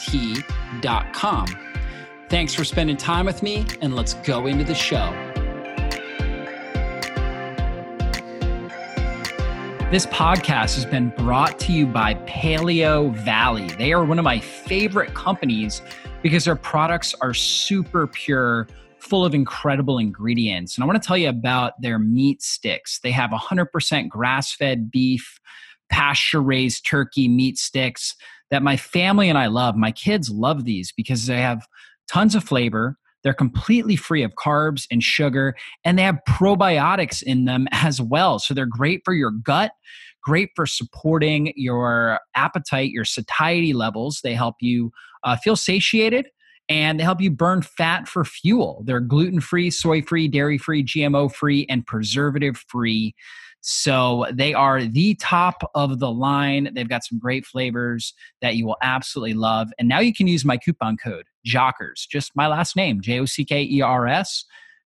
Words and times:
T.com. 0.00 1.46
Thanks 2.28 2.54
for 2.54 2.64
spending 2.64 2.96
time 2.96 3.26
with 3.26 3.42
me, 3.42 3.66
and 3.80 3.96
let's 3.96 4.14
go 4.14 4.46
into 4.46 4.64
the 4.64 4.74
show. 4.74 5.12
This 9.90 10.06
podcast 10.06 10.76
has 10.76 10.86
been 10.86 11.08
brought 11.16 11.58
to 11.60 11.72
you 11.72 11.84
by 11.84 12.14
Paleo 12.14 13.12
Valley. 13.24 13.66
They 13.70 13.92
are 13.92 14.04
one 14.04 14.20
of 14.20 14.24
my 14.24 14.38
favorite 14.38 15.14
companies 15.14 15.82
because 16.22 16.44
their 16.44 16.54
products 16.54 17.12
are 17.20 17.34
super 17.34 18.06
pure, 18.06 18.68
full 18.98 19.24
of 19.24 19.34
incredible 19.34 19.98
ingredients. 19.98 20.76
And 20.76 20.84
I 20.84 20.86
want 20.86 21.02
to 21.02 21.04
tell 21.04 21.18
you 21.18 21.28
about 21.28 21.72
their 21.82 21.98
meat 21.98 22.40
sticks. 22.40 23.00
They 23.00 23.10
have 23.10 23.30
100% 23.30 24.08
grass 24.08 24.54
fed 24.54 24.92
beef, 24.92 25.40
pasture 25.88 26.40
raised 26.40 26.86
turkey 26.86 27.26
meat 27.26 27.58
sticks 27.58 28.14
that 28.50 28.62
my 28.62 28.76
family 28.76 29.28
and 29.28 29.38
I 29.38 29.46
love. 29.46 29.76
My 29.76 29.92
kids 29.92 30.30
love 30.30 30.64
these 30.64 30.92
because 30.92 31.26
they 31.26 31.40
have 31.40 31.66
tons 32.10 32.34
of 32.34 32.44
flavor. 32.44 32.96
They're 33.22 33.34
completely 33.34 33.96
free 33.96 34.22
of 34.22 34.32
carbs 34.34 34.86
and 34.90 35.02
sugar, 35.02 35.54
and 35.84 35.98
they 35.98 36.02
have 36.02 36.18
probiotics 36.28 37.22
in 37.22 37.44
them 37.44 37.68
as 37.72 38.00
well. 38.00 38.38
So 38.38 38.54
they're 38.54 38.66
great 38.66 39.02
for 39.04 39.14
your 39.14 39.30
gut, 39.30 39.72
great 40.22 40.50
for 40.54 40.66
supporting 40.66 41.52
your 41.56 42.18
appetite, 42.34 42.90
your 42.90 43.04
satiety 43.04 43.72
levels. 43.72 44.20
They 44.22 44.34
help 44.34 44.56
you 44.60 44.90
uh, 45.22 45.36
feel 45.36 45.56
satiated 45.56 46.28
and 46.70 47.00
they 47.00 47.04
help 47.04 47.20
you 47.20 47.30
burn 47.30 47.62
fat 47.62 48.06
for 48.06 48.24
fuel. 48.24 48.82
They're 48.86 49.00
gluten 49.00 49.40
free, 49.40 49.70
soy 49.70 50.02
free, 50.02 50.28
dairy 50.28 50.56
free, 50.56 50.84
GMO 50.84 51.30
free, 51.34 51.66
and 51.68 51.84
preservative 51.84 52.64
free. 52.68 53.14
So 53.62 54.26
they 54.32 54.54
are 54.54 54.82
the 54.82 55.14
top 55.16 55.70
of 55.74 55.98
the 55.98 56.10
line. 56.10 56.70
They've 56.74 56.88
got 56.88 57.04
some 57.04 57.18
great 57.18 57.44
flavors 57.44 58.14
that 58.40 58.56
you 58.56 58.66
will 58.66 58.78
absolutely 58.82 59.34
love. 59.34 59.70
And 59.78 59.88
now 59.88 60.00
you 60.00 60.14
can 60.14 60.26
use 60.26 60.44
my 60.44 60.56
coupon 60.56 60.96
code 60.96 61.26
JOCKERS, 61.46 62.06
just 62.10 62.32
my 62.34 62.46
last 62.46 62.74
name, 62.74 63.00
J 63.00 63.20
O 63.20 63.24
C 63.26 63.44
K 63.44 63.62
E 63.62 63.82
R 63.82 64.06
S, 64.06 64.44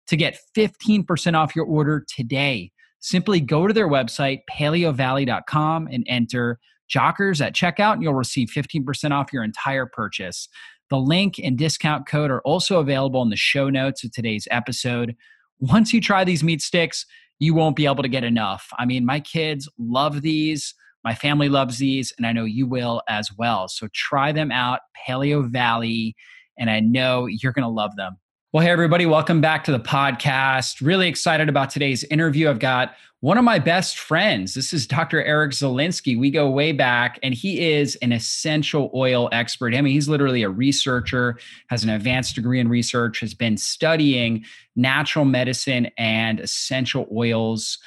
to 0.08 0.16
get 0.16 0.38
15% 0.56 1.34
off 1.34 1.54
your 1.54 1.66
order 1.66 2.04
today. 2.08 2.72
Simply 3.00 3.38
go 3.40 3.66
to 3.66 3.74
their 3.74 3.88
website, 3.88 4.40
paleovalley.com, 4.50 5.88
and 5.92 6.04
enter 6.08 6.58
Jockers 6.92 7.44
at 7.44 7.54
checkout, 7.54 7.94
and 7.94 8.02
you'll 8.02 8.14
receive 8.14 8.48
15% 8.48 9.10
off 9.10 9.32
your 9.32 9.44
entire 9.44 9.86
purchase. 9.86 10.48
The 10.90 10.98
link 10.98 11.38
and 11.42 11.56
discount 11.56 12.06
code 12.06 12.30
are 12.30 12.42
also 12.42 12.78
available 12.78 13.22
in 13.22 13.30
the 13.30 13.36
show 13.36 13.70
notes 13.70 14.04
of 14.04 14.12
today's 14.12 14.46
episode. 14.50 15.16
Once 15.58 15.92
you 15.92 16.00
try 16.00 16.24
these 16.24 16.44
meat 16.44 16.60
sticks, 16.60 17.06
you 17.38 17.54
won't 17.54 17.76
be 17.76 17.86
able 17.86 18.02
to 18.02 18.08
get 18.08 18.24
enough. 18.24 18.68
I 18.78 18.84
mean, 18.84 19.04
my 19.04 19.20
kids 19.20 19.68
love 19.78 20.22
these. 20.22 20.74
My 21.04 21.14
family 21.14 21.48
loves 21.48 21.78
these, 21.78 22.12
and 22.16 22.26
I 22.26 22.32
know 22.32 22.44
you 22.44 22.66
will 22.66 23.02
as 23.08 23.28
well. 23.36 23.68
So 23.68 23.88
try 23.92 24.32
them 24.32 24.50
out, 24.50 24.80
Paleo 25.06 25.46
Valley, 25.50 26.16
and 26.58 26.70
I 26.70 26.80
know 26.80 27.26
you're 27.26 27.52
going 27.52 27.64
to 27.64 27.68
love 27.68 27.96
them. 27.96 28.16
Well, 28.54 28.64
hey, 28.64 28.70
everybody, 28.70 29.04
welcome 29.04 29.40
back 29.40 29.64
to 29.64 29.72
the 29.72 29.80
podcast. 29.80 30.80
Really 30.80 31.08
excited 31.08 31.48
about 31.48 31.70
today's 31.70 32.04
interview. 32.04 32.48
I've 32.48 32.60
got 32.60 32.94
one 33.18 33.36
of 33.36 33.42
my 33.42 33.58
best 33.58 33.98
friends. 33.98 34.54
This 34.54 34.72
is 34.72 34.86
Dr. 34.86 35.20
Eric 35.24 35.50
Zielinski. 35.50 36.16
We 36.16 36.30
go 36.30 36.48
way 36.48 36.70
back, 36.70 37.18
and 37.24 37.34
he 37.34 37.72
is 37.72 37.96
an 37.96 38.12
essential 38.12 38.92
oil 38.94 39.28
expert. 39.32 39.74
I 39.74 39.80
mean, 39.80 39.92
he's 39.92 40.08
literally 40.08 40.44
a 40.44 40.50
researcher, 40.50 41.36
has 41.66 41.82
an 41.82 41.90
advanced 41.90 42.36
degree 42.36 42.60
in 42.60 42.68
research, 42.68 43.18
has 43.18 43.34
been 43.34 43.56
studying 43.56 44.44
natural 44.76 45.24
medicine 45.24 45.90
and 45.98 46.38
essential 46.38 47.08
oils 47.12 47.78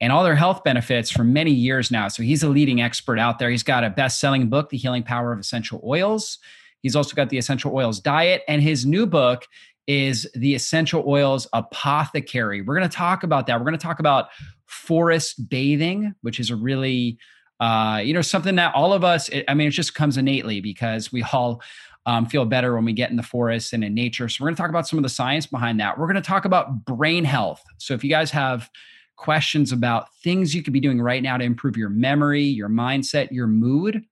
and 0.00 0.12
all 0.12 0.22
their 0.22 0.36
health 0.36 0.62
benefits 0.62 1.10
for 1.10 1.24
many 1.24 1.50
years 1.50 1.90
now. 1.90 2.06
So 2.06 2.22
he's 2.22 2.44
a 2.44 2.48
leading 2.48 2.80
expert 2.80 3.18
out 3.18 3.40
there. 3.40 3.50
He's 3.50 3.64
got 3.64 3.82
a 3.82 3.90
best 3.90 4.20
selling 4.20 4.48
book, 4.48 4.70
The 4.70 4.76
Healing 4.76 5.02
Power 5.02 5.32
of 5.32 5.40
Essential 5.40 5.82
Oils. 5.84 6.38
He's 6.80 6.96
also 6.96 7.14
got 7.14 7.28
the 7.30 7.38
Essential 7.38 7.74
Oils 7.74 8.00
Diet, 8.00 8.42
and 8.46 8.60
his 8.60 8.84
new 8.84 9.06
book 9.06 9.46
is 9.86 10.28
the 10.34 10.54
essential 10.54 11.04
oils 11.06 11.46
apothecary. 11.52 12.62
We're 12.62 12.76
going 12.76 12.88
to 12.88 12.96
talk 12.96 13.22
about 13.22 13.46
that. 13.46 13.58
We're 13.58 13.64
going 13.64 13.78
to 13.78 13.82
talk 13.82 13.98
about 13.98 14.28
forest 14.66 15.48
bathing, 15.48 16.14
which 16.22 16.38
is 16.38 16.50
a 16.50 16.56
really, 16.56 17.18
uh, 17.60 18.00
you 18.04 18.14
know, 18.14 18.22
something 18.22 18.56
that 18.56 18.74
all 18.74 18.92
of 18.92 19.04
us, 19.04 19.28
I 19.48 19.54
mean, 19.54 19.68
it 19.68 19.72
just 19.72 19.94
comes 19.94 20.16
innately 20.16 20.60
because 20.60 21.12
we 21.12 21.22
all 21.32 21.62
um, 22.06 22.26
feel 22.26 22.44
better 22.44 22.74
when 22.74 22.84
we 22.84 22.92
get 22.92 23.10
in 23.10 23.16
the 23.16 23.22
forest 23.22 23.72
and 23.72 23.84
in 23.84 23.94
nature. 23.94 24.28
So 24.28 24.42
we're 24.42 24.48
going 24.48 24.56
to 24.56 24.62
talk 24.62 24.70
about 24.70 24.88
some 24.88 24.98
of 24.98 25.02
the 25.02 25.08
science 25.08 25.46
behind 25.46 25.78
that. 25.80 25.98
We're 25.98 26.06
going 26.06 26.16
to 26.16 26.22
talk 26.22 26.44
about 26.44 26.84
brain 26.84 27.24
health. 27.24 27.62
So 27.78 27.94
if 27.94 28.02
you 28.02 28.10
guys 28.10 28.30
have 28.32 28.70
questions 29.16 29.70
about 29.70 30.12
things 30.16 30.54
you 30.54 30.62
could 30.62 30.72
be 30.72 30.80
doing 30.80 31.00
right 31.00 31.22
now 31.22 31.36
to 31.36 31.44
improve 31.44 31.76
your 31.76 31.90
memory, 31.90 32.42
your 32.42 32.68
mindset, 32.68 33.30
your 33.30 33.46
mood, 33.46 34.04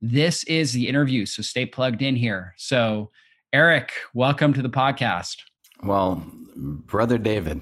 this 0.00 0.44
is 0.44 0.72
the 0.72 0.88
interview. 0.88 1.26
So 1.26 1.42
stay 1.42 1.66
plugged 1.66 2.00
in 2.00 2.16
here. 2.16 2.54
So 2.56 3.10
Eric, 3.52 3.90
welcome 4.14 4.52
to 4.52 4.62
the 4.62 4.70
podcast. 4.70 5.38
Well, 5.82 6.24
brother 6.54 7.18
David, 7.18 7.60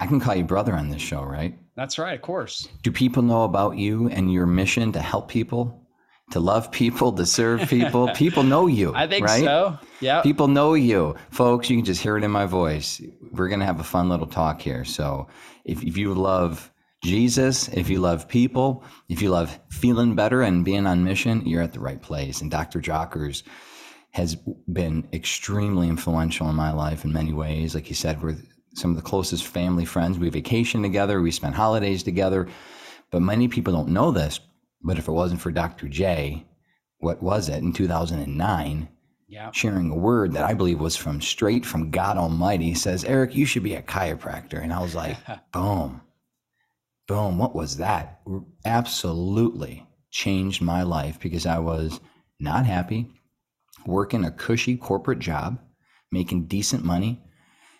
I 0.00 0.08
can 0.08 0.18
call 0.18 0.34
you 0.34 0.42
brother 0.42 0.74
on 0.74 0.88
this 0.88 1.00
show, 1.00 1.22
right? 1.22 1.56
That's 1.76 2.00
right, 2.00 2.16
of 2.16 2.22
course. 2.22 2.66
Do 2.82 2.90
people 2.90 3.22
know 3.22 3.44
about 3.44 3.76
you 3.76 4.08
and 4.08 4.32
your 4.32 4.44
mission 4.44 4.90
to 4.90 5.00
help 5.00 5.28
people, 5.28 5.86
to 6.32 6.40
love 6.40 6.72
people, 6.72 7.12
to 7.12 7.24
serve 7.24 7.68
people? 7.68 8.08
people 8.16 8.42
know 8.42 8.66
you. 8.66 8.92
I 8.92 9.06
think 9.06 9.24
right? 9.24 9.44
so. 9.44 9.78
Yeah. 10.00 10.20
People 10.22 10.48
know 10.48 10.74
you. 10.74 11.14
Folks, 11.30 11.70
you 11.70 11.76
can 11.76 11.84
just 11.84 12.02
hear 12.02 12.16
it 12.16 12.24
in 12.24 12.32
my 12.32 12.46
voice. 12.46 13.00
We're 13.30 13.46
going 13.46 13.60
to 13.60 13.66
have 13.66 13.78
a 13.78 13.84
fun 13.84 14.08
little 14.08 14.26
talk 14.26 14.60
here. 14.60 14.84
So 14.84 15.28
if, 15.64 15.80
if 15.84 15.96
you 15.96 16.12
love 16.12 16.72
Jesus, 17.04 17.68
if 17.68 17.88
you 17.88 18.00
love 18.00 18.26
people, 18.26 18.82
if 19.08 19.22
you 19.22 19.30
love 19.30 19.60
feeling 19.70 20.16
better 20.16 20.42
and 20.42 20.64
being 20.64 20.88
on 20.88 21.04
mission, 21.04 21.46
you're 21.46 21.62
at 21.62 21.72
the 21.72 21.78
right 21.78 22.02
place. 22.02 22.40
And 22.40 22.50
Dr. 22.50 22.80
Jockers 22.80 23.44
has 24.12 24.36
been 24.72 25.06
extremely 25.12 25.88
influential 25.88 26.48
in 26.48 26.56
my 26.56 26.72
life 26.72 27.04
in 27.04 27.12
many 27.12 27.32
ways. 27.32 27.74
Like 27.74 27.88
you 27.88 27.94
said, 27.94 28.22
we're 28.22 28.36
some 28.74 28.90
of 28.90 28.96
the 28.96 29.02
closest 29.02 29.46
family 29.46 29.84
friends. 29.84 30.18
We 30.18 30.30
vacation 30.30 30.82
together, 30.82 31.20
we 31.20 31.30
spend 31.30 31.54
holidays 31.54 32.02
together. 32.02 32.48
But 33.10 33.22
many 33.22 33.48
people 33.48 33.72
don't 33.72 33.88
know 33.88 34.10
this. 34.10 34.40
But 34.82 34.98
if 34.98 35.08
it 35.08 35.12
wasn't 35.12 35.40
for 35.40 35.50
Dr. 35.50 35.88
J, 35.88 36.46
what 36.98 37.22
was 37.22 37.48
it 37.48 37.62
in 37.62 37.72
2009? 37.72 38.88
Yeah. 39.26 39.50
Sharing 39.52 39.90
a 39.90 39.96
word 39.96 40.32
that 40.32 40.44
I 40.44 40.54
believe 40.54 40.80
was 40.80 40.96
from 40.96 41.20
straight 41.20 41.66
from 41.66 41.90
God 41.90 42.16
Almighty 42.16 42.72
says, 42.74 43.04
Eric, 43.04 43.34
you 43.34 43.44
should 43.44 43.62
be 43.62 43.74
a 43.74 43.82
chiropractor. 43.82 44.62
And 44.62 44.72
I 44.72 44.80
was 44.80 44.94
like, 44.94 45.16
boom, 45.52 46.00
boom. 47.06 47.36
What 47.36 47.54
was 47.54 47.76
that? 47.76 48.20
Absolutely 48.64 49.86
changed 50.10 50.62
my 50.62 50.82
life 50.82 51.20
because 51.20 51.44
I 51.44 51.58
was 51.58 52.00
not 52.40 52.64
happy, 52.64 53.10
working 53.88 54.24
a 54.24 54.30
cushy 54.30 54.76
corporate 54.76 55.18
job, 55.18 55.58
making 56.12 56.46
decent 56.46 56.84
money. 56.84 57.20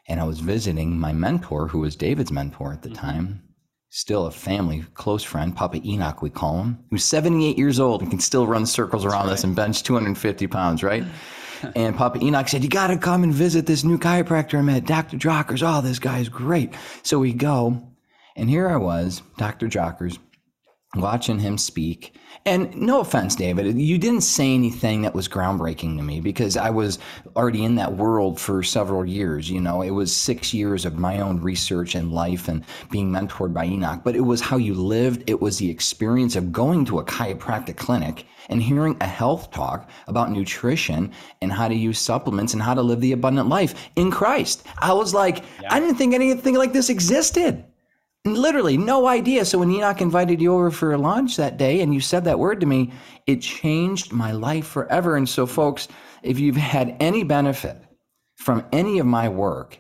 And 0.08 0.19
I 0.20 0.25
was 0.25 0.40
visiting 0.40 0.99
my 0.99 1.12
mentor, 1.12 1.69
who 1.69 1.81
was 1.81 1.94
David's 1.94 2.32
mentor 2.32 2.72
at 2.72 2.82
the 2.82 2.88
mm-hmm. 2.88 3.06
time, 3.06 3.43
still 3.90 4.26
a 4.26 4.31
family 4.31 4.84
close 4.94 5.22
friend, 5.22 5.55
Papa 5.55 5.81
Enoch, 5.84 6.22
we 6.22 6.31
call 6.31 6.62
him, 6.62 6.78
who's 6.90 7.05
78 7.05 7.58
years 7.58 7.78
old 7.78 8.00
and 8.00 8.10
can 8.10 8.20
still 8.20 8.46
run 8.46 8.66
circles 8.66 9.05
around 9.05 9.26
right. 9.26 9.34
us 9.34 9.44
and 9.44 9.55
bench 9.55 9.82
250 9.82 10.46
pounds, 10.46 10.82
right? 10.82 11.05
and 11.76 11.94
Papa 11.94 12.19
Enoch 12.22 12.49
said, 12.49 12.62
You 12.62 12.70
got 12.70 12.88
to 12.88 12.96
come 12.96 13.22
and 13.22 13.32
visit 13.32 13.66
this 13.66 13.84
new 13.84 13.99
chiropractor 13.99 14.58
I 14.58 14.62
met, 14.62 14.87
Dr. 14.87 15.19
Jockers. 15.19 15.62
Oh, 15.62 15.82
this 15.82 15.99
guy's 15.99 16.28
great. 16.28 16.75
So 17.02 17.19
we 17.19 17.32
go. 17.32 17.82
And 18.34 18.49
here 18.49 18.69
I 18.69 18.76
was, 18.76 19.22
Dr. 19.37 19.66
Jockers, 19.66 20.19
watching 20.94 21.38
him 21.38 21.58
speak. 21.58 22.14
And 22.46 22.75
no 22.75 23.00
offense, 23.00 23.35
David, 23.35 23.79
you 23.79 23.99
didn't 23.99 24.23
say 24.23 24.55
anything 24.55 25.02
that 25.02 25.14
was 25.14 25.29
groundbreaking 25.29 25.99
to 25.99 26.02
me 26.02 26.20
because 26.20 26.56
I 26.56 26.70
was 26.70 26.99
already 27.37 27.64
in 27.64 27.75
that 27.75 27.96
world 27.96 28.40
for 28.40 28.62
several 28.62 29.05
years. 29.05 29.50
You 29.50 29.61
know, 29.61 29.82
it 29.82 29.90
was 29.90 30.14
six 30.17 30.55
years 30.55 30.87
of 30.87 30.99
my 30.99 31.20
own 31.20 31.43
research 31.43 31.94
and 31.94 32.11
life 32.11 32.49
and 32.49 32.64
being 32.90 33.11
mentored 33.11 33.52
by 33.52 33.67
Enoch, 33.67 34.00
but 34.02 34.17
it 34.17 34.23
was 34.23 34.40
how 34.40 34.56
you 34.56 34.73
lived. 34.73 35.29
It 35.29 35.40
was 35.40 35.58
the 35.58 35.69
experience 35.69 36.37
of 36.37 36.52
going 36.52 36.87
to 36.87 37.00
a 37.00 37.05
chiropractic 37.05 37.76
clinic 37.76 38.25
and 38.49 38.62
hearing 38.62 38.96
a 39.02 39.06
health 39.06 39.50
talk 39.50 39.91
about 40.06 40.31
nutrition 40.31 41.12
and 41.43 41.52
how 41.52 41.69
to 41.69 41.75
use 41.75 41.99
supplements 41.99 42.55
and 42.55 42.62
how 42.62 42.73
to 42.73 42.81
live 42.81 43.00
the 43.00 43.12
abundant 43.12 43.50
life 43.50 43.91
in 43.96 44.11
Christ. 44.11 44.64
I 44.79 44.94
was 44.94 45.12
like, 45.12 45.44
yeah. 45.61 45.75
I 45.75 45.81
didn't 45.81 45.96
think 45.96 46.14
anything 46.14 46.55
like 46.55 46.73
this 46.73 46.88
existed. 46.88 47.62
Literally, 48.34 48.76
no 48.76 49.06
idea. 49.06 49.44
So 49.44 49.58
when 49.58 49.70
Enoch 49.70 50.00
invited 50.00 50.40
you 50.40 50.54
over 50.54 50.70
for 50.70 50.96
lunch 50.98 51.36
that 51.36 51.56
day 51.56 51.80
and 51.80 51.94
you 51.94 52.00
said 52.00 52.25
that 52.25 52.38
word 52.38 52.60
to 52.60 52.66
me, 52.66 52.92
it 53.26 53.42
changed 53.42 54.12
my 54.12 54.32
life 54.32 54.66
forever. 54.66 55.16
And 55.16 55.28
so, 55.28 55.46
folks, 55.46 55.88
if 56.22 56.38
you've 56.38 56.56
had 56.56 56.96
any 57.00 57.25
benefit 57.25 57.76
from 58.36 58.64
any 58.72 58.98
of 58.98 59.06
my 59.06 59.28
work, 59.28 59.78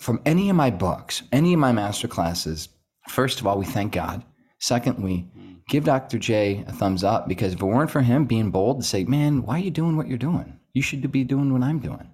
from 0.00 0.20
any 0.26 0.50
of 0.50 0.56
my 0.56 0.70
books, 0.70 1.22
any 1.32 1.52
of 1.52 1.60
my 1.60 1.72
master 1.72 2.08
classes, 2.08 2.68
first 3.08 3.40
of 3.40 3.46
all, 3.46 3.58
we 3.58 3.66
thank 3.66 3.92
God. 3.92 4.24
Secondly, 4.58 5.28
give 5.68 5.84
Dr. 5.84 6.18
J 6.18 6.64
a 6.66 6.72
thumbs 6.72 7.04
up 7.04 7.28
because 7.28 7.54
if 7.54 7.60
it 7.60 7.64
weren't 7.64 7.90
for 7.90 8.02
him 8.02 8.24
being 8.24 8.50
bold 8.50 8.80
to 8.80 8.86
say, 8.86 9.04
man, 9.04 9.42
why 9.42 9.56
are 9.56 9.64
you 9.64 9.70
doing 9.70 9.96
what 9.96 10.08
you're 10.08 10.18
doing? 10.18 10.58
You 10.72 10.82
should 10.82 11.10
be 11.10 11.24
doing 11.24 11.52
what 11.52 11.62
I'm 11.62 11.78
doing. 11.78 12.10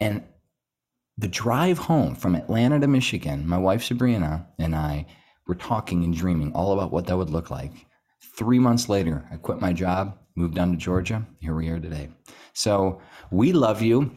And 0.00 0.22
the 1.18 1.28
drive 1.28 1.78
home 1.78 2.14
from 2.14 2.36
Atlanta 2.36 2.78
to 2.78 2.86
Michigan, 2.86 3.46
my 3.46 3.58
wife 3.58 3.82
Sabrina 3.82 4.46
and 4.58 4.74
I 4.74 5.04
were 5.48 5.56
talking 5.56 6.04
and 6.04 6.16
dreaming 6.16 6.52
all 6.52 6.72
about 6.72 6.92
what 6.92 7.06
that 7.06 7.16
would 7.16 7.30
look 7.30 7.50
like. 7.50 7.72
Three 8.36 8.60
months 8.60 8.88
later, 8.88 9.28
I 9.32 9.36
quit 9.36 9.60
my 9.60 9.72
job, 9.72 10.16
moved 10.36 10.54
down 10.54 10.70
to 10.70 10.76
Georgia. 10.76 11.26
Here 11.40 11.56
we 11.56 11.68
are 11.68 11.80
today. 11.80 12.10
So 12.52 13.00
we 13.32 13.52
love 13.52 13.82
you. 13.82 14.12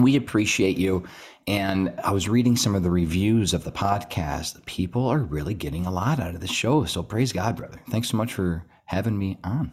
We 0.00 0.16
appreciate 0.16 0.78
you. 0.78 1.04
And 1.46 1.92
I 2.02 2.12
was 2.12 2.28
reading 2.28 2.56
some 2.56 2.74
of 2.74 2.82
the 2.82 2.90
reviews 2.90 3.52
of 3.52 3.64
the 3.64 3.72
podcast. 3.72 4.64
People 4.64 5.06
are 5.06 5.18
really 5.18 5.54
getting 5.54 5.84
a 5.84 5.90
lot 5.90 6.18
out 6.18 6.34
of 6.34 6.40
the 6.40 6.46
show. 6.46 6.84
So 6.84 7.02
praise 7.02 7.32
God, 7.32 7.56
brother. 7.56 7.80
Thanks 7.90 8.08
so 8.08 8.16
much 8.16 8.32
for 8.32 8.64
having 8.86 9.18
me 9.18 9.38
on. 9.44 9.72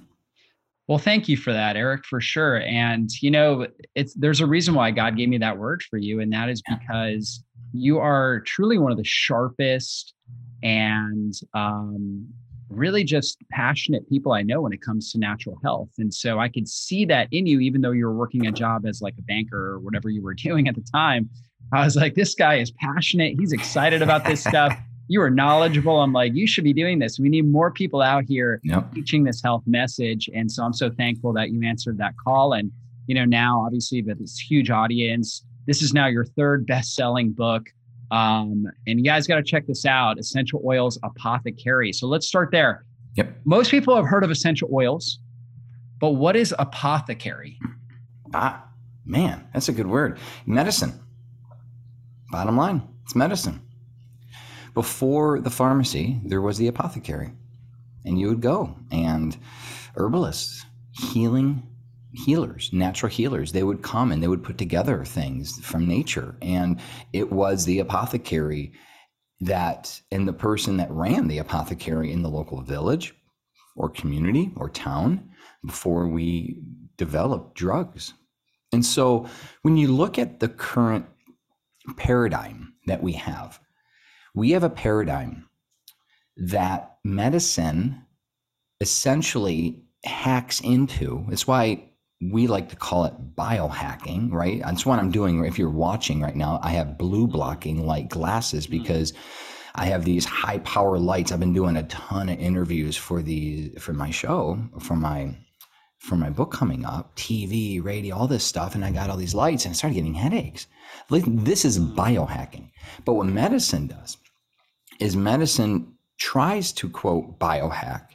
Well, 0.87 0.99
thank 0.99 1.27
you 1.27 1.35
for 1.35 1.51
that, 1.51 1.75
Eric, 1.75 2.05
for 2.05 2.21
sure. 2.21 2.61
And 2.61 3.09
you 3.21 3.31
know, 3.31 3.67
it's 3.95 4.13
there's 4.13 4.41
a 4.41 4.45
reason 4.45 4.75
why 4.75 4.91
God 4.91 5.17
gave 5.17 5.29
me 5.29 5.37
that 5.39 5.57
word 5.57 5.83
for 5.83 5.97
you, 5.97 6.19
and 6.19 6.31
that 6.33 6.49
is 6.49 6.61
because 6.61 7.43
you 7.73 7.97
are 7.97 8.41
truly 8.41 8.77
one 8.77 8.91
of 8.91 8.97
the 8.97 9.03
sharpest 9.03 10.13
and 10.63 11.33
um, 11.53 12.27
really 12.69 13.03
just 13.03 13.37
passionate 13.51 14.07
people 14.09 14.31
I 14.31 14.43
know 14.43 14.61
when 14.61 14.73
it 14.73 14.81
comes 14.81 15.11
to 15.11 15.19
natural 15.19 15.59
health. 15.63 15.89
And 15.97 16.13
so 16.13 16.39
I 16.39 16.49
could 16.49 16.67
see 16.67 17.05
that 17.05 17.27
in 17.31 17.45
you, 17.45 17.59
even 17.59 17.81
though 17.81 17.91
you 17.91 18.05
were 18.05 18.15
working 18.15 18.47
a 18.47 18.51
job 18.51 18.85
as 18.85 19.01
like 19.01 19.15
a 19.17 19.21
banker 19.23 19.73
or 19.73 19.79
whatever 19.79 20.09
you 20.09 20.21
were 20.21 20.33
doing 20.35 20.67
at 20.67 20.75
the 20.75 20.85
time. 20.93 21.29
I 21.73 21.83
was 21.83 21.95
like, 21.95 22.13
this 22.13 22.35
guy 22.35 22.55
is 22.55 22.71
passionate. 22.71 23.35
He's 23.39 23.51
excited 23.51 24.01
about 24.01 24.23
this 24.23 24.41
stuff 24.41 24.77
you 25.07 25.21
are 25.21 25.29
knowledgeable. 25.29 26.01
I'm 26.01 26.13
like, 26.13 26.33
you 26.33 26.47
should 26.47 26.63
be 26.63 26.73
doing 26.73 26.99
this. 26.99 27.19
We 27.19 27.29
need 27.29 27.47
more 27.47 27.71
people 27.71 28.01
out 28.01 28.23
here 28.25 28.59
yep. 28.63 28.91
teaching 28.93 29.23
this 29.23 29.41
health 29.43 29.63
message. 29.67 30.29
And 30.33 30.51
so 30.51 30.63
I'm 30.63 30.73
so 30.73 30.89
thankful 30.89 31.33
that 31.33 31.51
you 31.51 31.63
answered 31.63 31.97
that 31.99 32.15
call. 32.23 32.53
And, 32.53 32.71
you 33.07 33.15
know, 33.15 33.25
now 33.25 33.63
obviously 33.65 34.01
with 34.01 34.19
this 34.19 34.39
huge 34.39 34.69
audience, 34.71 35.45
this 35.67 35.81
is 35.81 35.93
now 35.93 36.07
your 36.07 36.25
third 36.25 36.65
best-selling 36.65 37.31
book. 37.31 37.67
Um, 38.11 38.65
and 38.87 38.99
you 38.99 39.05
guys 39.05 39.27
got 39.27 39.35
to 39.35 39.43
check 39.43 39.67
this 39.67 39.85
out, 39.85 40.19
Essential 40.19 40.61
Oils 40.65 40.97
Apothecary. 41.03 41.91
So 41.91 42.07
let's 42.07 42.27
start 42.27 42.49
there. 42.51 42.85
Yep. 43.15 43.35
Most 43.45 43.71
people 43.71 43.95
have 43.95 44.05
heard 44.05 44.23
of 44.23 44.31
essential 44.31 44.69
oils, 44.73 45.19
but 45.99 46.11
what 46.11 46.35
is 46.35 46.53
apothecary? 46.59 47.57
Ah, 48.33 48.65
man, 49.05 49.47
that's 49.53 49.69
a 49.69 49.71
good 49.71 49.87
word. 49.87 50.19
Medicine. 50.45 50.99
Bottom 52.31 52.57
line, 52.57 52.81
it's 53.03 53.15
medicine. 53.15 53.61
Before 54.75 55.39
the 55.39 55.49
pharmacy, 55.49 56.19
there 56.25 56.41
was 56.41 56.57
the 56.59 56.67
apothecary, 56.67 57.31
and 58.03 58.19
you 58.19 58.27
would 58.27 58.41
go 58.41 58.77
and 58.91 59.35
herbalists, 59.95 60.65
healing 60.91 61.63
healers, 62.11 62.69
natural 62.71 63.11
healers, 63.11 63.51
they 63.51 63.63
would 63.63 63.81
come 63.81 64.11
and 64.11 64.21
they 64.21 64.27
would 64.27 64.43
put 64.43 64.57
together 64.57 65.03
things 65.03 65.59
from 65.59 65.87
nature. 65.87 66.35
And 66.41 66.79
it 67.13 67.31
was 67.31 67.65
the 67.65 67.79
apothecary 67.79 68.73
that, 69.41 69.99
and 70.11 70.27
the 70.27 70.33
person 70.33 70.77
that 70.77 70.91
ran 70.91 71.27
the 71.27 71.39
apothecary 71.39 72.11
in 72.11 72.21
the 72.21 72.29
local 72.29 72.61
village 72.61 73.15
or 73.75 73.89
community 73.89 74.51
or 74.55 74.69
town 74.69 75.29
before 75.65 76.07
we 76.07 76.61
developed 76.97 77.55
drugs. 77.55 78.13
And 78.71 78.85
so 78.85 79.27
when 79.61 79.77
you 79.77 79.89
look 79.89 80.17
at 80.19 80.39
the 80.39 80.49
current 80.49 81.05
paradigm 81.97 82.73
that 82.87 83.03
we 83.03 83.13
have, 83.13 83.59
we 84.35 84.51
have 84.51 84.63
a 84.63 84.69
paradigm 84.69 85.49
that 86.37 86.97
medicine 87.03 88.05
essentially 88.81 89.81
hacks 90.03 90.59
into. 90.59 91.25
It's 91.29 91.47
why 91.47 91.89
we 92.21 92.47
like 92.47 92.69
to 92.69 92.75
call 92.75 93.05
it 93.05 93.35
biohacking, 93.35 94.31
right? 94.31 94.61
That's 94.61 94.85
what 94.85 94.99
I'm 94.99 95.11
doing. 95.11 95.43
If 95.45 95.57
you're 95.57 95.69
watching 95.69 96.21
right 96.21 96.35
now, 96.35 96.59
I 96.61 96.71
have 96.71 96.97
blue 96.97 97.27
blocking 97.27 97.85
light 97.85 98.09
glasses 98.09 98.67
mm-hmm. 98.67 98.81
because 98.81 99.13
I 99.75 99.85
have 99.87 100.05
these 100.05 100.25
high 100.25 100.59
power 100.59 100.97
lights. 100.97 101.31
I've 101.31 101.39
been 101.39 101.53
doing 101.53 101.77
a 101.77 101.83
ton 101.83 102.29
of 102.29 102.39
interviews 102.39 102.95
for 102.95 103.21
the 103.21 103.71
for 103.79 103.93
my 103.93 104.11
show, 104.11 104.59
for 104.79 104.95
my 104.95 105.35
for 105.99 106.15
my 106.15 106.29
book 106.29 106.51
coming 106.51 106.85
up, 106.85 107.15
TV, 107.15 107.83
radio, 107.83 108.15
all 108.15 108.27
this 108.27 108.43
stuff, 108.43 108.75
and 108.75 108.85
I 108.85 108.91
got 108.91 109.09
all 109.09 109.17
these 109.17 109.33
lights 109.33 109.65
and 109.65 109.71
I 109.71 109.75
started 109.75 109.95
getting 109.95 110.13
headaches. 110.13 110.67
This 111.09 111.65
is 111.65 111.79
mm. 111.79 111.95
biohacking. 111.95 112.69
But 113.05 113.13
what 113.13 113.27
medicine 113.27 113.87
does 113.87 114.17
is 114.99 115.15
medicine 115.15 115.93
tries 116.17 116.71
to 116.73 116.89
quote 116.89 117.39
biohack 117.39 118.07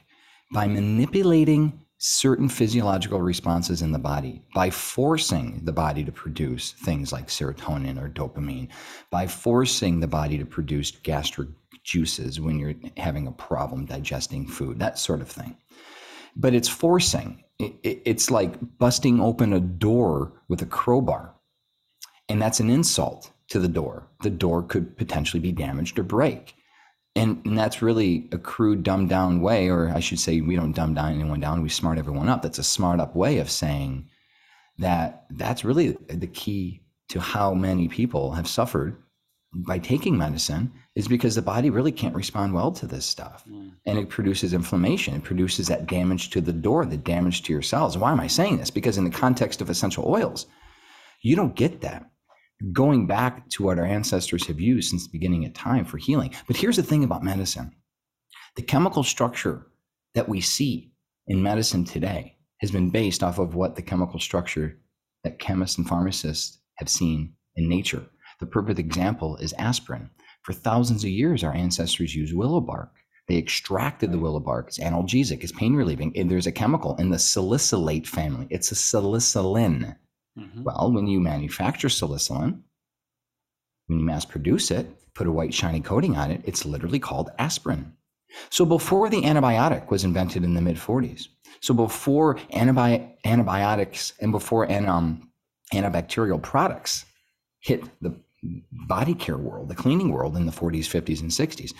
by 0.51 0.67
manipulating 0.67 1.81
certain 2.03 2.49
physiological 2.49 3.21
responses 3.21 3.83
in 3.83 3.91
the 3.91 3.99
body 3.99 4.41
by 4.55 4.71
forcing 4.71 5.63
the 5.65 5.71
body 5.71 6.03
to 6.03 6.11
produce 6.11 6.71
things 6.71 7.13
like 7.13 7.27
serotonin 7.27 8.01
or 8.01 8.09
dopamine 8.09 8.67
by 9.11 9.27
forcing 9.27 9.99
the 9.99 10.07
body 10.07 10.35
to 10.35 10.45
produce 10.45 10.89
gastric 10.89 11.47
juices 11.83 12.39
when 12.39 12.57
you're 12.57 12.73
having 12.97 13.27
a 13.27 13.31
problem 13.31 13.85
digesting 13.85 14.47
food 14.47 14.79
that 14.79 14.97
sort 14.97 15.21
of 15.21 15.29
thing. 15.29 15.55
But 16.35 16.55
it's 16.55 16.69
forcing. 16.69 17.43
It's 17.59 18.31
like 18.31 18.55
busting 18.79 19.21
open 19.21 19.53
a 19.53 19.59
door 19.59 20.33
with 20.47 20.63
a 20.63 20.65
crowbar 20.65 21.35
and 22.29 22.41
that's 22.41 22.59
an 22.59 22.71
insult 22.71 23.29
to 23.49 23.59
the 23.59 23.67
door. 23.67 24.07
The 24.23 24.29
door 24.31 24.63
could 24.63 24.97
potentially 24.97 25.39
be 25.39 25.51
damaged 25.51 25.99
or 25.99 26.03
break 26.03 26.55
and, 27.15 27.41
and 27.45 27.57
that's 27.57 27.81
really 27.81 28.29
a 28.31 28.37
crude, 28.37 28.83
dumbed 28.83 29.09
down 29.09 29.41
way, 29.41 29.69
or 29.69 29.89
I 29.89 29.99
should 29.99 30.19
say, 30.19 30.39
we 30.41 30.55
don't 30.55 30.71
dumb 30.71 30.93
down 30.93 31.13
anyone 31.13 31.39
down, 31.39 31.61
we 31.61 31.69
smart 31.69 31.97
everyone 31.97 32.29
up. 32.29 32.41
That's 32.41 32.59
a 32.59 32.63
smart 32.63 32.99
up 32.99 33.15
way 33.15 33.39
of 33.39 33.49
saying 33.49 34.07
that 34.77 35.25
that's 35.31 35.65
really 35.65 35.97
the 36.07 36.27
key 36.27 36.81
to 37.09 37.19
how 37.19 37.53
many 37.53 37.89
people 37.89 38.31
have 38.31 38.47
suffered 38.47 38.95
by 39.53 39.77
taking 39.77 40.17
medicine 40.17 40.71
is 40.95 41.09
because 41.09 41.35
the 41.35 41.41
body 41.41 41.69
really 41.69 41.91
can't 41.91 42.15
respond 42.15 42.53
well 42.53 42.71
to 42.71 42.87
this 42.87 43.05
stuff. 43.05 43.43
Mm. 43.49 43.73
And 43.85 43.99
it 43.99 44.07
produces 44.07 44.53
inflammation. 44.53 45.15
It 45.15 45.23
produces 45.23 45.67
that 45.67 45.87
damage 45.87 46.29
to 46.29 46.39
the 46.39 46.53
door, 46.53 46.85
the 46.85 46.95
damage 46.95 47.43
to 47.43 47.53
your 47.53 47.61
cells. 47.61 47.97
Why 47.97 48.13
am 48.13 48.21
I 48.21 48.27
saying 48.27 48.57
this? 48.57 48.71
Because 48.71 48.97
in 48.97 49.03
the 49.03 49.09
context 49.09 49.59
of 49.59 49.69
essential 49.69 50.05
oils, 50.07 50.47
you 51.21 51.35
don't 51.35 51.55
get 51.55 51.81
that 51.81 52.10
going 52.71 53.07
back 53.07 53.49
to 53.49 53.63
what 53.63 53.79
our 53.79 53.85
ancestors 53.85 54.45
have 54.47 54.59
used 54.59 54.89
since 54.89 55.05
the 55.05 55.11
beginning 55.11 55.45
of 55.45 55.53
time 55.53 55.85
for 55.85 55.97
healing. 55.97 56.33
But 56.47 56.57
here's 56.57 56.77
the 56.77 56.83
thing 56.83 57.03
about 57.03 57.23
medicine 57.23 57.75
the 58.55 58.61
chemical 58.61 59.03
structure 59.03 59.67
that 60.13 60.27
we 60.27 60.41
see 60.41 60.91
in 61.27 61.41
medicine 61.41 61.85
today 61.85 62.35
has 62.59 62.71
been 62.71 62.89
based 62.89 63.23
off 63.23 63.39
of 63.39 63.55
what 63.55 63.75
the 63.75 63.81
chemical 63.81 64.19
structure 64.19 64.77
that 65.23 65.39
chemists 65.39 65.77
and 65.77 65.87
pharmacists 65.87 66.59
have 66.75 66.89
seen 66.89 67.33
in 67.55 67.69
nature. 67.69 68.05
The 68.39 68.45
perfect 68.45 68.79
example 68.79 69.37
is 69.37 69.53
aspirin. 69.53 70.09
For 70.43 70.53
thousands 70.53 71.03
of 71.03 71.09
years, 71.09 71.43
our 71.43 71.53
ancestors 71.53 72.15
used 72.15 72.35
willow 72.35 72.59
bark. 72.59 72.91
They 73.27 73.37
extracted 73.37 74.11
the 74.11 74.19
willow 74.19 74.39
bark. 74.39 74.67
It's 74.67 74.79
analgesic, 74.79 75.43
it's 75.43 75.51
pain 75.51 75.75
relieving. 75.75 76.11
And 76.15 76.29
there's 76.29 76.47
a 76.47 76.51
chemical 76.51 76.95
in 76.97 77.09
the 77.09 77.19
salicylate 77.19 78.07
family. 78.07 78.47
It's 78.49 78.71
a 78.71 78.75
salicylin. 78.75 79.95
Mm-hmm. 80.37 80.63
Well, 80.63 80.91
when 80.93 81.07
you 81.07 81.19
manufacture 81.19 81.87
salicylin, 81.87 82.61
when 83.87 83.99
you 83.99 84.05
mass 84.05 84.25
produce 84.25 84.71
it, 84.71 84.87
put 85.13 85.27
a 85.27 85.31
white 85.31 85.53
shiny 85.53 85.81
coating 85.81 86.15
on 86.15 86.31
it, 86.31 86.41
it's 86.45 86.65
literally 86.65 86.99
called 86.99 87.29
aspirin. 87.37 87.93
So 88.49 88.65
before 88.65 89.09
the 89.09 89.21
antibiotic 89.21 89.89
was 89.89 90.03
invented 90.03 90.43
in 90.43 90.53
the 90.53 90.61
mid 90.61 90.77
40s, 90.77 91.27
so 91.59 91.73
before 91.73 92.35
antibi- 92.53 93.15
antibiotics 93.25 94.13
and 94.21 94.31
before 94.31 94.71
um, 94.71 95.29
antibacterial 95.73 96.41
products 96.41 97.05
hit 97.59 97.83
the 98.01 98.15
body 98.71 99.13
care 99.13 99.37
world, 99.37 99.69
the 99.69 99.75
cleaning 99.75 100.11
world 100.11 100.35
in 100.37 100.45
the 100.45 100.51
40s, 100.51 100.85
50s, 100.85 101.21
and 101.21 101.29
60s, 101.29 101.73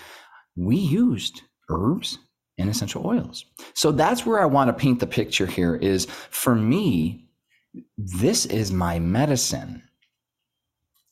we 0.56 0.76
used 0.76 1.42
herbs 1.68 2.18
and 2.58 2.68
essential 2.68 3.06
oils. 3.06 3.46
So 3.74 3.90
that's 3.92 4.26
where 4.26 4.40
I 4.40 4.46
want 4.46 4.68
to 4.68 4.74
paint 4.74 5.00
the 5.00 5.06
picture 5.06 5.46
here 5.46 5.74
is 5.74 6.06
for 6.30 6.54
me, 6.54 7.26
this 7.96 8.46
is 8.46 8.72
my 8.72 8.98
medicine. 8.98 9.82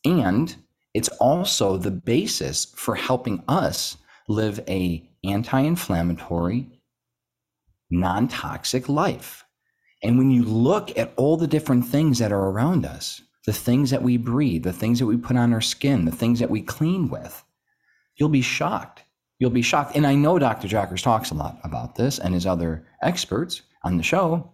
And 0.04 0.54
it's 0.94 1.08
also 1.08 1.76
the 1.76 1.90
basis 1.90 2.72
for 2.76 2.94
helping 2.94 3.42
us 3.48 3.96
live 4.28 4.60
a 4.68 5.08
anti-inflammatory, 5.24 6.68
non-toxic 7.90 8.88
life. 8.88 9.44
And 10.02 10.16
when 10.16 10.30
you 10.30 10.44
look 10.44 10.96
at 10.96 11.12
all 11.16 11.36
the 11.36 11.46
different 11.46 11.86
things 11.86 12.18
that 12.18 12.32
are 12.32 12.48
around 12.48 12.86
us, 12.86 13.20
the 13.46 13.52
things 13.52 13.90
that 13.90 14.02
we 14.02 14.16
breathe, 14.16 14.62
the 14.62 14.72
things 14.72 14.98
that 14.98 15.06
we 15.06 15.16
put 15.16 15.36
on 15.36 15.52
our 15.52 15.60
skin, 15.60 16.04
the 16.04 16.10
things 16.10 16.38
that 16.40 16.50
we 16.50 16.62
clean 16.62 17.08
with, 17.08 17.44
you'll 18.16 18.28
be 18.28 18.42
shocked. 18.42 19.02
You'll 19.38 19.50
be 19.50 19.62
shocked. 19.62 19.96
And 19.96 20.06
I 20.06 20.14
know 20.14 20.38
Dr. 20.38 20.68
Jockers 20.68 21.02
talks 21.02 21.30
a 21.30 21.34
lot 21.34 21.58
about 21.64 21.96
this 21.96 22.18
and 22.18 22.34
his 22.34 22.46
other 22.46 22.86
experts 23.02 23.62
on 23.82 23.96
the 23.96 24.02
show. 24.02 24.52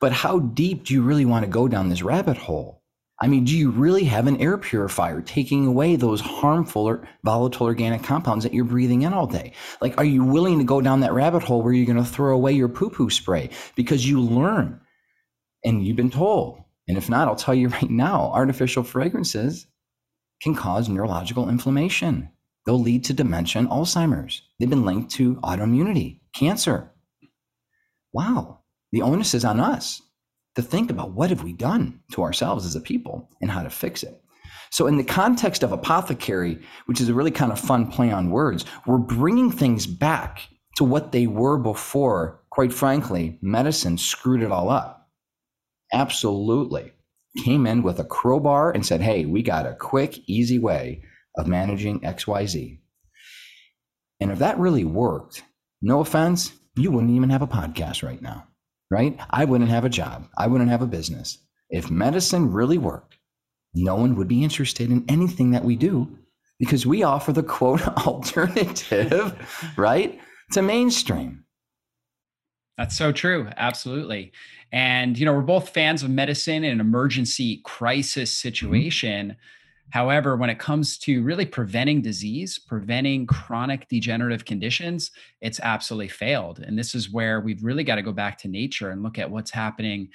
But 0.00 0.12
how 0.12 0.40
deep 0.40 0.84
do 0.84 0.94
you 0.94 1.02
really 1.02 1.24
want 1.24 1.44
to 1.44 1.50
go 1.50 1.68
down 1.68 1.88
this 1.88 2.02
rabbit 2.02 2.36
hole? 2.36 2.82
I 3.20 3.28
mean, 3.28 3.44
do 3.44 3.56
you 3.56 3.70
really 3.70 4.04
have 4.04 4.26
an 4.26 4.38
air 4.38 4.58
purifier 4.58 5.22
taking 5.22 5.66
away 5.66 5.94
those 5.94 6.20
harmful 6.20 6.82
or 6.82 7.08
volatile 7.22 7.66
organic 7.66 8.02
compounds 8.02 8.42
that 8.44 8.52
you're 8.52 8.64
breathing 8.64 9.02
in 9.02 9.12
all 9.12 9.26
day? 9.26 9.52
Like, 9.80 9.96
are 9.98 10.04
you 10.04 10.24
willing 10.24 10.58
to 10.58 10.64
go 10.64 10.80
down 10.80 11.00
that 11.00 11.12
rabbit 11.12 11.42
hole 11.44 11.62
where 11.62 11.72
you're 11.72 11.86
going 11.86 12.04
to 12.04 12.04
throw 12.04 12.34
away 12.34 12.52
your 12.52 12.68
poo 12.68 12.90
poo 12.90 13.10
spray 13.10 13.50
because 13.76 14.08
you 14.08 14.20
learn 14.20 14.80
and 15.64 15.86
you've 15.86 15.96
been 15.96 16.10
told? 16.10 16.60
And 16.88 16.98
if 16.98 17.08
not, 17.08 17.28
I'll 17.28 17.36
tell 17.36 17.54
you 17.54 17.68
right 17.80 17.90
now 17.90 18.32
artificial 18.34 18.82
fragrances 18.82 19.66
can 20.42 20.54
cause 20.54 20.88
neurological 20.88 21.48
inflammation. 21.48 22.28
They'll 22.66 22.80
lead 22.80 23.04
to 23.04 23.12
dementia 23.12 23.62
Alzheimer's. 23.62 24.42
They've 24.58 24.68
been 24.68 24.84
linked 24.84 25.12
to 25.12 25.36
autoimmunity, 25.36 26.20
cancer. 26.34 26.90
Wow. 28.12 28.63
The 28.94 29.02
onus 29.02 29.34
is 29.34 29.44
on 29.44 29.58
us 29.58 30.00
to 30.54 30.62
think 30.62 30.88
about 30.88 31.14
what 31.14 31.30
have 31.30 31.42
we 31.42 31.52
done 31.52 31.98
to 32.12 32.22
ourselves 32.22 32.64
as 32.64 32.76
a 32.76 32.80
people 32.80 33.28
and 33.40 33.50
how 33.50 33.64
to 33.64 33.68
fix 33.68 34.04
it. 34.04 34.22
So, 34.70 34.86
in 34.86 34.96
the 34.96 35.02
context 35.02 35.64
of 35.64 35.72
apothecary, 35.72 36.60
which 36.86 37.00
is 37.00 37.08
a 37.08 37.14
really 37.14 37.32
kind 37.32 37.50
of 37.50 37.58
fun 37.58 37.90
play 37.90 38.12
on 38.12 38.30
words, 38.30 38.64
we're 38.86 38.98
bringing 38.98 39.50
things 39.50 39.84
back 39.84 40.48
to 40.76 40.84
what 40.84 41.10
they 41.10 41.26
were 41.26 41.58
before. 41.58 42.40
Quite 42.50 42.72
frankly, 42.72 43.36
medicine 43.42 43.98
screwed 43.98 44.44
it 44.44 44.52
all 44.52 44.70
up. 44.70 45.08
Absolutely. 45.92 46.92
Came 47.44 47.66
in 47.66 47.82
with 47.82 47.98
a 47.98 48.04
crowbar 48.04 48.70
and 48.70 48.86
said, 48.86 49.00
hey, 49.00 49.24
we 49.24 49.42
got 49.42 49.66
a 49.66 49.74
quick, 49.74 50.20
easy 50.28 50.60
way 50.60 51.02
of 51.36 51.48
managing 51.48 51.98
XYZ. 52.02 52.78
And 54.20 54.30
if 54.30 54.38
that 54.38 54.56
really 54.60 54.84
worked, 54.84 55.42
no 55.82 55.98
offense, 55.98 56.52
you 56.76 56.92
wouldn't 56.92 57.12
even 57.12 57.30
have 57.30 57.42
a 57.42 57.48
podcast 57.48 58.04
right 58.04 58.22
now 58.22 58.46
right? 58.94 59.18
I 59.30 59.44
wouldn't 59.44 59.70
have 59.70 59.84
a 59.84 59.88
job. 59.88 60.28
I 60.38 60.46
wouldn't 60.46 60.70
have 60.70 60.80
a 60.80 60.86
business. 60.86 61.38
If 61.68 61.90
medicine 61.90 62.52
really 62.52 62.78
worked, 62.78 63.18
no 63.74 63.96
one 63.96 64.14
would 64.14 64.28
be 64.28 64.44
interested 64.44 64.88
in 64.92 65.04
anything 65.08 65.50
that 65.50 65.64
we 65.64 65.74
do 65.74 66.16
because 66.60 66.86
we 66.86 67.02
offer 67.02 67.32
the 67.32 67.42
quote 67.42 67.84
alternative, 68.06 69.34
right? 69.76 70.20
To 70.52 70.62
mainstream. 70.62 71.44
That's 72.78 72.96
so 72.96 73.10
true. 73.10 73.48
Absolutely. 73.56 74.30
And, 74.70 75.18
you 75.18 75.26
know, 75.26 75.32
we're 75.32 75.40
both 75.40 75.70
fans 75.70 76.04
of 76.04 76.10
medicine 76.10 76.62
in 76.62 76.70
an 76.70 76.80
emergency 76.80 77.62
crisis 77.64 78.30
mm-hmm. 78.30 78.48
situation. 78.48 79.26
Mm-hmm 79.30 79.40
However, 79.90 80.36
when 80.36 80.50
it 80.50 80.58
comes 80.58 80.98
to 80.98 81.22
really 81.22 81.46
preventing 81.46 82.02
disease, 82.02 82.58
preventing 82.58 83.26
chronic 83.26 83.88
degenerative 83.88 84.44
conditions, 84.44 85.10
it's 85.40 85.60
absolutely 85.60 86.08
failed. 86.08 86.58
And 86.58 86.78
this 86.78 86.94
is 86.94 87.12
where 87.12 87.40
we've 87.40 87.62
really 87.62 87.84
got 87.84 87.96
to 87.96 88.02
go 88.02 88.12
back 88.12 88.38
to 88.38 88.48
nature 88.48 88.90
and 88.90 89.02
look 89.02 89.18
at 89.18 89.30
what's 89.30 89.52
happening, 89.52 90.08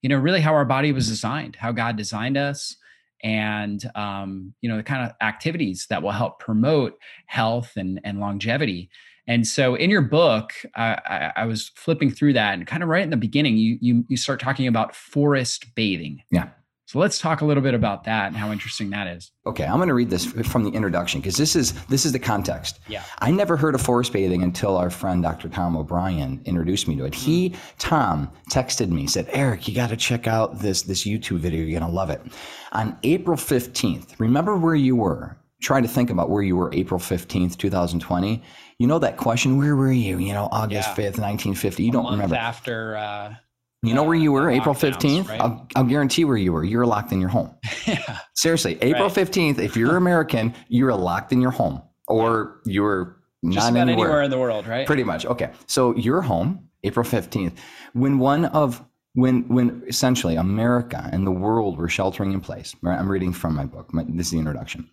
you 0.00 0.08
know, 0.08 0.16
really 0.16 0.40
how 0.40 0.54
our 0.54 0.64
body 0.64 0.92
was 0.92 1.08
designed, 1.08 1.56
how 1.56 1.72
God 1.72 1.96
designed 1.96 2.36
us, 2.38 2.76
and, 3.22 3.90
um, 3.94 4.54
you 4.60 4.68
know, 4.68 4.76
the 4.76 4.82
kind 4.82 5.04
of 5.04 5.16
activities 5.20 5.86
that 5.90 6.02
will 6.02 6.12
help 6.12 6.38
promote 6.38 6.98
health 7.26 7.72
and, 7.76 8.00
and 8.04 8.20
longevity. 8.20 8.90
And 9.26 9.46
so 9.46 9.74
in 9.74 9.90
your 9.90 10.02
book, 10.02 10.52
I, 10.76 11.32
I, 11.34 11.46
was 11.46 11.72
flipping 11.74 12.10
through 12.10 12.34
that 12.34 12.54
and 12.54 12.66
kind 12.66 12.82
of 12.82 12.88
right 12.88 13.02
in 13.02 13.10
the 13.10 13.16
beginning, 13.16 13.56
you, 13.56 13.76
you, 13.80 14.04
you 14.08 14.16
start 14.16 14.38
talking 14.38 14.68
about 14.68 14.94
forest 14.94 15.74
bathing. 15.74 16.22
Yeah. 16.30 16.50
So 16.86 17.00
let's 17.00 17.18
talk 17.18 17.40
a 17.40 17.44
little 17.44 17.64
bit 17.64 17.74
about 17.74 18.04
that 18.04 18.28
and 18.28 18.36
how 18.36 18.52
interesting 18.52 18.90
that 18.90 19.08
is. 19.08 19.32
Okay, 19.44 19.64
I'm 19.64 19.76
going 19.76 19.88
to 19.88 19.94
read 19.94 20.08
this 20.08 20.24
from 20.24 20.62
the 20.62 20.70
introduction 20.70 21.20
because 21.20 21.36
this 21.36 21.56
is 21.56 21.72
this 21.86 22.06
is 22.06 22.12
the 22.12 22.20
context. 22.20 22.78
Yeah. 22.86 23.02
I 23.18 23.32
never 23.32 23.56
heard 23.56 23.74
of 23.74 23.80
forest 23.80 24.12
bathing 24.12 24.44
until 24.44 24.76
our 24.76 24.88
friend 24.88 25.20
Dr. 25.20 25.48
Tom 25.48 25.76
O'Bryan 25.76 26.40
introduced 26.44 26.86
me 26.86 26.94
to 26.96 27.04
it. 27.04 27.14
He 27.14 27.50
mm-hmm. 27.50 27.78
Tom 27.78 28.30
texted 28.52 28.90
me 28.90 29.08
said, 29.08 29.26
"Eric, 29.30 29.66
you 29.66 29.74
got 29.74 29.90
to 29.90 29.96
check 29.96 30.28
out 30.28 30.60
this 30.60 30.82
this 30.82 31.04
YouTube 31.04 31.38
video. 31.38 31.64
You're 31.64 31.80
going 31.80 31.90
to 31.90 31.96
love 31.96 32.10
it." 32.10 32.22
On 32.70 32.96
April 33.02 33.36
15th, 33.36 34.20
remember 34.20 34.56
where 34.56 34.76
you 34.76 34.94
were? 34.94 35.36
Try 35.60 35.80
to 35.80 35.88
think 35.88 36.10
about 36.10 36.30
where 36.30 36.42
you 36.42 36.54
were 36.54 36.72
April 36.72 37.00
15th, 37.00 37.56
2020. 37.56 38.42
You 38.78 38.86
know 38.86 38.98
that 39.00 39.16
question, 39.16 39.58
where 39.58 39.74
were 39.74 39.90
you? 39.90 40.18
You 40.18 40.34
know, 40.34 40.48
August 40.52 40.90
yeah. 40.90 40.94
5th, 40.94 41.18
1950. 41.18 41.82
You 41.82 41.88
a 41.88 41.92
don't 41.92 42.12
remember. 42.12 42.36
after 42.36 42.96
uh 42.96 43.34
you 43.82 43.94
know 43.94 44.02
where 44.02 44.16
you 44.16 44.32
were, 44.32 44.50
April 44.50 44.74
15th? 44.74 45.28
Right? 45.28 45.40
I'll, 45.40 45.66
I'll, 45.76 45.84
guarantee 45.84 46.24
where 46.24 46.36
you 46.36 46.52
were. 46.52 46.64
You 46.64 46.78
were 46.78 46.86
locked 46.86 47.12
in 47.12 47.20
your 47.20 47.28
home. 47.28 47.54
yeah. 47.86 48.18
Seriously, 48.34 48.78
April 48.80 49.08
right. 49.08 49.16
15th, 49.16 49.58
if 49.58 49.76
you're 49.76 49.96
American, 49.96 50.54
you 50.68 50.86
were 50.86 50.94
locked 50.94 51.32
in 51.32 51.40
your 51.40 51.50
home 51.50 51.82
or 52.08 52.60
you 52.64 52.82
were 52.82 53.18
Just 53.48 53.72
not 53.72 53.80
anywhere. 53.80 54.06
anywhere 54.06 54.22
in 54.22 54.30
the 54.30 54.38
world, 54.38 54.66
right? 54.66 54.86
Pretty 54.86 55.04
much. 55.04 55.26
Okay. 55.26 55.50
So 55.66 55.94
you're 55.96 56.22
home, 56.22 56.68
April 56.84 57.04
15th, 57.04 57.52
when 57.92 58.18
one 58.18 58.46
of 58.46 58.84
when 59.14 59.48
when 59.48 59.82
essentially 59.86 60.36
America 60.36 61.08
and 61.12 61.26
the 61.26 61.32
world 61.32 61.78
were 61.78 61.88
sheltering 61.88 62.32
in 62.32 62.40
place. 62.40 62.74
Right? 62.82 62.98
I'm 62.98 63.10
reading 63.10 63.32
from 63.32 63.54
my 63.54 63.64
book. 63.64 63.92
My, 63.92 64.04
this 64.08 64.26
is 64.26 64.32
the 64.32 64.38
introduction. 64.38 64.90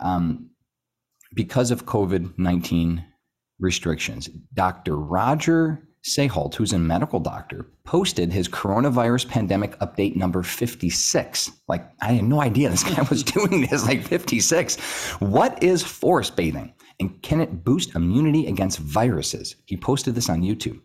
Um, 0.00 0.50
because 1.34 1.70
of 1.70 1.86
COVID 1.86 2.38
19 2.38 3.04
restrictions, 3.58 4.28
Dr. 4.54 4.96
Roger 4.96 5.88
Seheult, 6.04 6.54
who's 6.56 6.72
a 6.72 6.78
medical 6.78 7.20
doctor, 7.20 7.66
posted 7.84 8.32
his 8.32 8.48
coronavirus 8.48 9.28
pandemic 9.28 9.78
update 9.78 10.16
number 10.16 10.42
56. 10.42 11.50
Like, 11.68 11.88
I 12.00 12.12
had 12.12 12.24
no 12.24 12.40
idea 12.40 12.70
this 12.70 12.82
guy 12.82 13.02
was 13.08 13.22
doing 13.22 13.62
this, 13.62 13.86
like 13.86 14.02
56. 14.02 14.76
What 15.20 15.62
is 15.62 15.82
forest 15.82 16.36
bathing? 16.36 16.74
And 16.98 17.22
can 17.22 17.40
it 17.40 17.64
boost 17.64 17.94
immunity 17.94 18.46
against 18.46 18.78
viruses? 18.78 19.56
He 19.66 19.76
posted 19.76 20.14
this 20.14 20.28
on 20.28 20.42
YouTube. 20.42 20.80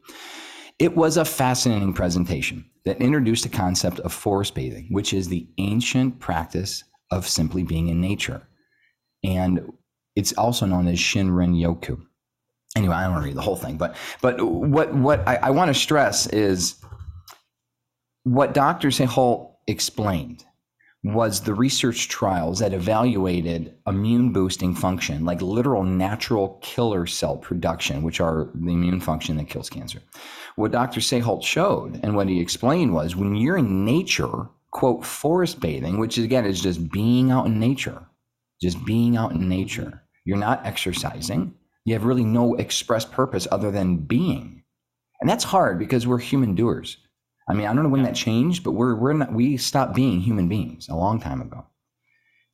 It 0.80 0.96
was 0.96 1.18
a 1.18 1.26
fascinating 1.26 1.94
presentation 1.94 2.64
that 2.86 3.02
introduced 3.02 3.44
the 3.44 3.50
concept 3.50 4.00
of 4.02 4.14
forest 4.14 4.54
bathing, 4.54 4.88
which 4.92 5.14
is 5.14 5.28
the 5.28 5.48
ancient 5.58 6.20
practice 6.20 6.84
of 7.10 7.28
simply 7.28 7.64
being 7.64 7.88
in 7.90 8.00
nature. 8.00 8.48
And 9.24 9.74
it's 10.16 10.34
also 10.34 10.68
known 10.68 10.88
as 10.88 11.00
Shinrin 11.00 11.60
Yoku 11.60 12.02
anyway, 12.76 12.96
I 12.96 13.04
don't 13.04 13.14
want 13.14 13.24
to 13.24 13.28
read 13.28 13.38
the 13.38 13.42
whole 13.42 13.56
thing, 13.56 13.78
but 13.78 13.96
but 14.22 14.42
what 14.42 14.94
what 14.94 15.28
I, 15.28 15.36
I 15.36 15.50
want 15.52 15.70
to 15.70 15.74
stress 15.74 16.28
is 16.28 16.76
what 18.24 18.54
Dr. 18.54 18.90
Seheult 18.90 19.54
explained 19.68 20.44
was 21.04 21.42
the 21.42 21.54
research 21.54 22.10
trials 22.10 22.60
that 22.60 22.74
evaluated 22.74 23.76
immune 23.86 24.34
boosting 24.34 24.76
function, 24.76 25.24
like 25.24 25.42
literal 25.42 25.84
natural 25.84 26.60
killer 26.62 27.06
cell 27.06 27.38
production, 27.38 28.02
which 28.02 28.20
are 28.20 28.50
the 28.54 28.72
immune 28.72 29.00
function 29.00 29.38
that 29.38 29.48
kills 29.48 29.70
cancer. 29.70 30.00
What 30.56 30.72
Dr. 30.72 31.00
Seheult 31.00 31.44
showed 31.44 32.00
and 32.04 32.16
what 32.16 32.28
he 32.28 32.42
explained 32.42 32.94
was 32.94 33.16
when 33.16 33.36
you're 33.36 33.58
in 33.58 33.86
nature, 33.86 34.50
quote, 34.72 35.06
forest 35.06 35.60
bathing, 35.60 36.00
which 36.00 36.18
again 36.18 36.46
is 36.46 36.62
just 36.62 36.92
being 36.92 37.32
out 37.32 37.46
in 37.46 37.60
nature, 37.60 38.04
just 38.62 38.84
being 38.86 39.16
out 39.16 39.32
in 39.32 39.48
nature. 39.48 40.04
You're 40.26 40.38
not 40.38 40.66
exercising, 40.66 41.54
you 41.88 41.94
have 41.94 42.04
really 42.04 42.26
no 42.26 42.54
express 42.56 43.06
purpose 43.06 43.48
other 43.50 43.72
than 43.72 43.96
being. 43.96 44.62
And 45.22 45.30
that's 45.30 45.46
hard 45.46 45.80
because 45.80 46.06
we're 46.06 46.18
human 46.18 46.54
doers. 46.54 46.98
I 47.48 47.54
mean, 47.54 47.66
I 47.66 47.74
don't 47.74 47.84
know 47.84 47.90
when 47.90 48.04
that 48.04 48.14
changed, 48.14 48.66
but 48.66 48.72
we're 48.72 48.94
we're 48.94 49.14
not 49.14 49.32
we 49.32 49.56
stopped 49.56 49.96
being 49.96 50.20
human 50.20 50.50
beings 50.50 50.90
a 50.90 50.96
long 50.98 51.18
time 51.18 51.42
ago. 51.42 51.66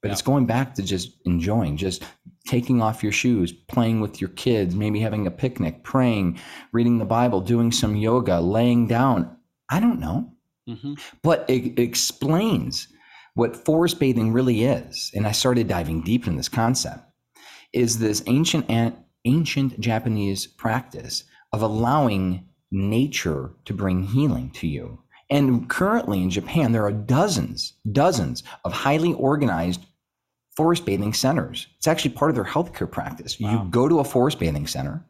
But 0.04 0.10
yeah. 0.10 0.12
it's 0.12 0.22
going 0.22 0.46
back 0.46 0.76
to 0.76 0.84
just 0.84 1.18
enjoying, 1.26 1.78
just 1.78 2.04
taking 2.48 2.80
off 2.80 3.02
your 3.02 3.12
shoes, 3.12 3.52
playing 3.52 4.02
with 4.02 4.22
your 4.22 4.30
kids, 4.30 4.76
maybe 4.76 5.00
having 5.00 5.26
a 5.26 5.32
picnic, 5.32 5.84
praying, 5.84 6.40
reading 6.72 7.00
the 7.00 7.06
Bible, 7.06 7.42
doing 7.42 7.72
some 7.72 7.96
yoga, 7.96 8.40
laying 8.40 8.86
down. 8.86 9.36
I 9.68 9.80
don't 9.80 10.00
know. 10.00 10.32
Mm-hmm. 10.70 10.94
But 11.24 11.50
it 11.50 11.80
explains 11.80 12.88
what 13.34 13.66
forest 13.66 14.00
bathing 14.00 14.32
really 14.32 14.66
is. 14.66 15.10
And 15.16 15.26
I 15.26 15.32
started 15.32 15.68
diving 15.68 16.04
deep 16.04 16.28
in 16.28 16.36
this 16.36 16.50
concept. 16.50 17.04
Is 17.74 17.98
this 17.98 18.22
ancient 18.28 18.70
ancient 19.26 19.80
Japanese 19.80 20.48
practice 20.48 21.24
of 21.52 21.62
allowing 21.62 22.48
nature 22.72 23.52
to 23.66 23.74
bring 23.74 24.04
healing 24.04 24.50
to 24.52 24.68
you. 24.68 25.00
And 25.30 25.70
currently 25.70 26.22
in 26.22 26.30
Japan, 26.30 26.72
there 26.72 26.86
are 26.86 26.92
dozens, 26.92 27.74
dozens 27.92 28.44
of 28.66 28.74
highly 28.74 29.14
organized 29.14 29.86
forest 30.56 30.86
bathing 30.86 31.14
centers. 31.14 31.68
It's 31.78 31.88
actually 31.88 32.12
part 32.12 32.30
of 32.30 32.36
their 32.36 32.44
healthcare 32.44 32.90
practice. 32.90 33.40
Wow. 33.40 33.52
You 33.64 33.70
go 33.72 33.88
to 33.88 34.00
a 34.00 34.04
forest 34.04 34.40
bathing 34.40 34.68
center, 34.68 35.04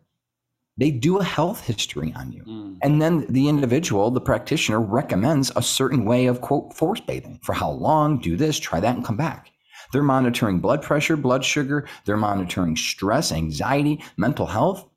They 0.77 0.89
do 0.89 1.19
a 1.19 1.23
health 1.23 1.61
history 1.65 2.13
on 2.15 2.31
you. 2.31 2.43
Mm. 2.43 2.77
And 2.81 3.01
then 3.01 3.25
the 3.29 3.47
individual, 3.47 4.09
the 4.09 4.21
practitioner, 4.21 4.79
recommends 4.79 5.51
a 5.55 5.61
certain 5.61 6.03
way 6.05 6.25
of, 6.25 6.41
quote, 6.41 6.73
forest 6.73 7.05
bathing 7.05 7.39
for 7.43 7.53
how 7.53 7.69
long, 7.69 8.19
do 8.19 8.35
this, 8.35 8.57
try 8.59 8.79
that, 8.79 8.95
and 8.95 9.05
come 9.05 9.17
back. 9.17 9.51
They're 9.93 10.03
monitoring 10.03 10.59
blood 10.59 10.81
pressure, 10.81 11.15
blood 11.15 11.45
sugar, 11.45 11.87
they're 12.03 12.17
monitoring 12.17 12.75
stress, 12.75 13.31
anxiety, 13.31 14.03
mental 14.17 14.45
health 14.45 14.89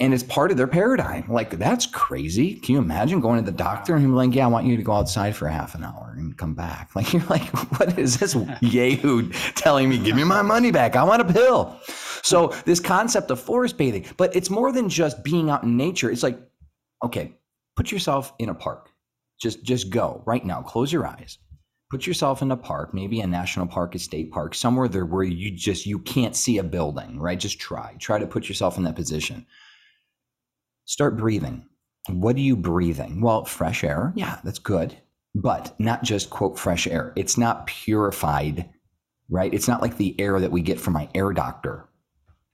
and 0.00 0.14
it's 0.14 0.22
part 0.22 0.50
of 0.50 0.56
their 0.56 0.66
paradigm. 0.66 1.26
Like 1.28 1.50
that's 1.58 1.86
crazy. 1.86 2.54
Can 2.54 2.74
you 2.74 2.80
imagine 2.80 3.20
going 3.20 3.44
to 3.44 3.48
the 3.48 3.56
doctor 3.56 3.94
and 3.94 4.04
him 4.04 4.14
like, 4.16 4.34
"Yeah, 4.34 4.46
I 4.46 4.48
want 4.48 4.66
you 4.66 4.76
to 4.76 4.82
go 4.82 4.92
outside 4.92 5.36
for 5.36 5.46
half 5.46 5.74
an 5.74 5.84
hour 5.84 6.14
and 6.16 6.36
come 6.36 6.54
back." 6.54 6.90
Like 6.96 7.12
you're 7.12 7.22
like, 7.24 7.46
"What 7.78 7.98
is 7.98 8.18
this 8.18 8.34
yahoo 8.60 9.30
telling 9.54 9.88
me? 9.88 9.98
Give 9.98 10.16
me 10.16 10.24
my 10.24 10.42
money 10.42 10.70
back. 10.70 10.96
I 10.96 11.04
want 11.04 11.22
a 11.22 11.32
pill." 11.32 11.78
So 12.22 12.48
this 12.64 12.80
concept 12.80 13.30
of 13.30 13.40
forest 13.40 13.76
bathing, 13.76 14.06
but 14.16 14.34
it's 14.34 14.50
more 14.50 14.72
than 14.72 14.88
just 14.88 15.22
being 15.22 15.50
out 15.50 15.62
in 15.62 15.76
nature. 15.76 16.10
It's 16.10 16.22
like, 16.22 16.38
okay, 17.04 17.34
put 17.76 17.92
yourself 17.92 18.32
in 18.38 18.48
a 18.48 18.54
park. 18.54 18.90
Just 19.40 19.62
just 19.62 19.90
go 19.90 20.22
right 20.26 20.44
now. 20.44 20.62
Close 20.62 20.92
your 20.92 21.06
eyes. 21.06 21.38
Put 21.90 22.06
yourself 22.06 22.40
in 22.40 22.52
a 22.52 22.56
park, 22.56 22.94
maybe 22.94 23.20
a 23.20 23.26
national 23.26 23.66
park, 23.66 23.94
a 23.94 23.98
state 23.98 24.30
park, 24.30 24.54
somewhere 24.54 24.88
there 24.88 25.04
where 25.04 25.24
you 25.24 25.50
just 25.50 25.86
you 25.86 25.98
can't 25.98 26.36
see 26.36 26.58
a 26.58 26.62
building, 26.62 27.18
right? 27.18 27.38
Just 27.38 27.58
try. 27.58 27.96
Try 27.98 28.18
to 28.18 28.26
put 28.26 28.48
yourself 28.48 28.78
in 28.78 28.84
that 28.84 28.94
position 28.94 29.44
start 30.90 31.16
breathing. 31.16 31.64
What 32.08 32.34
are 32.34 32.40
you 32.40 32.56
breathing? 32.56 33.20
Well, 33.20 33.44
fresh 33.44 33.84
air. 33.84 34.12
Yeah, 34.16 34.40
that's 34.42 34.58
good. 34.58 34.96
But 35.36 35.72
not 35.78 36.02
just 36.02 36.30
quote 36.30 36.58
fresh 36.58 36.88
air. 36.88 37.12
It's 37.14 37.38
not 37.38 37.68
purified, 37.68 38.68
right? 39.28 39.54
It's 39.54 39.68
not 39.68 39.80
like 39.80 39.96
the 39.96 40.20
air 40.20 40.40
that 40.40 40.50
we 40.50 40.62
get 40.62 40.80
from 40.80 40.94
my 40.94 41.08
air 41.14 41.32
doctor. 41.32 41.88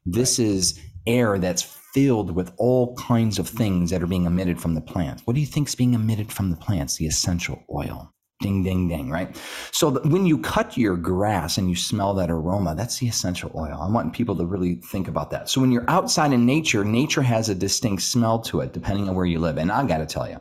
This 0.04 0.38
right. 0.38 0.48
is 0.48 0.78
air 1.06 1.38
that's 1.38 1.62
filled 1.62 2.30
with 2.32 2.52
all 2.58 2.94
kinds 2.96 3.38
of 3.38 3.48
things 3.48 3.88
that 3.88 4.02
are 4.02 4.06
being 4.06 4.26
emitted 4.26 4.60
from 4.60 4.74
the 4.74 4.82
plants. 4.82 5.22
What 5.24 5.32
do 5.32 5.40
you 5.40 5.46
think 5.46 5.68
is 5.68 5.74
being 5.74 5.94
emitted 5.94 6.30
from 6.30 6.50
the 6.50 6.56
plants? 6.56 6.96
The 6.96 7.06
essential 7.06 7.64
oil. 7.74 8.12
Ding, 8.40 8.62
ding, 8.62 8.86
ding, 8.86 9.10
right? 9.10 9.34
So 9.72 9.92
when 10.02 10.26
you 10.26 10.36
cut 10.38 10.76
your 10.76 10.96
grass 10.96 11.56
and 11.56 11.70
you 11.70 11.76
smell 11.76 12.12
that 12.14 12.30
aroma, 12.30 12.74
that's 12.74 12.98
the 12.98 13.08
essential 13.08 13.50
oil. 13.54 13.78
I 13.80 13.90
want 13.90 14.12
people 14.12 14.36
to 14.36 14.44
really 14.44 14.74
think 14.74 15.08
about 15.08 15.30
that. 15.30 15.48
So 15.48 15.60
when 15.60 15.72
you're 15.72 15.88
outside 15.88 16.34
in 16.34 16.44
nature, 16.44 16.84
nature 16.84 17.22
has 17.22 17.48
a 17.48 17.54
distinct 17.54 18.02
smell 18.02 18.40
to 18.40 18.60
it, 18.60 18.74
depending 18.74 19.08
on 19.08 19.14
where 19.14 19.24
you 19.24 19.38
live. 19.38 19.56
And 19.56 19.72
I 19.72 19.86
got 19.86 19.98
to 19.98 20.06
tell 20.06 20.28
you, 20.28 20.38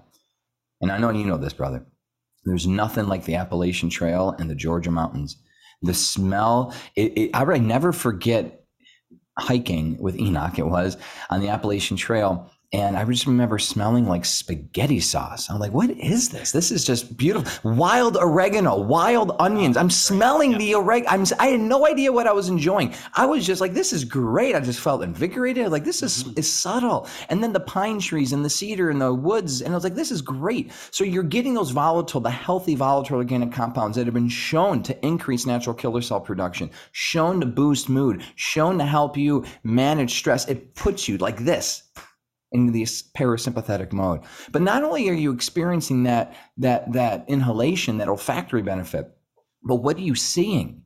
and 0.81 0.91
I 0.91 0.97
know 0.97 1.09
you 1.09 1.25
know 1.25 1.37
this, 1.37 1.53
brother, 1.53 1.85
there's 2.43 2.67
nothing 2.67 3.07
like 3.07 3.23
the 3.23 3.35
Appalachian 3.35 3.89
Trail 3.89 4.35
and 4.39 4.49
the 4.49 4.55
Georgia 4.55 4.91
mountains. 4.91 5.37
The 5.81 5.93
smell, 5.93 6.73
it, 6.97 7.17
it, 7.17 7.31
I 7.33 7.43
never 7.57 7.93
forget 7.93 8.65
hiking 9.39 9.97
with 9.99 10.19
Enoch, 10.19 10.59
it 10.59 10.67
was 10.67 10.97
on 11.29 11.39
the 11.39 11.49
Appalachian 11.49 11.97
Trail 11.97 12.51
and 12.75 12.97
I 12.97 13.05
just 13.05 13.25
remember 13.25 13.57
smelling 13.57 14.05
like 14.05 14.25
spaghetti 14.25 14.99
sauce. 14.99 15.49
I'm 15.49 15.59
like, 15.59 15.71
what 15.71 15.91
is 15.91 16.27
this? 16.27 16.51
This 16.51 16.71
is 16.71 16.83
just 16.83 17.15
beautiful. 17.15 17.71
Wild 17.71 18.17
oregano, 18.17 18.77
wild 18.77 19.33
onions. 19.39 19.77
I'm 19.77 19.89
smelling 19.89 20.57
the 20.57 20.75
oregano. 20.75 21.25
I 21.39 21.47
had 21.47 21.61
no 21.61 21.87
idea 21.87 22.11
what 22.11 22.27
I 22.27 22.33
was 22.33 22.49
enjoying. 22.49 22.93
I 23.13 23.27
was 23.27 23.45
just 23.45 23.61
like, 23.61 23.73
this 23.73 23.93
is 23.93 24.03
great. 24.03 24.55
I 24.55 24.59
just 24.59 24.81
felt 24.81 25.03
invigorated. 25.03 25.71
Like, 25.71 25.85
this 25.85 26.03
is, 26.03 26.25
mm-hmm. 26.25 26.37
is 26.37 26.51
subtle. 26.51 27.07
And 27.29 27.41
then 27.41 27.53
the 27.53 27.61
pine 27.61 27.97
trees 27.99 28.33
and 28.33 28.43
the 28.43 28.49
cedar 28.49 28.89
and 28.89 28.99
the 28.99 29.13
woods. 29.13 29.61
And 29.61 29.73
I 29.73 29.77
was 29.77 29.85
like, 29.85 29.95
this 29.95 30.11
is 30.11 30.21
great. 30.21 30.73
So 30.91 31.05
you're 31.05 31.23
getting 31.23 31.53
those 31.53 31.71
volatile, 31.71 32.19
the 32.19 32.29
healthy 32.29 32.75
volatile 32.75 33.15
organic 33.15 33.53
compounds 33.53 33.95
that 33.95 34.05
have 34.05 34.13
been 34.13 34.27
shown 34.27 34.83
to 34.83 35.05
increase 35.05 35.45
natural 35.45 35.75
killer 35.75 36.01
cell 36.01 36.19
production, 36.19 36.69
shown 36.91 37.39
to 37.39 37.45
boost 37.45 37.87
mood, 37.87 38.21
shown 38.35 38.77
to 38.79 38.85
help 38.85 39.15
you 39.15 39.45
manage 39.63 40.15
stress. 40.15 40.45
It 40.49 40.75
puts 40.75 41.07
you 41.07 41.17
like 41.19 41.37
this 41.37 41.83
into 42.55 42.73
this 42.73 43.03
parasympathetic 43.15 43.91
mode. 43.93 44.21
But 44.51 44.61
not 44.61 44.83
only 44.83 45.07
are 45.09 45.13
you 45.13 45.31
experiencing 45.31 46.03
that 46.03 46.35
that 46.57 46.91
that 46.93 47.25
inhalation, 47.27 47.97
that 47.97 48.09
olfactory 48.09 48.61
benefit, 48.61 49.15
but 49.63 49.75
what 49.75 49.97
are 49.97 50.01
you 50.01 50.15
seeing? 50.15 50.83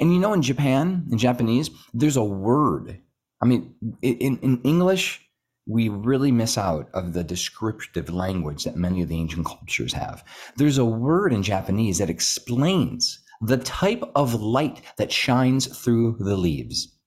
And 0.00 0.12
you 0.12 0.20
know, 0.20 0.32
in 0.32 0.42
Japan, 0.42 1.06
in 1.10 1.18
Japanese, 1.18 1.70
there's 1.94 2.16
a 2.16 2.24
word. 2.24 3.00
I 3.40 3.46
mean, 3.46 3.74
in, 4.02 4.38
in 4.38 4.60
English, 4.62 5.24
we 5.66 5.88
really 5.88 6.32
miss 6.32 6.58
out 6.58 6.88
of 6.94 7.12
the 7.12 7.22
descriptive 7.22 8.10
language 8.10 8.64
that 8.64 8.76
many 8.76 9.02
of 9.02 9.08
the 9.08 9.18
ancient 9.18 9.46
cultures 9.46 9.92
have. 9.92 10.24
There's 10.56 10.78
a 10.78 10.84
word 10.84 11.32
in 11.32 11.42
Japanese 11.42 11.98
that 11.98 12.10
explains 12.10 13.20
the 13.40 13.58
type 13.58 14.02
of 14.14 14.34
light 14.34 14.82
that 14.96 15.12
shines 15.12 15.66
through 15.66 16.16
the 16.18 16.36
leaves. 16.36 16.97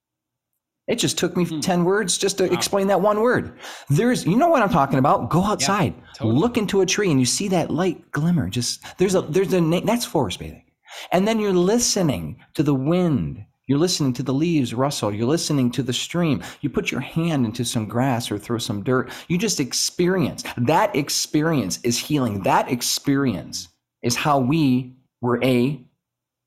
It 0.92 1.00
just 1.00 1.18
took 1.18 1.38
me 1.38 1.46
hmm. 1.46 1.62
10 1.62 1.86
words 1.86 2.18
just 2.18 2.38
to 2.40 2.48
wow. 2.48 2.54
explain 2.54 2.88
that 2.88 3.00
one 3.00 3.22
word. 3.22 3.58
There's, 3.90 4.26
you 4.26 4.36
know 4.36 4.50
what 4.50 4.62
I'm 4.62 4.70
talking 4.70 5.00
about? 5.00 5.30
Go 5.30 5.42
outside, 5.42 5.96
yeah, 5.98 6.06
totally. 6.18 6.38
look 6.38 6.58
into 6.58 6.82
a 6.82 6.86
tree, 6.86 7.10
and 7.10 7.18
you 7.18 7.26
see 7.26 7.48
that 7.48 7.72
light 7.72 8.12
glimmer. 8.12 8.50
Just 8.50 8.84
there's 8.98 9.16
a, 9.16 9.22
there's 9.22 9.54
a, 9.54 9.62
that's 9.86 10.04
forest 10.04 10.40
bathing. 10.40 10.66
And 11.14 11.26
then 11.26 11.40
you're 11.40 11.54
listening 11.54 12.44
to 12.56 12.64
the 12.64 12.76
wind. 12.76 13.46
You're 13.68 13.80
listening 13.80 14.12
to 14.14 14.24
the 14.24 14.34
leaves 14.34 14.74
rustle. 14.74 15.14
You're 15.14 15.30
listening 15.30 15.72
to 15.72 15.84
the 15.84 15.94
stream. 15.94 16.44
You 16.60 16.70
put 16.70 16.92
your 16.92 17.00
hand 17.00 17.46
into 17.46 17.64
some 17.64 17.88
grass 17.88 18.30
or 18.30 18.38
throw 18.38 18.58
some 18.58 18.84
dirt. 18.84 19.12
You 19.30 19.38
just 19.38 19.62
experience. 19.62 20.44
That 20.58 20.94
experience 20.94 21.80
is 21.84 21.98
healing. 21.98 22.44
That 22.44 22.70
experience 22.70 23.70
is 24.02 24.18
how 24.18 24.40
we 24.40 24.98
were 25.22 25.42
A, 25.42 25.86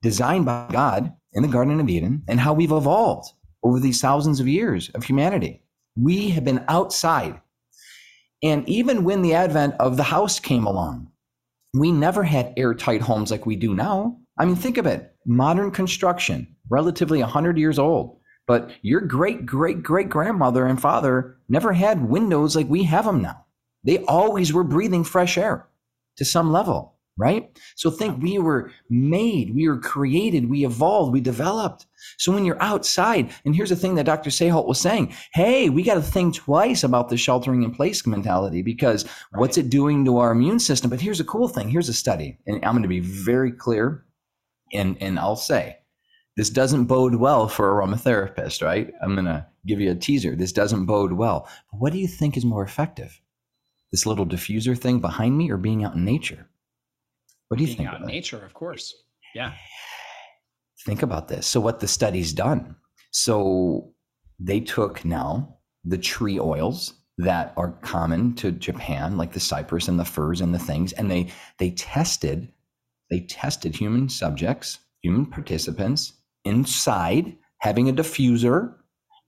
designed 0.02 0.44
by 0.44 0.68
God 0.70 1.14
in 1.32 1.40
the 1.40 1.48
Garden 1.48 1.80
of 1.80 1.88
Eden, 1.88 2.24
and 2.28 2.38
how 2.38 2.52
we've 2.52 2.72
evolved 2.72 3.32
over 3.64 3.80
these 3.80 4.00
thousands 4.00 4.38
of 4.38 4.46
years 4.46 4.90
of 4.90 5.04
humanity. 5.04 5.62
We 5.96 6.30
have 6.30 6.44
been 6.44 6.64
outside. 6.68 7.40
And 8.42 8.68
even 8.68 9.04
when 9.04 9.22
the 9.22 9.34
advent 9.34 9.74
of 9.80 9.96
the 9.96 10.02
house 10.02 10.38
came 10.38 10.66
along, 10.66 11.10
we 11.72 11.90
never 11.90 12.22
had 12.22 12.52
airtight 12.56 13.00
homes 13.00 13.30
like 13.30 13.46
we 13.46 13.56
do 13.56 13.74
now. 13.74 14.18
I 14.38 14.44
mean, 14.44 14.56
think 14.56 14.76
of 14.76 14.86
it 14.86 15.10
modern 15.26 15.70
construction, 15.70 16.54
relatively 16.68 17.20
100 17.20 17.56
years 17.58 17.78
old. 17.78 18.18
But 18.46 18.70
your 18.82 19.00
great 19.00 19.46
great 19.46 19.82
great 19.82 20.10
grandmother 20.10 20.66
and 20.66 20.80
father 20.80 21.38
never 21.48 21.72
had 21.72 22.08
windows 22.08 22.54
like 22.54 22.68
we 22.68 22.84
have 22.84 23.06
them 23.06 23.22
now. 23.22 23.46
They 23.84 23.98
always 24.04 24.52
were 24.52 24.64
breathing 24.64 25.04
fresh 25.04 25.38
air 25.38 25.66
to 26.16 26.24
some 26.24 26.52
level 26.52 26.93
right? 27.16 27.48
So 27.76 27.90
think 27.90 28.22
we 28.22 28.38
were 28.38 28.70
made, 28.90 29.54
we 29.54 29.68
were 29.68 29.78
created, 29.78 30.50
we 30.50 30.64
evolved, 30.64 31.12
we 31.12 31.20
developed. 31.20 31.86
So 32.18 32.32
when 32.32 32.44
you're 32.44 32.62
outside, 32.62 33.32
and 33.44 33.54
here's 33.54 33.70
the 33.70 33.76
thing 33.76 33.94
that 33.94 34.06
Dr. 34.06 34.30
Seheult 34.30 34.66
was 34.66 34.80
saying, 34.80 35.14
hey, 35.32 35.70
we 35.70 35.82
got 35.82 35.94
to 35.94 36.02
think 36.02 36.34
twice 36.34 36.82
about 36.82 37.08
the 37.08 37.16
sheltering 37.16 37.62
in 37.62 37.72
place 37.72 38.06
mentality 38.06 38.62
because 38.62 39.04
right. 39.04 39.40
what's 39.40 39.58
it 39.58 39.70
doing 39.70 40.04
to 40.04 40.18
our 40.18 40.32
immune 40.32 40.58
system? 40.58 40.90
But 40.90 41.00
here's 41.00 41.20
a 41.20 41.24
cool 41.24 41.48
thing. 41.48 41.68
Here's 41.68 41.88
a 41.88 41.94
study, 41.94 42.38
and 42.46 42.64
I'm 42.64 42.72
going 42.72 42.82
to 42.82 42.88
be 42.88 43.00
very 43.00 43.52
clear, 43.52 44.04
and 44.72 44.96
and 45.00 45.18
I'll 45.18 45.36
say. 45.36 45.78
This 46.36 46.50
doesn't 46.50 46.86
bode 46.86 47.14
well 47.14 47.46
for 47.46 47.70
aromatherapist, 47.72 48.60
right? 48.60 48.92
I'm 49.00 49.14
going 49.14 49.26
to 49.26 49.46
give 49.66 49.80
you 49.80 49.92
a 49.92 49.94
teaser. 49.94 50.34
This 50.34 50.50
doesn't 50.50 50.86
bode 50.86 51.12
well. 51.12 51.48
But 51.70 51.80
what 51.80 51.92
do 51.92 51.98
you 52.00 52.08
think 52.08 52.36
is 52.36 52.44
more 52.44 52.64
effective? 52.64 53.20
This 53.92 54.04
little 54.04 54.26
diffuser 54.26 54.76
thing 54.76 54.98
behind 54.98 55.38
me 55.38 55.48
or 55.52 55.56
being 55.56 55.84
out 55.84 55.94
in 55.94 56.04
nature? 56.04 56.48
What 57.48 57.58
do 57.58 57.64
you 57.64 57.74
think? 57.74 57.88
Out 57.88 58.00
in 58.00 58.06
nature, 58.06 58.44
of 58.44 58.54
course. 58.54 58.94
Yeah. 59.34 59.52
Think 60.84 61.02
about 61.02 61.28
this. 61.28 61.46
So, 61.46 61.60
what 61.60 61.80
the 61.80 61.88
study's 61.88 62.32
done. 62.32 62.76
So, 63.10 63.92
they 64.38 64.60
took 64.60 65.04
now 65.04 65.58
the 65.84 65.98
tree 65.98 66.38
oils 66.38 66.94
that 67.18 67.52
are 67.56 67.72
common 67.82 68.34
to 68.34 68.50
Japan, 68.50 69.16
like 69.16 69.32
the 69.32 69.40
cypress 69.40 69.88
and 69.88 69.98
the 69.98 70.04
firs 70.04 70.40
and 70.40 70.52
the 70.52 70.58
things, 70.58 70.92
and 70.92 71.10
they 71.10 71.30
they 71.58 71.70
tested 71.70 72.50
they 73.10 73.20
tested 73.20 73.76
human 73.76 74.08
subjects, 74.08 74.78
human 75.02 75.26
participants 75.26 76.14
inside 76.44 77.36
having 77.58 77.88
a 77.88 77.92
diffuser, 77.92 78.74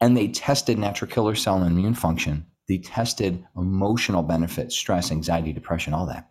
and 0.00 0.16
they 0.16 0.28
tested 0.28 0.78
natural 0.78 1.10
killer 1.10 1.34
cell 1.34 1.62
and 1.62 1.66
immune 1.66 1.94
function. 1.94 2.46
They 2.68 2.78
tested 2.78 3.44
emotional 3.56 4.22
benefits, 4.22 4.76
stress, 4.76 5.12
anxiety, 5.12 5.52
depression, 5.52 5.94
all 5.94 6.06
that. 6.06 6.28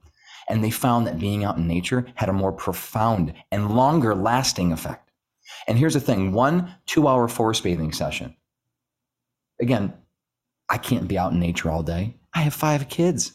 And 0.50 0.64
they 0.64 0.70
found 0.70 1.08
that 1.08 1.20
being 1.20 1.44
out 1.44 1.58
in 1.58 1.68
nature 1.68 2.06
had 2.16 2.30
a 2.30 2.34
more 2.34 2.52
profound 2.52 3.34
and 3.52 3.76
longer 3.76 4.14
lasting 4.14 4.72
effect. 4.72 5.12
And 5.68 5.78
here's 5.78 5.94
the 5.94 6.00
thing 6.00 6.32
one 6.32 6.74
two 6.86 7.08
hour 7.08 7.28
forest 7.28 7.64
bathing 7.64 7.92
session. 7.92 8.36
Again, 9.60 9.94
I 10.70 10.78
can't 10.78 11.08
be 11.08 11.18
out 11.18 11.32
in 11.32 11.40
nature 11.40 11.70
all 11.70 11.84
day. 11.84 12.16
I 12.34 12.42
have 12.42 12.54
five 12.54 12.90
kids. 12.90 13.34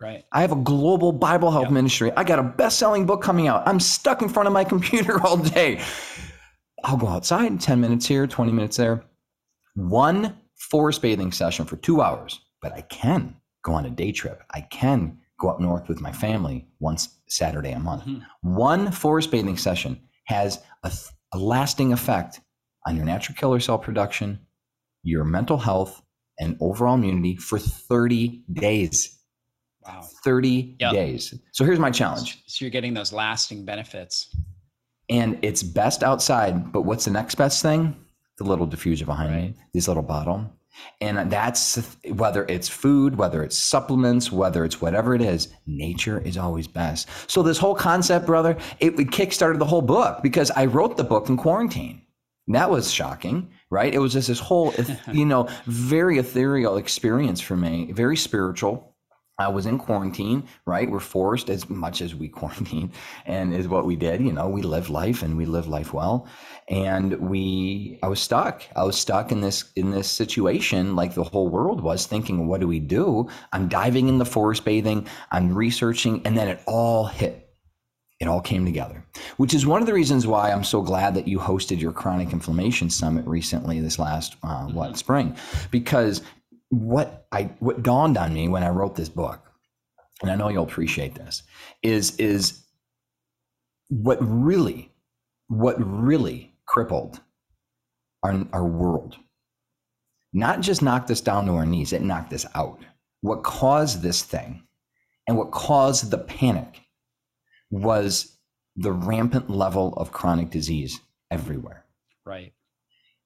Right. 0.00 0.24
I 0.32 0.40
have 0.40 0.52
a 0.52 0.56
global 0.56 1.12
Bible 1.12 1.50
health 1.50 1.64
yep. 1.64 1.72
ministry. 1.72 2.10
I 2.16 2.24
got 2.24 2.38
a 2.38 2.42
best 2.42 2.78
selling 2.78 3.04
book 3.04 3.22
coming 3.22 3.48
out. 3.48 3.68
I'm 3.68 3.78
stuck 3.78 4.22
in 4.22 4.30
front 4.30 4.46
of 4.46 4.52
my 4.52 4.64
computer 4.74 5.20
all 5.24 5.36
day. 5.36 5.80
I'll 6.84 6.96
go 6.96 7.08
outside 7.08 7.60
10 7.60 7.80
minutes 7.80 8.06
here, 8.06 8.26
20 8.26 8.52
minutes 8.52 8.78
there. 8.78 9.04
One 9.74 10.36
forest 10.56 11.02
bathing 11.02 11.32
session 11.32 11.66
for 11.66 11.76
two 11.76 12.00
hours, 12.00 12.40
but 12.62 12.72
I 12.72 12.80
can 12.82 13.36
go 13.62 13.74
on 13.74 13.84
a 13.84 13.90
day 13.90 14.12
trip. 14.12 14.42
I 14.50 14.62
can 14.62 15.18
go 15.40 15.48
up 15.48 15.58
north 15.58 15.88
with 15.88 16.00
my 16.00 16.12
family 16.12 16.68
once 16.78 17.18
Saturday 17.26 17.72
a 17.72 17.80
month. 17.80 18.04
Mm-hmm. 18.04 18.54
One 18.54 18.92
forest 18.92 19.30
bathing 19.30 19.56
session 19.56 20.00
has 20.26 20.62
a, 20.84 20.92
a 21.32 21.38
lasting 21.38 21.92
effect 21.92 22.40
on 22.86 22.96
your 22.96 23.04
natural 23.04 23.34
killer 23.36 23.58
cell 23.58 23.78
production, 23.78 24.38
your 25.02 25.24
mental 25.24 25.58
health, 25.58 26.02
and 26.38 26.56
overall 26.60 26.94
immunity 26.94 27.36
for 27.36 27.58
30 27.58 28.42
days. 28.52 29.18
Wow. 29.86 30.02
30 30.24 30.76
yep. 30.78 30.92
days. 30.92 31.34
So 31.52 31.64
here's 31.64 31.78
my 31.78 31.90
challenge. 31.90 32.42
So 32.46 32.64
you're 32.64 32.70
getting 32.70 32.94
those 32.94 33.12
lasting 33.12 33.64
benefits. 33.64 34.34
And 35.08 35.38
it's 35.42 35.62
best 35.62 36.02
outside, 36.02 36.70
but 36.70 36.82
what's 36.82 37.06
the 37.06 37.10
next 37.10 37.34
best 37.34 37.62
thing? 37.62 37.96
The 38.38 38.44
little 38.44 38.68
diffuser 38.68 39.06
behind 39.06 39.32
right. 39.32 39.42
me, 39.42 39.54
this 39.74 39.88
little 39.88 40.02
bottle. 40.02 40.52
And 41.00 41.30
that's 41.30 41.96
whether 42.08 42.44
it's 42.48 42.68
food, 42.68 43.16
whether 43.16 43.42
it's 43.42 43.56
supplements, 43.56 44.30
whether 44.30 44.64
it's 44.64 44.80
whatever 44.80 45.14
it 45.14 45.22
is, 45.22 45.48
nature 45.66 46.20
is 46.20 46.36
always 46.36 46.66
best. 46.66 47.08
So, 47.26 47.42
this 47.42 47.58
whole 47.58 47.74
concept, 47.74 48.26
brother, 48.26 48.56
it, 48.78 48.98
it 48.98 49.08
kickstarted 49.08 49.58
the 49.58 49.66
whole 49.66 49.82
book 49.82 50.22
because 50.22 50.50
I 50.50 50.66
wrote 50.66 50.96
the 50.96 51.04
book 51.04 51.28
in 51.28 51.36
quarantine. 51.36 52.02
That 52.48 52.70
was 52.70 52.90
shocking, 52.90 53.50
right? 53.70 53.94
It 53.94 53.98
was 53.98 54.12
just 54.12 54.28
this 54.28 54.40
whole, 54.40 54.74
you 55.12 55.24
know, 55.24 55.48
very 55.66 56.18
ethereal 56.18 56.76
experience 56.76 57.40
for 57.40 57.56
me, 57.56 57.92
very 57.92 58.16
spiritual. 58.16 58.89
I 59.40 59.48
was 59.48 59.64
in 59.64 59.78
quarantine, 59.78 60.46
right? 60.66 60.88
We're 60.88 61.00
forced 61.00 61.48
as 61.48 61.68
much 61.70 62.02
as 62.02 62.14
we 62.14 62.28
quarantine 62.40 62.92
and 63.24 63.54
is 63.54 63.68
what 63.68 63.86
we 63.86 63.96
did. 63.96 64.20
You 64.20 64.32
know, 64.32 64.48
we 64.48 64.62
live 64.62 64.90
life 64.90 65.22
and 65.22 65.36
we 65.36 65.46
live 65.46 65.66
life 65.66 65.94
well. 65.94 66.26
And 66.68 67.18
we, 67.18 67.98
I 68.02 68.08
was 68.08 68.20
stuck. 68.20 68.62
I 68.76 68.84
was 68.84 68.98
stuck 68.98 69.32
in 69.32 69.40
this, 69.40 69.72
in 69.76 69.90
this 69.90 70.10
situation 70.10 70.94
like 70.94 71.14
the 71.14 71.24
whole 71.24 71.48
world 71.48 71.80
was 71.80 72.06
thinking, 72.06 72.46
what 72.46 72.60
do 72.60 72.68
we 72.68 72.80
do? 72.80 73.28
I'm 73.52 73.68
diving 73.68 74.08
in 74.08 74.18
the 74.18 74.26
forest 74.26 74.64
bathing. 74.64 75.06
I'm 75.32 75.54
researching. 75.54 76.20
And 76.26 76.36
then 76.36 76.48
it 76.48 76.60
all 76.66 77.06
hit. 77.06 77.46
It 78.20 78.28
all 78.28 78.42
came 78.42 78.66
together, 78.66 79.02
which 79.38 79.54
is 79.54 79.64
one 79.64 79.80
of 79.80 79.86
the 79.86 79.94
reasons 79.94 80.26
why 80.26 80.52
I'm 80.52 80.62
so 80.62 80.82
glad 80.82 81.14
that 81.14 81.26
you 81.26 81.38
hosted 81.38 81.80
your 81.80 81.90
chronic 81.90 82.34
inflammation 82.34 82.90
summit 82.90 83.26
recently, 83.26 83.80
this 83.80 83.98
last, 83.98 84.36
uh, 84.42 84.66
what, 84.66 84.88
mm-hmm. 84.88 84.96
spring, 84.96 85.36
because 85.70 86.20
what 86.70 87.26
I 87.30 87.50
what 87.58 87.82
dawned 87.82 88.16
on 88.16 88.32
me 88.32 88.48
when 88.48 88.62
I 88.62 88.70
wrote 88.70 88.96
this 88.96 89.08
book, 89.08 89.40
and 90.22 90.30
I 90.30 90.36
know 90.36 90.48
you'll 90.48 90.64
appreciate 90.64 91.14
this, 91.14 91.42
is 91.82 92.16
is 92.16 92.64
what 93.88 94.18
really, 94.20 94.90
what 95.48 95.76
really 95.78 96.54
crippled 96.66 97.20
our, 98.22 98.46
our 98.52 98.64
world. 98.64 99.16
Not 100.32 100.60
just 100.60 100.80
knocked 100.80 101.10
us 101.10 101.20
down 101.20 101.46
to 101.46 101.52
our 101.52 101.66
knees, 101.66 101.92
it 101.92 102.02
knocked 102.02 102.32
us 102.32 102.46
out. 102.54 102.80
What 103.20 103.42
caused 103.42 104.00
this 104.00 104.22
thing 104.22 104.62
and 105.26 105.36
what 105.36 105.50
caused 105.50 106.10
the 106.10 106.18
panic 106.18 106.80
was 107.70 108.36
the 108.76 108.92
rampant 108.92 109.50
level 109.50 109.92
of 109.94 110.12
chronic 110.12 110.50
disease 110.50 111.00
everywhere. 111.30 111.84
Right. 112.24 112.52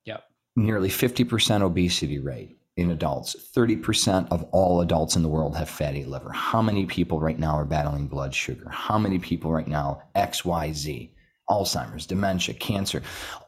Yep. 0.07 0.25
Nearly 0.57 0.89
50% 0.89 1.63
obesity 1.63 2.19
rate, 2.19 2.57
in 2.77 2.91
adults. 2.91 3.37
30% 3.55 4.29
of 4.31 4.43
all 4.51 4.81
adults 4.81 5.17
in 5.17 5.23
the 5.23 5.29
world 5.29 5.57
have 5.57 5.69
fatty 5.69 6.05
liver. 6.05 6.33
How 6.33 6.61
many 6.61 6.87
people 6.87 7.21
right 7.21 7.39
now 7.39 7.57
are 7.57 7.65
battling 7.65 8.07
blood 8.07 8.35
sugar? 8.35 8.69
How 8.69 8.99
many 8.99 9.19
people 9.19 9.53
right 9.53 9.69
now, 9.69 10.03
XYZ, 10.17 11.11
Alzheimer's, 11.49 12.07
dementia, 12.07 12.55
cancer? 12.55 13.03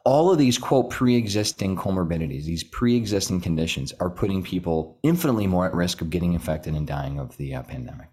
All 0.05 0.31
of 0.31 0.37
these, 0.37 0.57
quote, 0.57 0.89
pre 0.89 1.15
existing 1.15 1.75
comorbidities, 1.75 2.45
these 2.45 2.63
pre 2.63 2.95
existing 2.95 3.41
conditions 3.41 3.91
are 3.99 4.09
putting 4.09 4.43
people 4.43 4.97
infinitely 5.03 5.47
more 5.47 5.65
at 5.65 5.73
risk 5.73 6.01
of 6.01 6.09
getting 6.09 6.33
infected 6.33 6.73
and 6.75 6.87
dying 6.87 7.19
of 7.19 7.35
the 7.37 7.55
uh, 7.55 7.63
pandemic. 7.63 8.09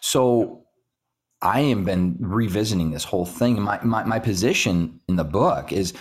So, 0.00 0.64
I 1.42 1.60
have 1.62 1.84
been 1.84 2.16
revisiting 2.20 2.90
this 2.90 3.04
whole 3.04 3.24
thing. 3.24 3.60
My, 3.62 3.80
my, 3.82 4.04
my 4.04 4.18
position 4.18 5.00
in 5.08 5.16
the 5.16 5.24
book 5.24 5.72
is, 5.72 5.94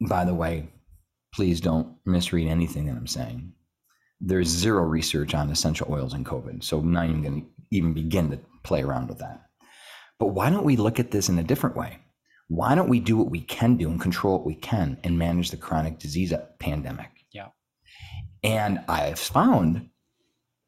by 0.00 0.24
the 0.24 0.34
way, 0.34 0.68
please 1.34 1.60
don't 1.60 1.96
misread 2.04 2.48
anything 2.48 2.86
that 2.86 2.96
I'm 2.96 3.06
saying. 3.06 3.52
There's 4.20 4.48
zero 4.48 4.82
research 4.82 5.34
on 5.34 5.50
essential 5.50 5.86
oils 5.90 6.14
and 6.14 6.26
COVID. 6.26 6.62
So 6.62 6.78
I'm 6.78 6.92
not 6.92 7.08
even 7.08 7.22
going 7.22 7.40
to 7.42 7.46
even 7.70 7.94
begin 7.94 8.30
to 8.30 8.38
play 8.62 8.82
around 8.82 9.08
with 9.08 9.18
that. 9.18 9.46
But 10.18 10.28
why 10.28 10.50
don't 10.50 10.64
we 10.64 10.76
look 10.76 11.00
at 11.00 11.10
this 11.10 11.28
in 11.28 11.38
a 11.38 11.42
different 11.44 11.76
way? 11.76 11.98
Why 12.48 12.74
don't 12.74 12.88
we 12.88 13.00
do 13.00 13.16
what 13.16 13.30
we 13.30 13.40
can 13.40 13.76
do 13.76 13.88
and 13.88 14.00
control 14.00 14.34
what 14.38 14.46
we 14.46 14.56
can 14.56 14.98
and 15.04 15.18
manage 15.18 15.50
the 15.50 15.56
chronic 15.56 15.98
disease 15.98 16.32
pandemic? 16.58 17.10
Yeah. 17.32 17.48
And 18.42 18.80
I've 18.88 19.18
found 19.18 19.88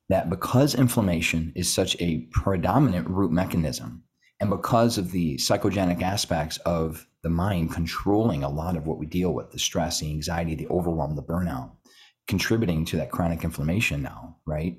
that 0.09 0.31
because 0.31 0.75
inflammation 0.75 1.53
is 1.57 1.73
such 1.73 1.97
a 2.01 2.29
predominant 2.33 3.09
root 3.09 3.33
mechanism, 3.33 4.05
and 4.41 4.49
because 4.49 4.97
of 4.99 5.11
the 5.11 5.37
psychogenic 5.37 6.03
aspects 6.03 6.59
of 6.59 7.07
the 7.23 7.31
mind 7.31 7.73
controlling 7.73 8.43
a 8.43 8.49
lot 8.49 8.77
of 8.77 8.87
what 8.87 8.99
we 8.99 9.07
deal 9.07 9.33
with 9.33 9.51
the 9.51 9.59
stress, 9.59 10.01
the 10.01 10.11
anxiety, 10.11 10.55
the 10.55 10.69
overwhelm, 10.69 11.15
the 11.15 11.23
burnout, 11.23 11.71
contributing 12.27 12.85
to 12.85 12.97
that 12.97 13.11
chronic 13.11 13.45
inflammation 13.45 14.03
now, 14.03 14.37
right? 14.47 14.79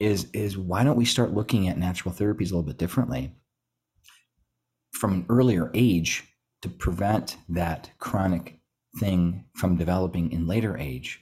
Is, 0.00 0.28
is 0.32 0.56
why 0.56 0.84
don't 0.84 0.96
we 0.96 1.04
start 1.04 1.34
looking 1.34 1.68
at 1.68 1.78
natural 1.78 2.14
therapies 2.14 2.50
a 2.50 2.54
little 2.54 2.62
bit 2.62 2.78
differently 2.78 3.32
from 4.92 5.12
an 5.12 5.26
earlier 5.28 5.70
age 5.74 6.24
to 6.62 6.68
prevent 6.68 7.36
that 7.48 7.90
chronic 7.98 8.60
thing 8.98 9.44
from 9.54 9.76
developing 9.76 10.32
in 10.32 10.46
later 10.46 10.76
age 10.76 11.20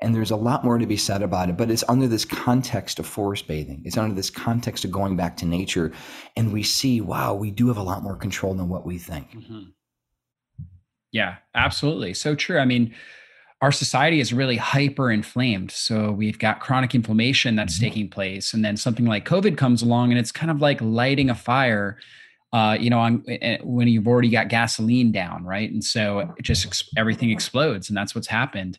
and 0.00 0.14
there's 0.14 0.30
a 0.30 0.36
lot 0.36 0.64
more 0.64 0.78
to 0.78 0.86
be 0.86 0.96
said 0.96 1.22
about 1.22 1.50
it, 1.50 1.56
but 1.56 1.70
it's 1.70 1.84
under 1.88 2.08
this 2.08 2.24
context 2.24 2.98
of 2.98 3.06
forest 3.06 3.46
bathing. 3.46 3.82
It's 3.84 3.98
under 3.98 4.14
this 4.14 4.30
context 4.30 4.84
of 4.84 4.90
going 4.90 5.16
back 5.16 5.36
to 5.38 5.46
nature. 5.46 5.92
And 6.36 6.52
we 6.52 6.62
see, 6.62 7.00
wow, 7.00 7.34
we 7.34 7.50
do 7.50 7.68
have 7.68 7.76
a 7.76 7.82
lot 7.82 8.02
more 8.02 8.16
control 8.16 8.54
than 8.54 8.68
what 8.68 8.86
we 8.86 8.98
think. 8.98 9.30
Mm-hmm. 9.32 9.62
Yeah, 11.12 11.36
absolutely. 11.54 12.14
So 12.14 12.34
true. 12.34 12.58
I 12.58 12.64
mean, 12.64 12.94
our 13.62 13.72
society 13.72 14.20
is 14.20 14.32
really 14.32 14.56
hyper 14.56 15.10
inflamed. 15.10 15.70
So 15.70 16.12
we've 16.12 16.38
got 16.38 16.60
chronic 16.60 16.94
inflammation 16.94 17.56
that's 17.56 17.74
mm-hmm. 17.74 17.84
taking 17.84 18.08
place. 18.08 18.54
And 18.54 18.64
then 18.64 18.76
something 18.76 19.06
like 19.06 19.26
COVID 19.26 19.56
comes 19.56 19.82
along 19.82 20.10
and 20.10 20.18
it's 20.18 20.32
kind 20.32 20.50
of 20.50 20.60
like 20.60 20.80
lighting 20.80 21.30
a 21.30 21.34
fire. 21.34 21.98
Uh, 22.52 22.76
you 22.80 22.90
know, 22.90 22.98
on, 22.98 23.22
eh, 23.28 23.38
eh, 23.40 23.58
when 23.62 23.86
you've 23.86 24.08
already 24.08 24.28
got 24.28 24.48
gasoline 24.48 25.12
down, 25.12 25.44
right? 25.44 25.70
And 25.70 25.84
so 25.84 26.18
it 26.36 26.42
just 26.42 26.90
everything 26.96 27.30
explodes, 27.30 27.88
and 27.88 27.96
that's 27.96 28.12
what's 28.12 28.26
happened 28.26 28.76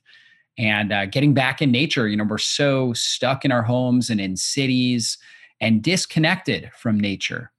and 0.58 0.92
uh, 0.92 1.06
getting 1.06 1.34
back 1.34 1.62
in 1.62 1.72
nature. 1.72 2.08
You 2.08 2.18
know, 2.18 2.24
we're 2.24 2.38
so 2.38 2.94
stuck 2.94 3.46
in 3.46 3.52
our 3.52 3.64
homes 3.64 4.10
and 4.10 4.20
in 4.22 4.38
cities 4.38 5.18
and 5.60 5.82
disconnected 5.82 6.72
from 6.78 7.00
nature. 7.00 7.52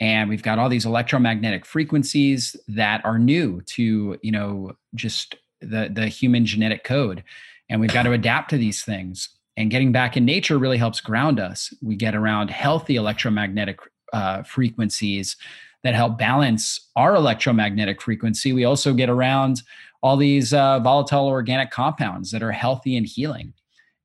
And 0.00 0.28
we've 0.28 0.42
got 0.42 0.58
all 0.58 0.68
these 0.68 0.86
electromagnetic 0.86 1.64
frequencies 1.64 2.56
that 2.68 3.04
are 3.04 3.18
new 3.18 3.60
to, 3.62 4.18
you 4.22 4.32
know, 4.32 4.72
just 4.94 5.36
the, 5.60 5.90
the 5.92 6.08
human 6.08 6.44
genetic 6.44 6.84
code. 6.84 7.22
And 7.68 7.80
we've 7.80 7.92
got 7.92 8.02
to 8.02 8.12
adapt 8.12 8.50
to 8.50 8.58
these 8.58 8.82
things. 8.82 9.28
And 9.56 9.70
getting 9.70 9.92
back 9.92 10.16
in 10.16 10.24
nature 10.24 10.58
really 10.58 10.78
helps 10.78 11.00
ground 11.00 11.38
us. 11.38 11.72
We 11.80 11.94
get 11.94 12.14
around 12.14 12.50
healthy 12.50 12.96
electromagnetic 12.96 13.78
uh, 14.12 14.42
frequencies 14.42 15.36
that 15.84 15.94
help 15.94 16.18
balance 16.18 16.88
our 16.96 17.14
electromagnetic 17.14 18.02
frequency. 18.02 18.52
We 18.52 18.64
also 18.64 18.94
get 18.94 19.08
around 19.08 19.62
all 20.02 20.16
these 20.16 20.52
uh, 20.52 20.80
volatile 20.80 21.26
organic 21.26 21.70
compounds 21.70 22.30
that 22.32 22.42
are 22.42 22.52
healthy 22.52 22.96
and 22.96 23.06
healing 23.06 23.52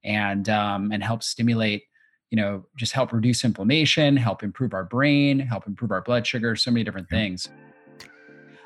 and 0.03 0.47
um, 0.49 0.91
and 0.91 1.03
help 1.03 1.23
stimulate 1.23 1.83
you 2.29 2.35
know 2.35 2.63
just 2.75 2.93
help 2.93 3.11
reduce 3.11 3.43
inflammation 3.43 4.15
help 4.15 4.43
improve 4.43 4.73
our 4.73 4.83
brain 4.83 5.39
help 5.39 5.67
improve 5.67 5.91
our 5.91 6.01
blood 6.01 6.25
sugar 6.25 6.55
so 6.55 6.71
many 6.71 6.83
different 6.83 7.09
things. 7.09 7.49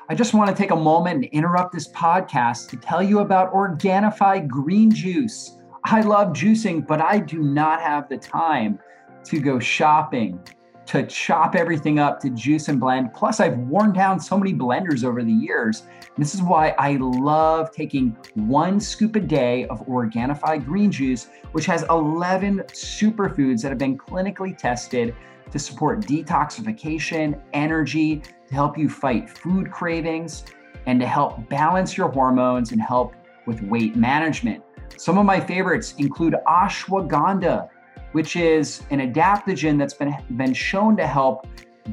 I 0.06 0.14
just 0.14 0.34
want 0.34 0.50
to 0.50 0.54
take 0.54 0.70
a 0.70 0.76
moment 0.76 1.16
and 1.16 1.24
interrupt 1.32 1.72
this 1.72 1.88
podcast 1.88 2.68
to 2.68 2.76
tell 2.76 3.02
you 3.02 3.20
about 3.20 3.54
Organifi 3.54 4.46
Green 4.46 4.90
Juice. 4.90 5.56
I 5.84 6.02
love 6.02 6.34
juicing, 6.34 6.86
but 6.86 7.00
I 7.00 7.18
do 7.20 7.42
not 7.42 7.80
have 7.80 8.10
the 8.10 8.18
time 8.18 8.78
to 9.24 9.40
go 9.40 9.58
shopping 9.58 10.38
to 10.86 11.06
chop 11.06 11.54
everything 11.54 11.98
up 11.98 12.20
to 12.20 12.30
juice 12.30 12.68
and 12.68 12.78
blend. 12.78 13.12
Plus, 13.14 13.40
I've 13.40 13.58
worn 13.58 13.92
down 13.92 14.20
so 14.20 14.38
many 14.38 14.52
blenders 14.52 15.04
over 15.04 15.22
the 15.22 15.32
years. 15.32 15.84
This 16.16 16.34
is 16.34 16.42
why 16.42 16.74
I 16.78 16.96
love 16.96 17.70
taking 17.72 18.16
one 18.34 18.78
scoop 18.80 19.16
a 19.16 19.20
day 19.20 19.66
of 19.66 19.86
Organifi 19.86 20.64
green 20.64 20.92
juice, 20.92 21.28
which 21.52 21.66
has 21.66 21.84
11 21.90 22.60
superfoods 22.68 23.62
that 23.62 23.70
have 23.70 23.78
been 23.78 23.98
clinically 23.98 24.56
tested 24.56 25.14
to 25.50 25.58
support 25.58 26.00
detoxification, 26.00 27.40
energy, 27.52 28.22
to 28.48 28.54
help 28.54 28.76
you 28.76 28.88
fight 28.88 29.30
food 29.30 29.70
cravings, 29.70 30.44
and 30.86 31.00
to 31.00 31.06
help 31.06 31.48
balance 31.48 31.96
your 31.96 32.10
hormones 32.10 32.72
and 32.72 32.80
help 32.80 33.14
with 33.46 33.62
weight 33.62 33.96
management. 33.96 34.62
Some 34.96 35.18
of 35.18 35.26
my 35.26 35.40
favorites 35.40 35.94
include 35.98 36.36
ashwagandha, 36.46 37.68
which 38.14 38.36
is 38.36 38.82
an 38.90 39.00
adaptogen 39.00 39.76
that's 39.76 39.92
been, 39.92 40.14
been 40.36 40.54
shown 40.54 40.96
to 40.96 41.04
help 41.04 41.48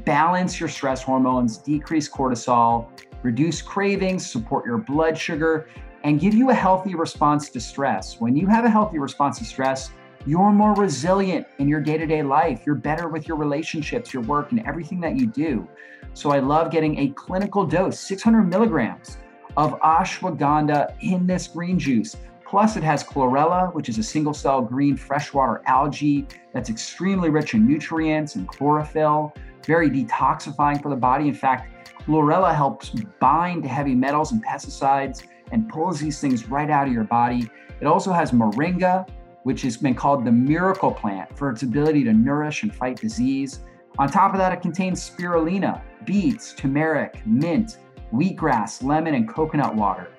balance 0.06 0.60
your 0.60 0.70
stress 0.70 1.02
hormones, 1.02 1.58
decrease 1.58 2.08
cortisol, 2.08 2.90
reduce 3.24 3.60
cravings, 3.60 4.30
support 4.30 4.64
your 4.64 4.78
blood 4.78 5.18
sugar, 5.18 5.68
and 6.04 6.20
give 6.20 6.36
you 6.36 6.52
a 6.52 6.54
healthy 6.54 6.94
response 6.94 7.50
to 7.50 7.60
stress. 7.60 8.20
When 8.20 8.36
you 8.36 8.46
have 8.46 8.66
a 8.66 8.70
healthy 8.70 9.00
response 9.00 9.40
to 9.40 9.46
stress, 9.46 9.90
you're 10.28 10.52
more 10.52 10.76
resilient 10.76 11.48
in 11.58 11.68
your 11.68 11.82
day 11.82 11.98
to 11.98 12.06
day 12.06 12.22
life. 12.22 12.62
You're 12.68 12.76
better 12.76 13.08
with 13.08 13.28
your 13.28 13.38
relationships, 13.38 14.14
your 14.14 14.22
work, 14.22 14.52
and 14.52 14.64
everything 14.68 15.00
that 15.00 15.16
you 15.16 15.26
do. 15.26 15.68
So 16.14 16.30
I 16.30 16.38
love 16.38 16.70
getting 16.70 17.00
a 17.00 17.10
clinical 17.10 17.66
dose, 17.66 18.00
600 18.00 18.44
milligrams 18.44 19.18
of 19.58 19.80
ashwagandha 19.80 20.94
in 21.02 21.26
this 21.26 21.48
green 21.48 21.80
juice 21.80 22.16
Plus, 22.52 22.76
it 22.76 22.84
has 22.84 23.02
chlorella, 23.02 23.74
which 23.74 23.88
is 23.88 23.98
a 23.98 24.04
single 24.04 24.34
cell 24.34 24.62
green 24.62 24.98
freshwater 24.98 25.62
algae 25.68 26.28
that's 26.52 26.70
extremely 26.70 27.30
rich 27.30 27.54
in 27.54 27.66
nutrients 27.66 28.36
and 28.36 28.46
chlorophyll, 28.46 29.34
very 29.66 29.90
detoxifying 29.90 30.84
for 30.84 30.90
the 30.90 30.96
body. 30.98 31.30
In 31.30 31.34
fact, 31.34 31.72
chlorella 32.02 32.54
helps 32.54 32.90
bind 33.22 33.64
to 33.64 33.70
heavy 33.70 33.96
metals 33.96 34.34
and 34.34 34.44
pesticides 34.46 35.24
and 35.54 35.70
pulls 35.70 36.02
these 36.02 36.20
things 36.20 36.50
right 36.50 36.70
out 36.70 36.88
of 36.88 36.94
your 36.94 37.06
body. 37.06 37.50
It 37.80 37.86
also 37.88 38.12
has 38.12 38.34
moringa, 38.34 39.08
which 39.44 39.62
has 39.62 39.78
been 39.78 39.96
called 39.96 40.26
the 40.26 40.32
miracle 40.34 40.92
plant 40.92 41.38
for 41.38 41.52
its 41.52 41.64
ability 41.64 42.04
to 42.04 42.12
nourish 42.12 42.64
and 42.64 42.76
fight 42.76 42.98
disease. 42.98 43.62
On 43.98 44.10
top 44.10 44.34
of 44.34 44.40
that, 44.40 44.52
it 44.52 44.62
contains 44.62 45.10
spirulina, 45.10 45.82
beets, 46.04 46.54
turmeric, 46.54 47.26
mint, 47.26 47.78
wheatgrass, 48.12 48.84
lemon, 48.84 49.14
and 49.16 49.30
coconut 49.30 49.74
water. 49.74 50.10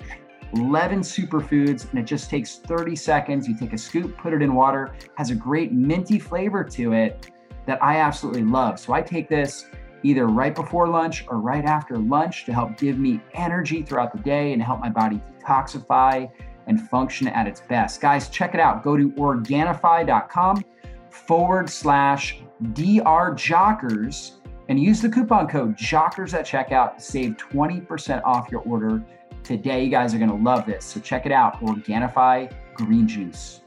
11 0.55 1.01
superfoods, 1.01 1.88
and 1.91 1.99
it 1.99 2.05
just 2.05 2.29
takes 2.29 2.57
30 2.57 2.95
seconds. 2.97 3.49
You 3.49 3.57
take 3.57 3.73
a 3.73 3.79
scoop, 3.79 4.17
put 4.19 4.33
it 4.33 4.43
in 4.43 4.55
water, 4.55 4.95
has 5.17 5.31
a 5.31 5.35
great 5.35 5.73
minty 5.73 6.19
flavor 6.19 6.62
to 6.65 6.93
it 6.93 7.31
that 7.67 7.83
I 7.83 7.97
absolutely 7.97 8.43
love. 8.43 8.79
So 8.79 8.93
I 8.93 9.03
take 9.03 9.29
this 9.29 9.67
either 10.03 10.27
right 10.27 10.55
before 10.55 10.88
lunch 10.88 11.25
or 11.29 11.38
right 11.38 11.65
after 11.65 11.97
lunch 11.97 12.45
to 12.47 12.53
help 12.53 12.77
give 12.77 12.99
me 12.99 13.21
energy 13.35 13.83
throughout 13.83 14.12
the 14.12 14.19
day 14.19 14.53
and 14.53 14.62
help 14.62 14.81
my 14.81 14.91
body 14.91 15.21
detoxify 15.41 16.31
and 16.67 16.88
function 16.88 17.29
at 17.29 17.47
its 17.47 17.61
best. 17.61 18.01
Guys, 18.01 18.29
check 18.29 18.55
it 18.55 18.61
out. 18.61 18.83
Go 18.83 18.97
to 18.97 19.11
Organifi.com 19.12 20.65
forward 21.11 21.69
slash 21.69 22.41
DR 22.73 23.35
Jockers 23.35 24.33
and 24.69 24.81
use 24.81 25.01
the 25.01 25.09
coupon 25.09 25.49
code 25.49 25.77
Jockers 25.77 26.35
at 26.35 26.47
checkout 26.47 26.97
to 26.97 27.03
save 27.03 27.37
20% 27.37 28.23
off 28.25 28.51
your 28.51 28.62
order 28.62 29.05
today. 29.44 29.85
You 29.85 29.90
guys 29.90 30.14
are 30.14 30.18
going 30.18 30.31
to 30.31 30.37
love 30.37 30.66
this. 30.66 30.85
So 30.85 31.00
check 31.00 31.26
it 31.26 31.33
out 31.33 31.61
Organifi 31.61 32.52
Green 32.74 33.07
Juice. 33.07 33.61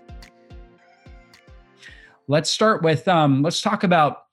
Let's 2.28 2.50
start 2.50 2.82
with 2.82 3.08
um, 3.08 3.44
let's 3.44 3.62
talk 3.62 3.84
about 3.84 4.24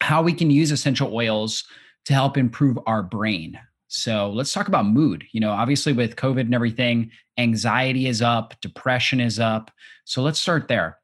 how 0.00 0.22
we 0.22 0.32
can 0.32 0.50
use 0.50 0.70
essential 0.70 1.14
oils 1.14 1.64
to 2.04 2.14
help 2.14 2.36
improve 2.36 2.78
our 2.86 3.02
brain. 3.02 3.58
So 3.88 4.30
let's 4.30 4.52
talk 4.52 4.68
about 4.68 4.86
mood. 4.86 5.24
You 5.32 5.40
know, 5.40 5.50
obviously 5.50 5.92
with 5.92 6.16
COVID 6.16 6.40
and 6.40 6.54
everything, 6.54 7.10
anxiety 7.38 8.06
is 8.06 8.22
up, 8.22 8.54
depression 8.60 9.20
is 9.20 9.38
up. 9.38 9.70
So 10.04 10.22
let's 10.22 10.40
start 10.40 10.68
there. 10.68 10.98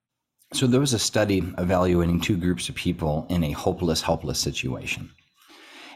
So 0.55 0.67
there 0.67 0.81
was 0.81 0.95
a 0.95 0.99
study 0.99 1.43
evaluating 1.59 2.21
two 2.21 2.37
groups 2.37 2.69
of 2.69 2.75
people 2.75 3.27
in 3.29 3.45
a 3.45 3.53
hopeless, 3.53 4.01
helpless 4.01 4.39
situation. 4.39 5.11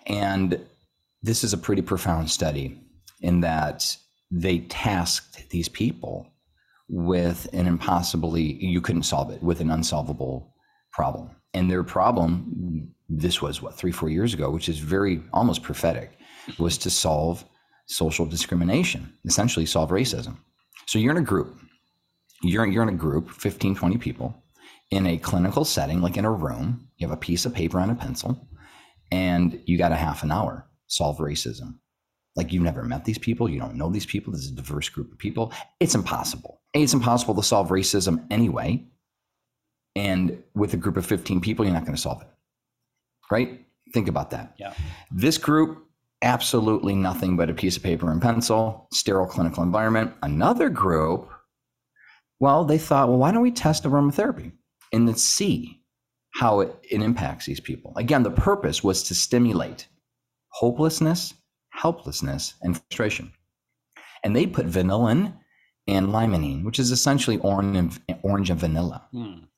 And 0.06 0.60
this 1.22 1.44
is 1.44 1.54
a 1.54 1.58
pretty 1.58 1.82
profound 1.82 2.30
study 2.30 2.78
in 3.22 3.40
that 3.40 3.96
they 4.30 4.58
tasked 4.60 5.48
these 5.50 5.68
people 5.68 6.26
with 6.88 7.48
an 7.52 7.66
impossibly, 7.66 8.42
you 8.42 8.80
couldn't 8.80 9.04
solve 9.04 9.30
it, 9.30 9.42
with 9.42 9.60
an 9.60 9.70
unsolvable 9.70 10.54
problem. 10.92 11.30
And 11.54 11.70
their 11.70 11.84
problem, 11.84 12.92
this 13.08 13.40
was 13.40 13.62
what, 13.62 13.74
three, 13.74 13.92
four 13.92 14.08
years 14.08 14.34
ago, 14.34 14.50
which 14.50 14.68
is 14.68 14.78
very 14.78 15.22
almost 15.32 15.62
prophetic, 15.62 16.18
was 16.58 16.76
to 16.78 16.90
solve 16.90 17.44
social 17.86 18.26
discrimination, 18.26 19.12
essentially 19.24 19.66
solve 19.66 19.90
racism. 19.90 20.36
So 20.86 20.98
you're 20.98 21.12
in 21.12 21.22
a 21.22 21.26
group, 21.26 21.58
you're, 22.42 22.66
you're 22.66 22.82
in 22.82 22.88
a 22.88 22.92
group, 22.92 23.30
15, 23.30 23.76
20 23.76 23.98
people, 23.98 24.34
in 24.90 25.06
a 25.06 25.18
clinical 25.18 25.64
setting, 25.64 26.02
like 26.02 26.16
in 26.16 26.24
a 26.24 26.30
room, 26.30 26.88
you 26.96 27.06
have 27.06 27.16
a 27.16 27.20
piece 27.20 27.46
of 27.46 27.54
paper 27.54 27.78
and 27.78 27.90
a 27.90 27.94
pencil, 27.94 28.48
and 29.10 29.60
you 29.66 29.78
got 29.78 29.92
a 29.92 29.96
half 29.96 30.22
an 30.22 30.32
hour, 30.32 30.66
solve 30.86 31.18
racism. 31.18 31.78
Like 32.34 32.52
you've 32.52 32.62
never 32.62 32.82
met 32.82 33.04
these 33.04 33.18
people, 33.18 33.48
you 33.48 33.60
don't 33.60 33.74
know 33.74 33.90
these 33.90 34.06
people, 34.06 34.32
this 34.32 34.42
is 34.42 34.50
a 34.50 34.54
diverse 34.54 34.88
group 34.88 35.12
of 35.12 35.18
people. 35.18 35.52
It's 35.80 35.94
impossible. 35.94 36.60
it's 36.72 36.94
impossible 36.94 37.34
to 37.34 37.42
solve 37.42 37.68
racism 37.68 38.24
anyway. 38.30 38.86
And 39.94 40.42
with 40.54 40.72
a 40.72 40.78
group 40.78 40.96
of 40.96 41.04
15 41.04 41.40
people, 41.42 41.64
you're 41.64 41.74
not 41.74 41.84
going 41.84 41.94
to 41.94 42.00
solve 42.00 42.22
it. 42.22 42.28
Right? 43.30 43.66
Think 43.92 44.08
about 44.08 44.30
that. 44.30 44.54
Yeah. 44.58 44.72
This 45.10 45.36
group, 45.36 45.86
absolutely 46.22 46.94
nothing 46.94 47.36
but 47.36 47.50
a 47.50 47.54
piece 47.54 47.76
of 47.76 47.82
paper 47.82 48.10
and 48.10 48.22
pencil, 48.22 48.88
sterile 48.92 49.26
clinical 49.26 49.62
environment. 49.62 50.14
Another 50.22 50.70
group, 50.70 51.28
well, 52.40 52.64
they 52.64 52.78
thought, 52.78 53.08
well, 53.08 53.18
why 53.18 53.30
don't 53.32 53.42
we 53.42 53.50
test 53.50 53.84
aromatherapy 53.84 54.52
and 54.92 55.06
then 55.06 55.16
see 55.16 55.82
how 56.34 56.60
it, 56.60 56.74
it 56.90 57.02
impacts 57.02 57.44
these 57.44 57.60
people? 57.60 57.92
Again, 57.96 58.22
the 58.22 58.30
purpose 58.30 58.82
was 58.82 59.02
to 59.04 59.14
stimulate 59.14 59.86
hopelessness, 60.48 61.34
helplessness, 61.72 62.54
and 62.62 62.76
frustration. 62.76 63.32
And 64.24 64.36
they 64.36 64.46
put 64.46 64.66
vanillin 64.66 65.34
and 65.88 66.08
limonene, 66.08 66.64
which 66.64 66.78
is 66.78 66.90
essentially 66.90 67.38
orange 67.38 68.00
and, 68.08 68.18
orange 68.22 68.50
and 68.50 68.60
vanilla. 68.60 69.08
Mm. 69.12 69.48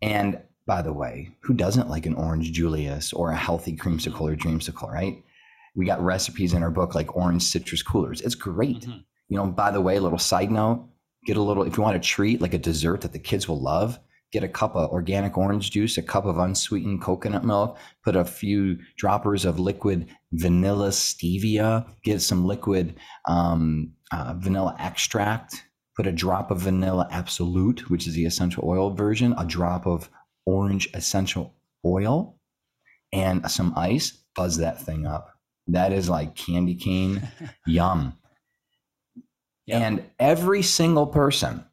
And 0.00 0.40
by 0.66 0.82
the 0.82 0.92
way, 0.92 1.30
who 1.40 1.54
doesn't 1.54 1.88
like 1.88 2.06
an 2.06 2.14
orange 2.14 2.52
Julius 2.52 3.12
or 3.12 3.30
a 3.30 3.36
healthy 3.36 3.76
creamsicle 3.76 4.20
or 4.20 4.36
dreamsicle, 4.36 4.90
right? 4.92 5.22
We 5.74 5.86
got 5.86 6.02
recipes 6.02 6.52
in 6.52 6.62
our 6.62 6.70
book 6.70 6.94
like 6.94 7.16
orange 7.16 7.42
citrus 7.42 7.82
coolers. 7.82 8.20
It's 8.20 8.34
great. 8.34 8.82
Mm-hmm. 8.82 8.98
You 9.28 9.36
know, 9.36 9.46
by 9.46 9.70
the 9.70 9.80
way, 9.80 9.96
a 9.96 10.00
little 10.00 10.18
side 10.18 10.50
note, 10.50 10.88
get 11.26 11.36
a 11.36 11.42
little, 11.42 11.64
if 11.64 11.76
you 11.76 11.82
want 11.82 11.96
a 11.96 12.00
treat 12.00 12.40
like 12.40 12.54
a 12.54 12.58
dessert 12.58 13.00
that 13.00 13.12
the 13.12 13.18
kids 13.18 13.48
will 13.48 13.60
love, 13.60 13.98
get 14.32 14.42
a 14.42 14.48
cup 14.48 14.74
of 14.74 14.90
organic 14.90 15.36
orange 15.36 15.70
juice, 15.70 15.98
a 15.98 16.02
cup 16.02 16.24
of 16.24 16.38
unsweetened 16.38 17.02
coconut 17.02 17.44
milk, 17.44 17.76
put 18.02 18.16
a 18.16 18.24
few 18.24 18.78
droppers 18.96 19.44
of 19.44 19.60
liquid 19.60 20.08
vanilla 20.32 20.88
stevia, 20.88 21.86
get 22.02 22.20
some 22.22 22.46
liquid 22.46 22.94
um, 23.28 23.92
uh, 24.10 24.34
vanilla 24.38 24.74
extract, 24.78 25.64
put 25.94 26.06
a 26.06 26.12
drop 26.12 26.50
of 26.50 26.60
vanilla 26.60 27.06
absolute, 27.10 27.90
which 27.90 28.06
is 28.06 28.14
the 28.14 28.24
essential 28.24 28.64
oil 28.66 28.94
version, 28.94 29.34
a 29.36 29.44
drop 29.44 29.86
of 29.86 30.08
orange 30.46 30.88
essential 30.94 31.54
oil, 31.84 32.38
and 33.12 33.48
some 33.50 33.74
ice, 33.76 34.18
buzz 34.34 34.56
that 34.56 34.80
thing 34.80 35.06
up. 35.06 35.28
That 35.68 35.92
is 35.92 36.08
like 36.08 36.34
candy 36.34 36.74
cane, 36.74 37.28
yum. 37.66 38.14
Yep. 39.66 39.80
And 39.80 40.04
every 40.18 40.62
single 40.62 41.06
person 41.06 41.64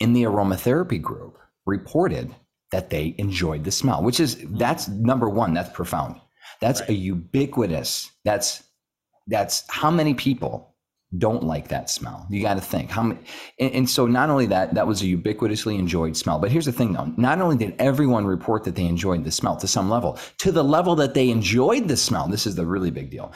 in 0.00 0.12
the 0.12 0.24
aromatherapy 0.24 1.00
group 1.00 1.38
reported 1.66 2.34
that 2.70 2.90
they 2.90 3.14
enjoyed 3.18 3.64
the 3.64 3.70
smell, 3.70 4.02
which 4.02 4.18
is 4.18 4.36
mm. 4.36 4.58
that's 4.58 4.88
number 4.88 5.28
one. 5.28 5.54
That's 5.54 5.70
profound. 5.70 6.20
That's 6.60 6.80
right. 6.80 6.90
a 6.90 6.94
ubiquitous. 6.94 8.10
That's 8.24 8.64
that's 9.26 9.64
how 9.68 9.90
many 9.90 10.14
people 10.14 10.72
don't 11.18 11.44
like 11.44 11.68
that 11.68 11.90
smell. 11.90 12.26
You 12.30 12.42
got 12.42 12.54
to 12.54 12.60
think 12.60 12.90
how 12.90 13.02
many. 13.02 13.20
And, 13.60 13.72
and, 13.72 13.90
so 13.90 14.06
not 14.06 14.30
only 14.30 14.46
that, 14.46 14.74
that 14.74 14.86
was 14.86 15.02
a 15.02 15.04
ubiquitously 15.04 15.78
enjoyed 15.78 16.16
smell. 16.16 16.38
But 16.38 16.50
here's 16.50 16.64
the 16.64 16.72
thing, 16.72 16.94
though. 16.94 17.12
Not 17.16 17.40
only 17.40 17.56
did 17.56 17.74
everyone 17.78 18.24
report 18.26 18.64
that 18.64 18.76
they 18.76 18.86
enjoyed 18.86 19.22
the 19.22 19.30
smell 19.30 19.56
to 19.56 19.68
some 19.68 19.90
level, 19.90 20.18
to 20.38 20.50
the 20.50 20.64
level 20.64 20.94
that 20.96 21.12
they 21.12 21.28
enjoyed 21.28 21.86
the 21.86 21.98
smell. 21.98 22.28
This 22.28 22.46
is 22.46 22.54
the 22.56 22.64
really 22.64 22.90
big 22.90 23.10
deal. 23.10 23.32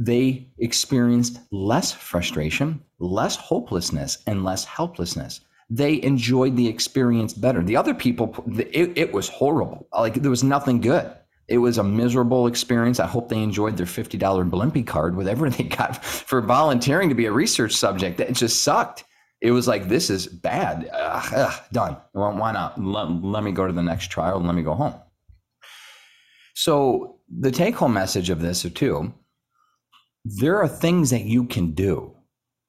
They 0.00 0.50
experienced 0.58 1.38
less 1.52 1.92
frustration, 1.92 2.82
less 2.98 3.36
hopelessness, 3.36 4.18
and 4.26 4.44
less 4.44 4.64
helplessness 4.64 5.40
they 5.70 6.02
enjoyed 6.02 6.56
the 6.56 6.68
experience 6.68 7.34
better. 7.34 7.62
The 7.62 7.76
other 7.76 7.94
people, 7.94 8.34
it, 8.56 8.96
it 8.96 9.12
was 9.12 9.28
horrible. 9.28 9.86
Like 9.92 10.14
there 10.14 10.30
was 10.30 10.44
nothing 10.44 10.80
good. 10.80 11.12
It 11.46 11.58
was 11.58 11.78
a 11.78 11.82
miserable 11.82 12.46
experience. 12.46 13.00
I 13.00 13.06
hope 13.06 13.28
they 13.28 13.42
enjoyed 13.42 13.76
their 13.76 13.86
$50 13.86 14.18
Blimpie 14.50 14.86
card, 14.86 15.16
whatever 15.16 15.48
they 15.50 15.64
got 15.64 16.04
for 16.04 16.40
volunteering 16.40 17.08
to 17.08 17.14
be 17.14 17.26
a 17.26 17.32
research 17.32 17.74
subject. 17.74 18.20
It 18.20 18.32
just 18.32 18.62
sucked. 18.62 19.04
It 19.40 19.52
was 19.52 19.68
like, 19.68 19.88
this 19.88 20.10
is 20.10 20.26
bad. 20.26 20.88
Ugh, 20.92 21.32
ugh, 21.34 21.60
done. 21.72 21.96
Well, 22.12 22.36
why 22.36 22.52
not? 22.52 22.80
Let, 22.82 23.10
let 23.22 23.42
me 23.42 23.52
go 23.52 23.66
to 23.66 23.72
the 23.72 23.82
next 23.82 24.08
trial 24.10 24.38
and 24.38 24.46
let 24.46 24.56
me 24.56 24.62
go 24.62 24.74
home. 24.74 24.94
So, 26.54 27.20
the 27.30 27.52
take 27.52 27.76
home 27.76 27.92
message 27.92 28.30
of 28.30 28.40
this, 28.40 28.62
too, 28.62 29.14
there 30.24 30.56
are 30.56 30.66
things 30.66 31.10
that 31.10 31.22
you 31.22 31.44
can 31.44 31.72
do 31.72 32.16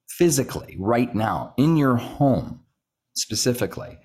physically 0.08 0.76
right 0.78 1.12
now 1.12 1.54
in 1.56 1.76
your 1.76 1.96
home 1.96 2.60
specifically 3.14 3.98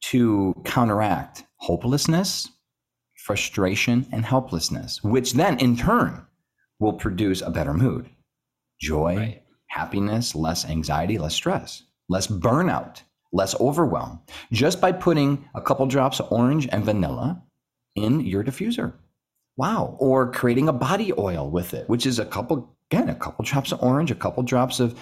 to 0.00 0.54
counteract 0.64 1.44
hopelessness, 1.56 2.48
frustration, 3.16 4.06
and 4.12 4.24
helplessness, 4.24 5.02
which 5.02 5.32
then 5.34 5.58
in 5.58 5.76
turn 5.76 6.24
will 6.78 6.92
produce 6.92 7.42
a 7.42 7.50
better 7.50 7.74
mood, 7.74 8.08
joy, 8.80 9.16
right. 9.16 9.42
happiness, 9.68 10.34
less 10.34 10.64
anxiety, 10.64 11.18
less 11.18 11.34
stress, 11.34 11.82
less 12.08 12.26
burnout, 12.26 13.02
less 13.32 13.58
overwhelm, 13.60 14.20
just 14.52 14.80
by 14.80 14.92
putting 14.92 15.48
a 15.54 15.60
couple 15.60 15.86
drops 15.86 16.20
of 16.20 16.32
orange 16.32 16.68
and 16.70 16.84
vanilla 16.84 17.42
in 17.96 18.20
your 18.20 18.44
diffuser. 18.44 18.92
Wow. 19.56 19.96
Or 19.98 20.30
creating 20.30 20.68
a 20.68 20.72
body 20.72 21.12
oil 21.18 21.50
with 21.50 21.74
it, 21.74 21.88
which 21.88 22.06
is 22.06 22.20
a 22.20 22.24
couple, 22.24 22.76
again, 22.90 23.08
a 23.08 23.14
couple 23.14 23.44
drops 23.44 23.72
of 23.72 23.82
orange, 23.82 24.12
a 24.12 24.14
couple 24.14 24.42
drops 24.44 24.78
of 24.78 24.96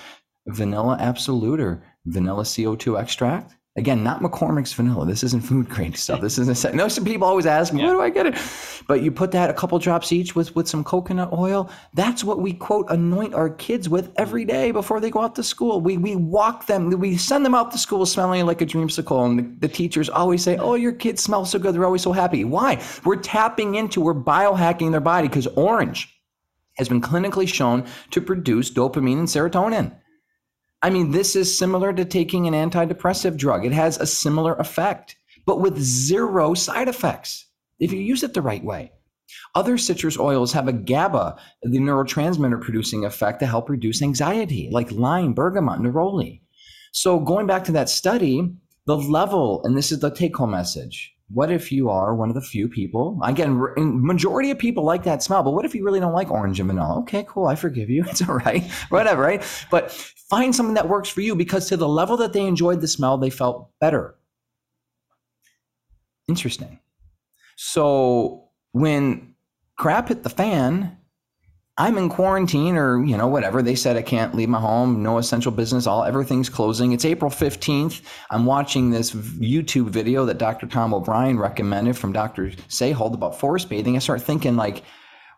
vanilla 0.46 0.96
absolute 0.98 1.60
or 1.60 1.82
vanilla 2.06 2.42
CO2 2.42 3.00
extract, 3.00 3.56
Again, 3.76 4.02
not 4.02 4.22
McCormick's 4.22 4.72
vanilla. 4.72 5.04
This 5.04 5.22
isn't 5.22 5.42
food 5.42 5.68
grade 5.68 5.96
stuff. 5.98 6.22
This 6.22 6.38
isn't. 6.38 6.56
Set. 6.56 6.74
No, 6.76 6.88
some 6.88 7.04
people 7.04 7.26
always 7.26 7.44
ask 7.44 7.74
me, 7.74 7.80
yeah. 7.80 7.88
"Where 7.88 7.96
do 7.96 8.00
I 8.00 8.08
get 8.08 8.26
it?" 8.26 8.38
But 8.88 9.02
you 9.02 9.12
put 9.12 9.32
that 9.32 9.50
a 9.50 9.52
couple 9.52 9.78
drops 9.78 10.12
each 10.12 10.34
with 10.34 10.56
with 10.56 10.66
some 10.66 10.82
coconut 10.82 11.30
oil. 11.32 11.70
That's 11.92 12.24
what 12.24 12.40
we 12.40 12.54
quote 12.54 12.86
anoint 12.88 13.34
our 13.34 13.50
kids 13.50 13.88
with 13.88 14.12
every 14.16 14.44
mm. 14.44 14.48
day 14.48 14.70
before 14.70 14.98
they 14.98 15.10
go 15.10 15.20
out 15.20 15.34
to 15.34 15.42
school. 15.42 15.82
We 15.82 15.98
we 15.98 16.16
walk 16.16 16.66
them. 16.66 16.88
We 16.88 17.18
send 17.18 17.44
them 17.44 17.54
out 17.54 17.70
to 17.72 17.78
school 17.78 18.06
smelling 18.06 18.46
like 18.46 18.62
a 18.62 18.66
dreamsicle, 18.66 19.26
and 19.26 19.38
the, 19.38 19.66
the 19.66 19.72
teachers 19.72 20.08
always 20.08 20.42
say, 20.42 20.56
"Oh, 20.56 20.74
your 20.74 20.92
kids 20.92 21.22
smell 21.22 21.44
so 21.44 21.58
good. 21.58 21.74
They're 21.74 21.84
always 21.84 22.02
so 22.02 22.12
happy." 22.12 22.44
Why? 22.44 22.82
We're 23.04 23.16
tapping 23.16 23.74
into. 23.74 24.00
We're 24.00 24.14
biohacking 24.14 24.90
their 24.90 25.00
body 25.00 25.28
because 25.28 25.46
orange 25.48 26.14
has 26.78 26.88
been 26.88 27.02
clinically 27.02 27.48
shown 27.48 27.84
to 28.12 28.22
produce 28.22 28.70
dopamine 28.70 29.18
and 29.18 29.28
serotonin. 29.28 29.94
I 30.82 30.90
mean, 30.90 31.10
this 31.10 31.36
is 31.36 31.56
similar 31.56 31.92
to 31.92 32.04
taking 32.04 32.46
an 32.46 32.70
antidepressive 32.70 33.36
drug. 33.36 33.64
It 33.64 33.72
has 33.72 33.98
a 33.98 34.06
similar 34.06 34.54
effect, 34.56 35.16
but 35.46 35.60
with 35.60 35.78
zero 35.78 36.54
side 36.54 36.88
effects 36.88 37.46
if 37.78 37.92
you 37.92 38.00
use 38.00 38.22
it 38.22 38.34
the 38.34 38.42
right 38.42 38.64
way. 38.64 38.92
Other 39.54 39.76
citrus 39.76 40.18
oils 40.18 40.52
have 40.52 40.68
a 40.68 40.72
GABA, 40.72 41.36
the 41.62 41.78
neurotransmitter 41.78 42.60
producing 42.60 43.04
effect 43.04 43.40
to 43.40 43.46
help 43.46 43.68
reduce 43.68 44.02
anxiety, 44.02 44.68
like 44.70 44.92
lime, 44.92 45.34
bergamot, 45.34 45.80
neroli. 45.80 46.40
So, 46.92 47.18
going 47.18 47.46
back 47.46 47.64
to 47.64 47.72
that 47.72 47.88
study, 47.88 48.54
the 48.86 48.96
level, 48.96 49.62
and 49.64 49.76
this 49.76 49.90
is 49.92 50.00
the 50.00 50.10
take 50.10 50.36
home 50.36 50.52
message 50.52 51.15
what 51.28 51.50
if 51.50 51.72
you 51.72 51.90
are 51.90 52.14
one 52.14 52.28
of 52.28 52.36
the 52.36 52.40
few 52.40 52.68
people 52.68 53.18
again 53.24 53.60
majority 53.76 54.50
of 54.50 54.58
people 54.58 54.84
like 54.84 55.02
that 55.02 55.22
smell 55.22 55.42
but 55.42 55.50
what 55.50 55.64
if 55.64 55.74
you 55.74 55.84
really 55.84 55.98
don't 55.98 56.12
like 56.12 56.30
orange 56.30 56.60
and 56.60 56.68
vanilla? 56.68 57.00
Okay 57.00 57.24
cool 57.28 57.46
i 57.46 57.54
forgive 57.56 57.90
you 57.90 58.04
it's 58.08 58.26
all 58.26 58.36
right 58.36 58.62
whatever 58.90 59.26
right? 59.26 59.42
But 59.70 59.90
find 59.90 60.54
something 60.54 60.74
that 60.74 60.88
works 60.88 61.08
for 61.08 61.20
you 61.20 61.34
because 61.34 61.68
to 61.68 61.76
the 61.76 61.88
level 61.88 62.16
that 62.18 62.32
they 62.32 62.44
enjoyed 62.44 62.80
the 62.80 62.88
smell 62.88 63.18
they 63.18 63.30
felt 63.30 63.70
better. 63.80 64.14
Interesting. 66.28 66.80
So 67.56 68.48
when 68.72 69.34
crap 69.76 70.08
hit 70.08 70.22
the 70.22 70.30
fan 70.30 70.96
I'm 71.78 71.98
in 71.98 72.08
quarantine 72.08 72.76
or, 72.76 73.04
you 73.04 73.18
know, 73.18 73.26
whatever. 73.26 73.60
They 73.60 73.74
said 73.74 73.98
I 73.98 74.02
can't 74.02 74.34
leave 74.34 74.48
my 74.48 74.58
home, 74.58 75.02
no 75.02 75.18
essential 75.18 75.52
business, 75.52 75.86
all 75.86 76.04
everything's 76.04 76.48
closing. 76.48 76.92
It's 76.92 77.04
April 77.04 77.30
15th. 77.30 78.00
I'm 78.30 78.46
watching 78.46 78.90
this 78.90 79.12
YouTube 79.12 79.90
video 79.90 80.24
that 80.24 80.38
Dr. 80.38 80.66
Tom 80.66 80.94
O'Bryan 80.94 81.38
recommended 81.38 81.98
from 81.98 82.12
Dr. 82.12 82.52
Seheult 82.68 83.12
about 83.12 83.38
forest 83.38 83.68
bathing. 83.68 83.94
I 83.94 83.98
start 83.98 84.22
thinking 84.22 84.56
like, 84.56 84.84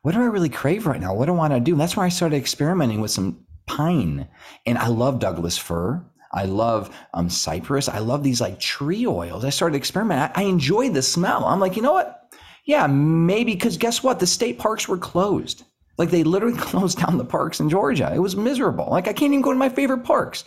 what 0.03 0.15
do 0.15 0.21
I 0.21 0.27
really 0.27 0.49
crave 0.49 0.87
right 0.87 1.01
now? 1.01 1.13
What 1.13 1.27
do 1.27 1.33
I 1.33 1.37
want 1.37 1.55
to 1.55 1.61
do? 1.61 1.75
That's 1.75 1.97
where 1.97 2.07
I 2.07 2.11
started 2.11 2.37
experimenting 2.37 3.01
with 3.01 3.11
some 3.11 3.45
pine. 3.67 4.29
And 4.65 4.79
I 4.79 4.87
love 4.87 5.19
Douglas 5.19 5.59
fir. 5.59 6.05
I 6.31 6.45
love 6.45 6.97
um, 7.15 7.29
cypress. 7.29 7.89
I 7.89 7.99
love 7.99 8.23
these 8.23 8.41
like 8.41 8.61
tree 8.61 9.09
oils. 9.09 9.45
I 9.45 9.51
started 9.51 9.77
experimenting. 9.77 10.31
I, 10.37 10.43
I 10.43 10.45
enjoy 10.45 10.91
the 10.91 11.03
smell. 11.03 11.47
I'm 11.47 11.59
like, 11.59 11.75
you 11.75 11.83
know 11.83 11.95
what? 11.95 12.33
Yeah, 12.65 12.87
maybe 12.87 13.55
because 13.55 13.77
guess 13.77 14.05
what? 14.05 14.21
The 14.21 14.27
state 14.27 14.61
parks 14.61 14.87
were 14.87 14.99
closed. 14.99 15.65
Like 15.99 16.11
they 16.11 16.25
literally 16.25 16.57
closed 16.59 16.99
down 16.99 17.19
the 17.19 17.25
parks 17.25 17.61
in 17.61 17.69
Georgia. 17.69 18.13
It 18.15 18.21
was 18.21 18.37
miserable. 18.37 18.89
Like 18.91 19.09
I 19.09 19.13
can't 19.13 19.33
even 19.33 19.43
go 19.43 19.53
to 19.53 19.59
my 19.59 19.69
favorite 19.69 20.05
parks. 20.05 20.45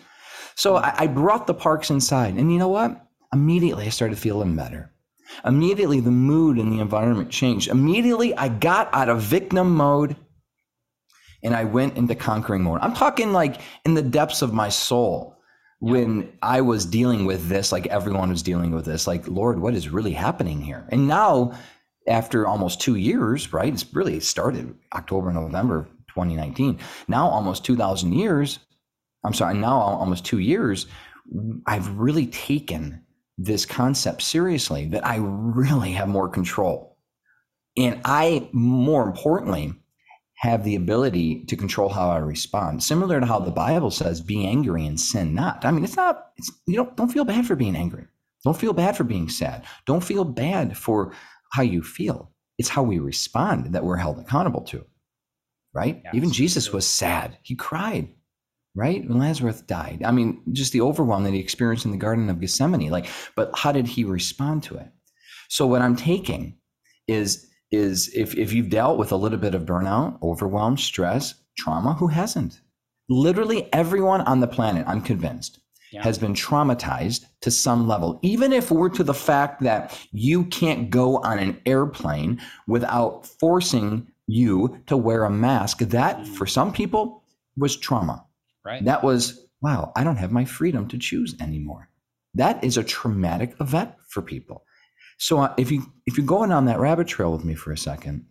So 0.56 0.78
I, 0.78 0.94
I 0.98 1.08
brought 1.08 1.48
the 1.48 1.54
parks 1.54 1.90
inside. 1.90 2.36
And 2.36 2.52
you 2.52 2.58
know 2.58 2.68
what? 2.68 3.06
Immediately 3.34 3.86
I 3.86 3.90
started 3.90 4.18
feeling 4.18 4.56
better. 4.56 4.92
Immediately 5.46 6.02
the 6.02 6.12
mood 6.12 6.58
and 6.58 6.72
the 6.72 6.80
environment 6.80 7.30
changed. 7.30 7.70
Immediately 7.70 8.36
I 8.36 8.50
got 8.50 8.94
out 8.94 9.10
of 9.10 9.22
victim 9.22 9.76
mode 9.76 10.16
and 11.44 11.56
I 11.56 11.64
went 11.64 11.98
into 11.98 12.16
conquering 12.16 12.64
mode. 12.64 12.80
I'm 12.82 12.94
talking 12.94 13.34
like 13.34 13.62
in 13.86 13.94
the 13.94 14.02
depths 14.02 14.42
of 14.42 14.54
my 14.54 14.70
soul 14.70 15.38
when 15.80 16.32
I 16.44 16.62
was 16.62 16.86
dealing 16.86 17.26
with 17.26 17.48
this, 17.48 17.72
like 17.72 17.88
everyone 17.88 18.30
was 18.30 18.44
dealing 18.44 18.72
with 18.72 18.86
this, 18.86 19.08
like, 19.08 19.28
Lord, 19.28 19.60
what 19.60 19.74
is 19.74 19.90
really 19.90 20.14
happening 20.14 20.62
here? 20.62 20.86
And 20.90 21.08
now 21.08 21.54
after 22.08 22.48
almost 22.48 22.82
two 22.82 22.96
years, 22.96 23.54
right? 23.54 23.74
It's 23.74 23.94
really 23.94 24.20
started 24.20 24.76
October, 24.94 25.32
November 25.32 25.88
2019. 26.10 26.80
Now, 27.08 27.28
almost 27.28 27.64
2,000 27.66 28.14
years, 28.14 28.60
I'm 29.24 29.34
sorry, 29.34 29.56
now 29.56 29.76
almost 29.80 30.26
two 30.26 30.40
years, 30.40 30.88
I've 31.66 31.88
really 31.98 32.28
taken 32.28 33.04
this 33.38 33.66
concept 33.66 34.22
seriously 34.22 34.88
that 34.88 35.06
I 35.06 35.18
really 35.20 35.92
have 35.92 36.08
more 36.08 36.30
control. 36.30 36.98
And 37.78 38.02
I, 38.04 38.50
more 38.52 39.04
importantly, 39.04 39.74
have 40.36 40.64
the 40.64 40.76
ability 40.76 41.46
to 41.46 41.56
control 41.56 41.88
how 41.88 42.10
I 42.10 42.18
respond. 42.18 42.84
Similar 42.84 43.20
to 43.20 43.26
how 43.26 43.40
the 43.40 43.52
Bible 43.52 43.92
says, 43.92 44.22
be 44.22 44.46
angry 44.46 44.86
and 44.88 45.00
sin 45.00 45.36
not. 45.36 45.64
I 45.64 45.72
mean, 45.72 45.84
it's 45.84 45.96
not, 45.96 46.32
it's, 46.38 46.52
you 46.66 46.76
don't, 46.76 46.98
don't 46.98 47.12
feel 47.12 47.26
bad 47.26 47.46
for 47.46 47.56
being 47.56 47.76
angry. 47.76 48.08
Don't 48.44 48.58
feel 48.58 48.74
bad 48.74 48.98
for 48.98 49.04
being 49.04 49.30
sad. 49.30 49.66
Don't 49.86 50.04
feel 50.04 50.24
bad 50.24 50.76
for 50.76 51.14
how 51.52 51.62
you 51.62 51.82
feel. 51.84 52.32
It's 52.58 52.70
how 52.70 52.84
we 52.84 53.00
respond 53.00 53.74
that 53.74 53.84
we're 53.84 53.98
held 53.98 54.20
accountable 54.20 54.62
to, 54.66 54.86
right? 55.74 56.04
Even 56.14 56.32
Jesus 56.32 56.74
was 56.74 56.86
sad. 56.86 57.38
He 57.44 57.56
cried, 57.56 58.10
right? 58.76 59.08
When 59.08 59.20
Lazarus 59.20 59.62
died. 59.62 60.04
I 60.06 60.12
mean, 60.12 60.42
just 60.52 60.74
the 60.74 60.82
overwhelm 60.82 61.24
that 61.24 61.34
he 61.34 61.40
experienced 61.40 61.86
in 61.86 61.92
the 61.92 61.98
Garden 61.98 62.30
of 62.30 62.40
Gethsemane. 62.40 62.90
Like, 62.90 63.08
but 63.36 63.52
how 63.56 63.72
did 63.72 63.88
he 63.88 64.04
respond 64.04 64.64
to 64.64 64.78
it? 64.78 64.88
So 65.50 65.68
what 65.68 65.82
I'm 65.82 65.96
taking 65.96 66.58
is 67.08 67.48
is 67.72 68.12
if 68.14 68.36
if 68.36 68.54
you've 68.54 68.70
dealt 68.70 68.98
with 68.98 69.12
a 69.12 69.16
little 69.16 69.38
bit 69.38 69.56
of 69.56 69.64
burnout, 69.64 70.22
overwhelm, 70.22 70.78
stress, 70.78 71.36
trauma, 71.58 71.94
who 71.94 72.08
hasn't? 72.08 72.62
Literally 73.10 73.68
everyone 73.74 74.22
on 74.22 74.40
the 74.40 74.48
planet, 74.48 74.86
I'm 74.88 75.02
convinced, 75.02 75.60
yeah. 75.91 76.04
has 76.04 76.17
been 76.17 76.34
traumatized 76.34 77.25
to 77.41 77.51
some 77.51 77.88
level. 77.88 78.19
Even 78.21 78.54
if 78.54 78.71
we're 78.71 78.89
to 78.89 79.04
the 79.04 79.13
fact 79.13 79.62
that 79.62 79.97
you 80.12 80.45
can't 80.45 80.89
go 80.89 81.17
on 81.17 81.39
an 81.39 81.60
airplane 81.65 82.41
without 82.67 83.25
forcing 83.25 84.08
you 84.27 84.82
to 84.88 84.95
wear 84.95 85.23
a 85.23 85.30
mask, 85.30 85.80
that 85.80 86.17
mm. 86.19 86.27
for 86.27 86.45
some 86.45 86.71
people 86.71 87.23
was 87.58 87.75
trauma. 87.75 88.25
Right. 88.63 88.84
That 88.86 89.04
was, 89.04 89.47
wow, 89.62 89.91
I 89.95 90.04
don't 90.04 90.17
have 90.17 90.32
my 90.32 90.45
freedom 90.45 90.88
to 90.89 90.97
choose 90.97 91.36
anymore. 91.41 91.89
That 92.34 92.63
is 92.63 92.77
a 92.77 92.84
traumatic 92.84 93.56
event 93.60 93.91
for 94.08 94.21
people. 94.21 94.63
So 95.17 95.39
uh, 95.39 95.54
if 95.58 95.71
you 95.71 95.84
if 96.08 96.17
you're 96.17 96.25
going 96.25 96.51
on 96.51 96.65
that 96.65 96.80
rabbit 96.80 97.08
trail 97.08 97.32
with 97.32 97.45
me 97.45 97.54
for 97.54 97.71
a 97.71 97.77
second, 97.77 98.25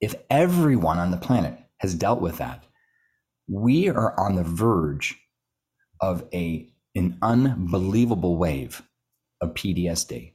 if 0.00 0.14
everyone 0.30 0.98
on 0.98 1.10
the 1.10 1.16
planet 1.16 1.58
has 1.78 1.94
dealt 1.94 2.20
with 2.20 2.38
that, 2.38 2.62
we 3.48 3.88
are 3.88 4.18
on 4.18 4.36
the 4.36 4.44
verge 4.44 5.18
of 6.00 6.24
a 6.32 6.70
an 6.94 7.18
unbelievable 7.22 8.36
wave 8.36 8.82
of 9.40 9.54
PTSD 9.54 10.32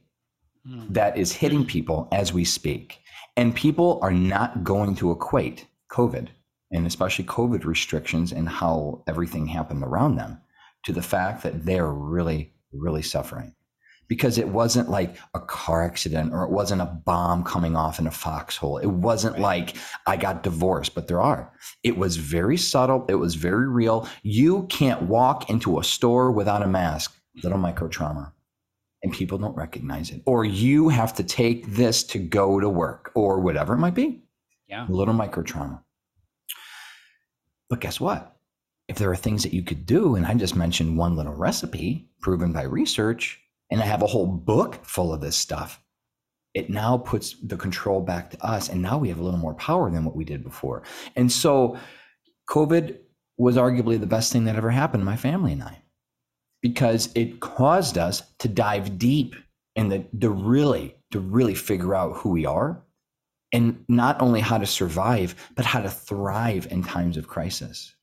mm. 0.66 0.86
that 0.94 1.16
is 1.16 1.32
hitting 1.32 1.64
people 1.64 2.08
as 2.12 2.32
we 2.32 2.44
speak. 2.44 2.98
And 3.36 3.54
people 3.54 3.98
are 4.02 4.12
not 4.12 4.64
going 4.64 4.94
to 4.96 5.10
equate 5.12 5.66
COVID 5.90 6.28
and 6.72 6.86
especially 6.86 7.24
COVID 7.24 7.64
restrictions 7.64 8.32
and 8.32 8.48
how 8.48 9.02
everything 9.08 9.46
happened 9.46 9.82
around 9.82 10.16
them 10.16 10.40
to 10.84 10.92
the 10.92 11.02
fact 11.02 11.42
that 11.42 11.64
they're 11.64 11.92
really, 11.92 12.52
really 12.72 13.02
suffering. 13.02 13.54
Because 14.10 14.36
it 14.36 14.48
wasn't 14.48 14.90
like 14.90 15.16
a 15.32 15.40
car 15.40 15.82
accident 15.82 16.34
or 16.34 16.44
it 16.44 16.50
wasn't 16.50 16.82
a 16.82 17.00
bomb 17.06 17.44
coming 17.44 17.76
off 17.76 17.98
in 17.98 18.06
a 18.06 18.10
foxhole. 18.10 18.76
It 18.76 18.88
wasn't 18.88 19.36
right. 19.36 19.42
like 19.42 19.76
I 20.06 20.18
got 20.18 20.42
divorced, 20.42 20.94
but 20.94 21.08
there 21.08 21.22
are. 21.22 21.50
It 21.82 21.96
was 21.96 22.18
very 22.18 22.58
subtle. 22.58 23.06
It 23.08 23.14
was 23.14 23.36
very 23.36 23.68
real. 23.68 24.06
You 24.22 24.64
can't 24.64 25.02
walk 25.02 25.48
into 25.48 25.78
a 25.78 25.84
store 25.84 26.30
without 26.30 26.62
a 26.62 26.66
mask. 26.66 27.16
Little 27.42 27.58
micro 27.58 27.88
trauma 27.88 28.34
and 29.02 29.12
people 29.12 29.38
don't 29.38 29.56
recognize 29.56 30.10
it. 30.10 30.22
Or 30.26 30.44
you 30.44 30.88
have 30.88 31.14
to 31.14 31.22
take 31.22 31.66
this 31.68 32.04
to 32.04 32.18
go 32.18 32.60
to 32.60 32.68
work 32.68 33.10
or 33.14 33.40
whatever 33.40 33.74
it 33.74 33.78
might 33.78 33.94
be. 33.94 34.22
Yeah. 34.68 34.86
Little 34.88 35.14
micro 35.14 35.42
trauma. 35.42 35.82
But 37.68 37.80
guess 37.80 38.00
what? 38.00 38.36
If 38.88 38.98
there 38.98 39.10
are 39.10 39.16
things 39.16 39.42
that 39.44 39.54
you 39.54 39.62
could 39.62 39.86
do, 39.86 40.16
and 40.16 40.26
I 40.26 40.34
just 40.34 40.56
mentioned 40.56 40.98
one 40.98 41.16
little 41.16 41.34
recipe 41.34 42.08
proven 42.20 42.52
by 42.52 42.62
research, 42.62 43.40
and 43.70 43.82
I 43.82 43.86
have 43.86 44.02
a 44.02 44.06
whole 44.06 44.26
book 44.26 44.84
full 44.84 45.12
of 45.12 45.20
this 45.20 45.36
stuff, 45.36 45.82
it 46.54 46.70
now 46.70 46.98
puts 46.98 47.36
the 47.42 47.56
control 47.56 48.00
back 48.00 48.30
to 48.30 48.44
us. 48.44 48.68
And 48.68 48.82
now 48.82 48.98
we 48.98 49.08
have 49.08 49.18
a 49.18 49.22
little 49.22 49.38
more 49.38 49.54
power 49.54 49.90
than 49.90 50.04
what 50.04 50.16
we 50.16 50.24
did 50.24 50.42
before. 50.42 50.82
And 51.14 51.30
so 51.30 51.78
COVID 52.48 52.98
was 53.38 53.56
arguably 53.56 53.98
the 53.98 54.06
best 54.06 54.32
thing 54.32 54.44
that 54.44 54.56
ever 54.56 54.70
happened 54.70 55.02
to 55.02 55.06
my 55.06 55.16
family 55.16 55.52
and 55.52 55.62
I 55.62 55.82
because 56.62 57.10
it 57.14 57.40
caused 57.40 57.96
us 57.96 58.22
to 58.38 58.48
dive 58.48 58.98
deep 58.98 59.34
and 59.76 59.90
the, 59.90 60.04
to 60.20 60.30
really 60.30 60.96
to 61.10 61.20
really 61.20 61.54
figure 61.54 61.94
out 61.94 62.16
who 62.16 62.30
we 62.30 62.46
are 62.46 62.82
and 63.52 63.84
not 63.88 64.20
only 64.20 64.40
how 64.40 64.58
to 64.58 64.66
survive, 64.66 65.34
but 65.56 65.64
how 65.64 65.80
to 65.80 65.90
thrive 65.90 66.68
in 66.70 66.84
times 66.84 67.16
of 67.16 67.26
crisis. 67.26 67.94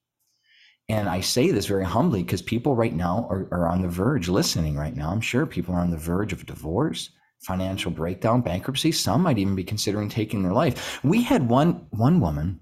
And 0.89 1.09
I 1.09 1.19
say 1.19 1.51
this 1.51 1.65
very 1.65 1.83
humbly 1.83 2.23
because 2.23 2.41
people 2.41 2.75
right 2.75 2.93
now 2.93 3.27
are, 3.29 3.47
are 3.51 3.67
on 3.67 3.81
the 3.81 3.89
verge, 3.89 4.29
listening 4.29 4.77
right 4.77 4.95
now. 4.95 5.09
I'm 5.09 5.21
sure 5.21 5.45
people 5.45 5.75
are 5.75 5.81
on 5.81 5.91
the 5.91 5.97
verge 5.97 6.31
of 6.31 6.45
divorce, 6.45 7.09
financial 7.41 7.91
breakdown, 7.91 8.41
bankruptcy. 8.41 8.93
Some 8.93 9.21
might 9.21 9.38
even 9.38 9.55
be 9.55 9.65
considering 9.65 10.07
taking 10.07 10.43
their 10.43 10.53
life. 10.53 11.03
We 11.03 11.23
had 11.23 11.49
one 11.49 11.88
one 11.91 12.21
woman 12.21 12.61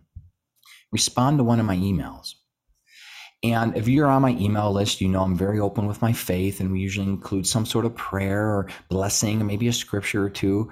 respond 0.91 1.37
to 1.37 1.43
one 1.43 1.59
of 1.59 1.65
my 1.65 1.75
emails. 1.75 2.33
And 3.43 3.77
if 3.77 3.87
you're 3.87 4.07
on 4.07 4.23
my 4.23 4.31
email 4.31 4.71
list, 4.71 5.01
you 5.01 5.07
know 5.07 5.21
I'm 5.21 5.37
very 5.37 5.59
open 5.59 5.85
with 5.85 6.01
my 6.01 6.13
faith, 6.13 6.59
and 6.59 6.71
we 6.71 6.79
usually 6.79 7.07
include 7.07 7.45
some 7.45 7.65
sort 7.65 7.85
of 7.85 7.95
prayer 7.95 8.43
or 8.43 8.69
blessing, 8.89 9.39
or 9.39 9.45
maybe 9.45 9.67
a 9.67 9.73
scripture 9.73 10.25
or 10.25 10.29
two. 10.31 10.71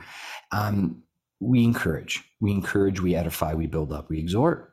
Um, 0.52 1.04
we 1.40 1.64
encourage, 1.64 2.24
we 2.40 2.52
encourage, 2.52 3.00
we 3.00 3.16
edify, 3.16 3.54
we 3.54 3.68
build 3.68 3.92
up, 3.92 4.10
we 4.10 4.18
exhort. 4.18 4.73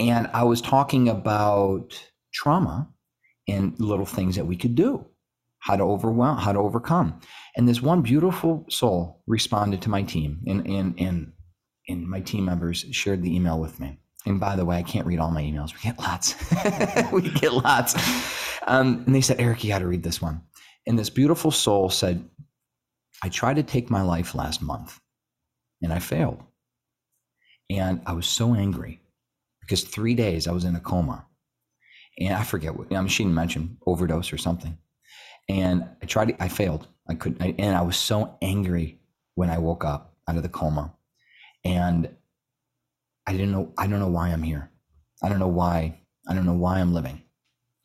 And 0.00 0.30
I 0.32 0.44
was 0.44 0.62
talking 0.62 1.10
about 1.10 2.02
trauma 2.32 2.88
and 3.46 3.78
little 3.78 4.06
things 4.06 4.34
that 4.36 4.46
we 4.46 4.56
could 4.56 4.74
do, 4.74 5.04
how 5.58 5.76
to 5.76 5.82
overwhelm, 5.82 6.38
how 6.38 6.52
to 6.52 6.58
overcome. 6.58 7.20
And 7.54 7.68
this 7.68 7.82
one 7.82 8.00
beautiful 8.00 8.64
soul 8.70 9.22
responded 9.26 9.82
to 9.82 9.90
my 9.90 10.02
team, 10.02 10.40
and 10.46 10.66
and 10.66 10.98
and 10.98 11.32
and 11.86 12.08
my 12.08 12.20
team 12.20 12.46
members 12.46 12.86
shared 12.92 13.22
the 13.22 13.34
email 13.34 13.60
with 13.60 13.78
me. 13.78 13.98
And 14.24 14.40
by 14.40 14.56
the 14.56 14.64
way, 14.64 14.78
I 14.78 14.82
can't 14.82 15.06
read 15.06 15.18
all 15.18 15.30
my 15.30 15.42
emails. 15.42 15.74
We 15.74 15.80
get 15.82 15.98
lots. 15.98 16.34
we 17.12 17.22
get 17.38 17.52
lots. 17.52 17.94
Um, 18.66 19.02
and 19.06 19.14
they 19.14 19.20
said, 19.20 19.40
Eric, 19.40 19.64
you 19.64 19.70
got 19.70 19.78
to 19.80 19.86
read 19.86 20.02
this 20.02 20.20
one. 20.20 20.42
And 20.86 20.98
this 20.98 21.10
beautiful 21.10 21.50
soul 21.50 21.88
said, 21.88 22.28
I 23.22 23.28
tried 23.28 23.56
to 23.56 23.62
take 23.62 23.90
my 23.90 24.02
life 24.02 24.34
last 24.34 24.60
month 24.60 24.98
and 25.82 25.92
I 25.92 25.98
failed. 25.98 26.42
And 27.70 28.02
I 28.04 28.12
was 28.12 28.26
so 28.26 28.54
angry 28.54 28.99
because 29.60 29.82
three 29.82 30.14
days 30.14 30.46
I 30.46 30.52
was 30.52 30.64
in 30.64 30.76
a 30.76 30.80
coma. 30.80 31.26
And 32.18 32.34
I 32.34 32.42
forget 32.42 32.76
what, 32.76 32.92
I 32.92 32.98
mean, 32.98 33.08
she 33.08 33.22
didn't 33.22 33.34
mention 33.34 33.78
overdose 33.86 34.32
or 34.32 34.38
something. 34.38 34.76
And 35.48 35.88
I 36.02 36.06
tried, 36.06 36.28
to, 36.28 36.42
I 36.42 36.48
failed. 36.48 36.86
I 37.08 37.14
couldn't, 37.14 37.42
I, 37.42 37.54
and 37.58 37.74
I 37.74 37.82
was 37.82 37.96
so 37.96 38.36
angry 38.42 39.00
when 39.34 39.50
I 39.50 39.58
woke 39.58 39.84
up 39.84 40.14
out 40.28 40.36
of 40.36 40.42
the 40.42 40.48
coma. 40.48 40.94
And 41.64 42.08
I 43.26 43.32
didn't 43.32 43.52
know, 43.52 43.72
I 43.78 43.86
don't 43.86 44.00
know 44.00 44.08
why 44.08 44.28
I'm 44.28 44.42
here. 44.42 44.70
I 45.22 45.28
don't 45.28 45.38
know 45.38 45.48
why, 45.48 46.00
I 46.28 46.34
don't 46.34 46.46
know 46.46 46.54
why 46.54 46.78
I'm 46.78 46.94
living. 46.94 47.22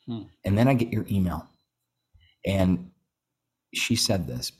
Hmm. 0.06 0.24
And 0.44 0.58
then 0.58 0.68
I 0.68 0.74
get 0.74 0.94
your 0.94 1.06
email. 1.10 1.48
And 2.46 2.92
she 3.74 3.96
said 3.96 4.28
this, 4.28 4.52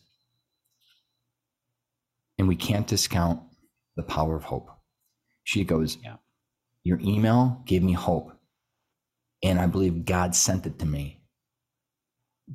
and 2.38 2.48
we 2.48 2.56
can't 2.56 2.88
discount 2.88 3.42
the 3.96 4.04
power 4.04 4.36
of 4.36 4.44
hope. 4.44 4.70
She 5.44 5.64
goes, 5.64 5.98
yeah. 6.04 6.16
Your 6.86 7.00
email 7.02 7.62
gave 7.66 7.84
me 7.84 7.92
hope. 7.92 8.32
And 9.44 9.60
I 9.60 9.66
believe 9.66 10.06
God 10.06 10.34
sent 10.34 10.66
it 10.66 10.80
to 10.80 10.86
me 10.86 11.20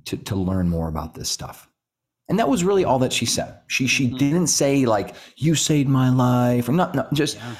to, 0.07 0.16
to 0.16 0.37
learn 0.37 0.68
more 0.68 0.89
about 0.89 1.14
this 1.14 1.28
stuff. 1.28 1.68
And 2.28 2.39
that 2.39 2.49
was 2.49 2.62
really 2.62 2.85
all 2.85 3.01
that 3.01 3.12
she 3.12 3.26
said. 3.26 3.59
She 3.66 3.89
she 3.89 4.07
mm-hmm. 4.07 4.16
didn't 4.16 4.47
say 4.47 4.87
like 4.87 5.16
you 5.37 5.57
saved 5.57 5.89
my 5.89 6.11
life 6.11 6.68
or 6.68 6.72
not. 6.72 6.95
No, 6.95 7.07
just 7.12 7.37
yeah. 7.37 7.55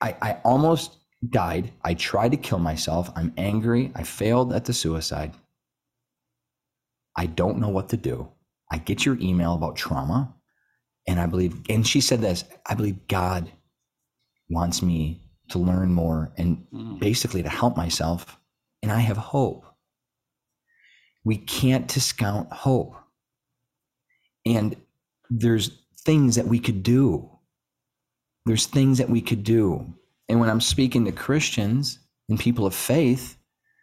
I, 0.00 0.16
I 0.20 0.32
almost 0.44 0.96
died. 1.30 1.72
I 1.84 1.94
tried 1.94 2.32
to 2.32 2.36
kill 2.36 2.58
myself. 2.58 3.10
I'm 3.14 3.32
angry. 3.36 3.92
I 3.94 4.02
failed 4.02 4.52
at 4.52 4.64
the 4.64 4.72
suicide. 4.72 5.34
I 7.16 7.26
don't 7.26 7.58
know 7.58 7.68
what 7.68 7.88
to 7.90 7.96
do. 7.96 8.28
I 8.72 8.78
get 8.78 9.06
your 9.06 9.18
email 9.20 9.54
about 9.54 9.76
trauma. 9.76 10.34
And 11.06 11.20
I 11.20 11.26
believe, 11.26 11.60
and 11.68 11.86
she 11.86 12.00
said 12.00 12.20
this 12.20 12.44
I 12.66 12.74
believe 12.74 13.06
God 13.06 13.50
wants 14.50 14.82
me 14.82 15.22
to 15.50 15.58
learn 15.58 15.92
more 15.92 16.32
and 16.36 16.66
mm. 16.72 16.98
basically 16.98 17.42
to 17.42 17.48
help 17.48 17.76
myself. 17.76 18.38
And 18.82 18.92
I 18.92 19.00
have 19.00 19.16
hope. 19.16 19.64
We 21.24 21.36
can't 21.36 21.88
discount 21.88 22.52
hope. 22.52 22.94
And 24.46 24.76
there's 25.30 25.70
things 26.04 26.36
that 26.36 26.46
we 26.46 26.58
could 26.58 26.82
do 26.82 27.30
there's 28.48 28.66
things 28.66 28.96
that 28.96 29.10
we 29.10 29.20
could 29.20 29.44
do. 29.44 29.94
And 30.28 30.40
when 30.40 30.48
I'm 30.48 30.62
speaking 30.62 31.04
to 31.04 31.12
Christians 31.12 31.98
and 32.30 32.40
people 32.40 32.64
of 32.66 32.74
faith, 32.74 33.36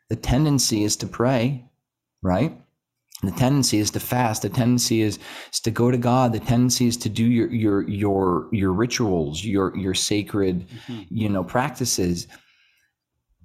the 0.09 0.16
tendency 0.16 0.84
is 0.84 0.97
to 0.97 1.07
pray, 1.07 1.70
right? 2.24 2.59
The 3.26 3.32
tendency 3.32 3.80
is 3.80 3.91
to 3.91 3.99
fast. 3.99 4.41
The 4.41 4.49
tendency 4.49 5.01
is, 5.01 5.19
is 5.51 5.59
to 5.61 5.71
go 5.71 5.91
to 5.91 5.97
God. 5.97 6.34
The 6.34 6.39
tendency 6.39 6.88
is 6.88 6.97
to 6.97 7.09
do 7.09 7.26
your 7.26 7.51
your 7.51 7.88
your 7.88 8.49
your 8.51 8.73
rituals, 8.73 9.43
your 9.43 9.76
your 9.78 9.93
sacred, 9.93 10.67
mm-hmm. 10.67 11.01
you 11.09 11.30
know, 11.30 11.43
practices, 11.43 12.28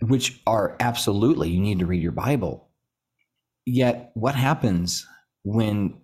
which 0.02 0.40
are 0.46 0.76
absolutely 0.80 1.50
you 1.50 1.60
need 1.60 1.78
to 1.80 1.86
read 1.86 2.02
your 2.02 2.12
Bible. 2.12 2.68
Yet, 3.66 4.10
what 4.14 4.34
happens 4.34 5.06
when 5.42 6.00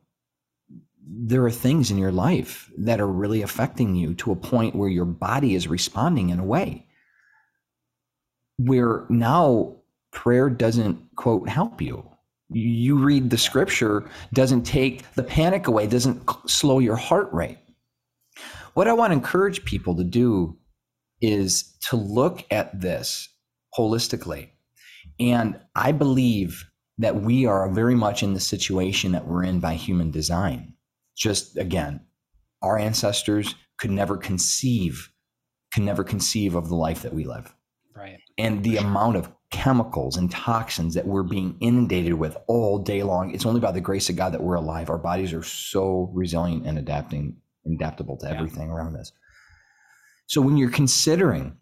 there 1.09 1.45
are 1.45 1.51
things 1.51 1.91
in 1.91 1.99
your 1.99 2.12
life 2.12 2.70
that 2.79 3.01
are 3.01 3.07
really 3.07 3.43
affecting 3.43 3.95
you 3.95 4.14
to 4.14 4.33
a 4.33 4.37
point 4.37 4.74
where 4.74 4.89
your 4.89 5.05
body 5.05 5.55
is 5.55 5.68
responding 5.68 6.31
in 6.31 6.41
a 6.41 6.45
way 6.45 6.87
where 8.57 9.05
now 9.09 9.77
prayer 10.12 10.49
doesn't 10.49 10.99
quote 11.16 11.49
help 11.49 11.81
you 11.81 12.09
you 12.51 12.97
read 12.97 13.30
the 13.30 13.38
scripture 13.38 14.09
doesn't 14.32 14.62
take 14.62 15.11
the 15.14 15.22
panic 15.22 15.66
away 15.66 15.86
doesn't 15.86 16.28
slow 16.49 16.78
your 16.78 16.97
heart 16.97 17.32
rate. 17.32 17.59
What 18.74 18.88
i 18.88 18.92
want 18.92 19.11
to 19.11 19.14
encourage 19.14 19.64
people 19.64 19.97
to 19.97 20.05
do 20.05 20.57
is 21.20 21.76
to 21.88 21.97
look 21.97 22.44
at 22.51 22.80
this 22.80 23.28
holistically. 23.76 24.49
And 25.18 25.59
i 25.74 25.92
believe 25.92 26.70
that 26.99 27.16
we 27.16 27.47
are 27.47 27.68
very 27.70 27.94
much 27.94 28.22
in 28.22 28.34
the 28.34 28.40
situation 28.40 29.12
that 29.12 29.26
we're 29.26 29.44
in 29.44 29.61
by 29.61 29.74
human 29.74 30.11
design. 30.11 30.74
Just 31.16 31.57
again, 31.57 32.01
our 32.62 32.78
ancestors 32.78 33.55
could 33.78 33.90
never 33.90 34.16
conceive, 34.16 35.12
can 35.72 35.84
never 35.84 36.05
conceive 36.05 36.55
of 36.55 36.68
the 36.68 36.74
life 36.74 37.03
that 37.03 37.14
we 37.14 37.24
live. 37.24 37.55
Right. 37.94 38.18
And 38.38 38.62
the 38.64 38.78
amount 38.78 39.16
of 39.16 39.30
chemicals 39.51 40.16
and 40.16 40.30
toxins 40.30 40.94
that 40.94 41.07
we're 41.07 41.22
being 41.22 41.57
inundated 41.61 42.14
with 42.14 42.36
all 42.47 42.78
day 42.78 43.03
long. 43.03 43.32
It's 43.32 43.47
only 43.47 43.61
by 43.61 43.72
the 43.72 43.80
grace 43.80 44.09
of 44.09 44.16
God 44.16 44.32
that 44.32 44.42
we're 44.42 44.57
alive. 44.57 44.90
Our 44.90 44.99
bodies 44.99 45.32
are 45.32 45.42
so 45.42 46.11
resilient 46.12 46.66
and 46.66 46.78
adapting, 46.78 47.36
adaptable 47.64 48.16
to 48.18 48.28
everything 48.28 48.68
yeah. 48.68 48.74
around 48.74 48.97
us. 48.97 49.12
So 50.26 50.40
when 50.40 50.57
you're 50.57 50.70
considering 50.70 51.57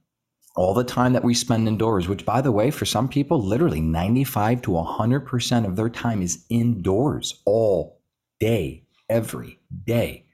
all 0.57 0.73
the 0.73 0.85
time 0.85 1.13
that 1.13 1.25
we 1.25 1.35
spend 1.35 1.69
indoors, 1.69 2.09
which 2.09 2.25
by 2.25 2.41
the 2.41 2.53
way, 2.53 2.71
for 2.71 2.85
some 2.85 3.09
people, 3.09 3.43
literally 3.43 3.81
95 3.81 4.63
to 4.63 4.71
100% 4.71 5.67
of 5.67 5.77
their 5.77 5.91
time 5.91 6.23
is 6.23 6.45
indoors 6.49 7.43
all 7.45 8.01
day, 8.41 8.85
every 9.09 9.59
day. 9.85 10.27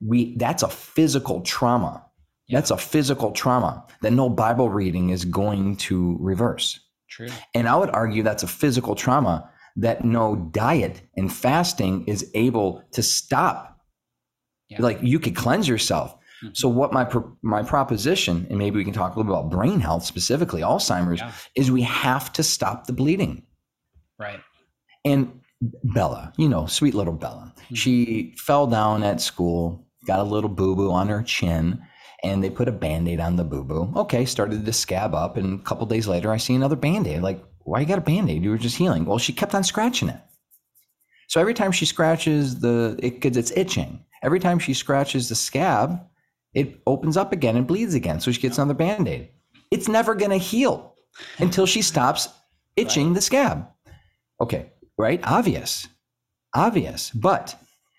We 0.00 0.36
that's 0.36 0.62
a 0.62 0.68
physical 0.68 1.40
trauma. 1.42 2.04
That's 2.50 2.70
a 2.70 2.78
physical 2.78 3.32
trauma 3.32 3.84
that 4.00 4.12
no 4.12 4.28
Bible 4.28 4.70
reading 4.70 5.10
is 5.10 5.24
going 5.24 5.76
to 5.76 6.16
reverse. 6.20 6.80
True. 7.08 7.28
And 7.54 7.68
I 7.68 7.76
would 7.76 7.90
argue 7.90 8.22
that's 8.22 8.42
a 8.42 8.48
physical 8.48 8.94
trauma 8.94 9.50
that 9.76 10.04
no 10.04 10.36
diet 10.36 11.02
and 11.16 11.32
fasting 11.32 12.04
is 12.06 12.30
able 12.34 12.82
to 12.92 13.02
stop. 13.02 13.80
Yeah. 14.68 14.82
Like 14.82 14.98
you 15.02 15.18
could 15.18 15.36
cleanse 15.36 15.68
yourself. 15.68 16.14
Mm-hmm. 16.42 16.54
So 16.54 16.68
what 16.68 16.92
my 16.92 17.08
my 17.42 17.62
proposition, 17.62 18.46
and 18.48 18.58
maybe 18.58 18.76
we 18.76 18.84
can 18.84 18.92
talk 18.92 19.14
a 19.14 19.18
little 19.18 19.32
bit 19.32 19.38
about 19.38 19.50
brain 19.50 19.80
health 19.80 20.04
specifically, 20.04 20.62
Alzheimer's, 20.62 21.20
yeah. 21.20 21.32
is 21.54 21.70
we 21.70 21.82
have 21.82 22.32
to 22.34 22.42
stop 22.42 22.86
the 22.86 22.92
bleeding. 22.92 23.42
Right. 24.18 24.40
And 25.04 25.40
Bella, 25.60 26.32
you 26.36 26.48
know, 26.48 26.66
sweet 26.66 26.94
little 26.94 27.12
Bella. 27.12 27.52
Mm-hmm. 27.56 27.74
She 27.74 28.34
fell 28.36 28.66
down 28.66 29.02
at 29.02 29.20
school, 29.20 29.86
got 30.06 30.20
a 30.20 30.24
little 30.24 30.50
boo 30.50 30.76
boo 30.76 30.92
on 30.92 31.08
her 31.08 31.22
chin, 31.22 31.82
and 32.22 32.42
they 32.42 32.50
put 32.50 32.68
a 32.68 32.72
band 32.72 33.08
aid 33.08 33.20
on 33.20 33.36
the 33.36 33.44
boo 33.44 33.64
boo. 33.64 33.92
Okay, 33.96 34.24
started 34.24 34.64
to 34.64 34.72
scab 34.72 35.14
up, 35.14 35.36
and 35.36 35.60
a 35.60 35.62
couple 35.62 35.86
days 35.86 36.08
later, 36.08 36.32
I 36.32 36.36
see 36.36 36.54
another 36.54 36.76
band 36.76 37.06
aid. 37.06 37.22
Like, 37.22 37.42
why 37.60 37.80
you 37.80 37.86
got 37.86 37.98
a 37.98 38.02
band 38.02 38.30
aid? 38.30 38.42
You 38.42 38.50
were 38.50 38.58
just 38.58 38.76
healing. 38.76 39.04
Well, 39.04 39.18
she 39.18 39.32
kept 39.32 39.54
on 39.54 39.64
scratching 39.64 40.08
it. 40.08 40.20
So 41.28 41.40
every 41.40 41.54
time 41.54 41.72
she 41.72 41.84
scratches 41.84 42.60
the, 42.60 42.98
it 43.02 43.20
because 43.20 43.36
it's 43.36 43.52
itching. 43.56 44.04
Every 44.22 44.40
time 44.40 44.58
she 44.58 44.74
scratches 44.74 45.28
the 45.28 45.34
scab, 45.34 46.00
it 46.54 46.80
opens 46.86 47.16
up 47.16 47.32
again 47.32 47.56
and 47.56 47.66
bleeds 47.66 47.94
again. 47.94 48.20
So 48.20 48.32
she 48.32 48.40
gets 48.40 48.58
another 48.58 48.74
band 48.74 49.06
aid. 49.06 49.28
It's 49.70 49.88
never 49.88 50.14
going 50.14 50.30
to 50.30 50.38
heal 50.38 50.94
until 51.38 51.66
she 51.66 51.82
stops 51.82 52.28
itching 52.76 53.08
right. 53.08 53.14
the 53.14 53.20
scab. 53.20 53.68
Okay, 54.40 54.72
right? 54.96 55.20
Obvious, 55.24 55.86
obvious. 56.54 57.10
But 57.10 57.54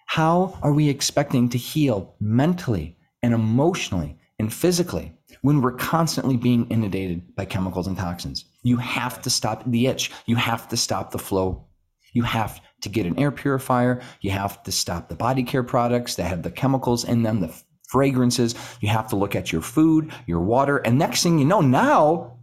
how 0.08 0.58
are 0.64 0.74
we 0.74 0.90
expecting 0.90 1.50
to 1.50 1.58
heal 1.58 2.16
mentally 2.20 2.98
and 3.24 3.34
emotionally 3.34 4.18
and 4.40 4.54
physically 4.54 5.14
when 5.42 5.62
we're 5.62 5.74
constantly 5.74 6.38
being 6.38 6.68
inundated 6.70 7.36
by 7.36 7.46
chemicals 7.46 7.88
and 7.88 7.98
toxins? 7.98 8.46
You 8.64 8.78
have 8.78 9.22
to 9.22 9.30
stop 9.30 9.64
the 9.66 9.88
itch. 9.88 10.12
You 10.26 10.36
have 10.36 10.68
to 10.70 10.78
stop 10.78 11.12
the 11.12 11.20
flow. 11.20 11.66
You 12.14 12.24
have 12.24 12.62
to 12.82 12.90
get 12.90 13.06
an 13.06 13.18
air 13.20 13.32
purifier. 13.32 14.02
You 14.22 14.32
have 14.32 14.64
to 14.64 14.72
stop 14.72 15.10
the 15.10 15.16
body 15.16 15.44
care 15.44 15.64
products 15.64 16.16
that 16.16 16.24
have 16.24 16.44
the 16.44 16.52
chemicals 16.52 17.04
in 17.04 17.24
them, 17.24 17.40
the 17.40 17.54
fragrances. 17.88 18.56
You 18.82 18.90
have 18.90 19.08
to 19.10 19.16
look 19.16 19.36
at 19.36 19.52
your 19.52 19.62
food, 19.62 20.12
your 20.26 20.40
water. 20.40 20.78
And 20.78 20.98
next 20.98 21.24
thing 21.24 21.40
you 21.40 21.46
know, 21.46 21.62
now, 21.62 22.38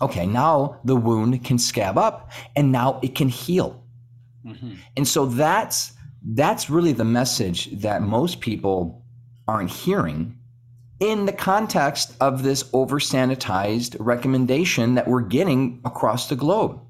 okay, 0.00 0.26
now 0.26 0.80
the 0.84 0.96
wound 0.96 1.44
can 1.44 1.58
scab 1.58 1.98
up 1.98 2.30
and 2.54 2.72
now 2.72 3.00
it 3.02 3.14
can 3.14 3.28
heal. 3.28 3.82
Mm-hmm. 4.44 4.74
And 4.96 5.06
so 5.06 5.26
that's 5.26 5.92
that's 6.30 6.68
really 6.68 6.92
the 6.92 7.04
message 7.04 7.70
that 7.80 8.02
most 8.02 8.40
people 8.40 9.04
aren't 9.48 9.70
hearing 9.70 10.38
in 11.00 11.26
the 11.26 11.32
context 11.32 12.16
of 12.20 12.42
this 12.42 12.68
over 12.72 12.98
sanitized 12.98 13.96
recommendation 13.98 14.94
that 14.94 15.06
we're 15.06 15.20
getting 15.20 15.80
across 15.84 16.28
the 16.28 16.36
globe. 16.36 16.80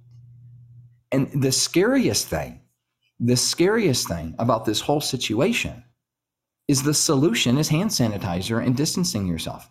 And 1.10 1.42
the 1.42 1.52
scariest 1.52 2.28
thing, 2.28 2.60
the 3.18 3.36
scariest 3.36 4.08
thing 4.08 4.34
about 4.38 4.64
this 4.64 4.80
whole 4.80 5.00
situation 5.00 5.82
is 6.68 6.82
the 6.82 6.94
solution 6.94 7.58
is 7.58 7.68
hand 7.68 7.90
sanitizer 7.90 8.64
and 8.64 8.76
distancing 8.76 9.26
yourself. 9.26 9.70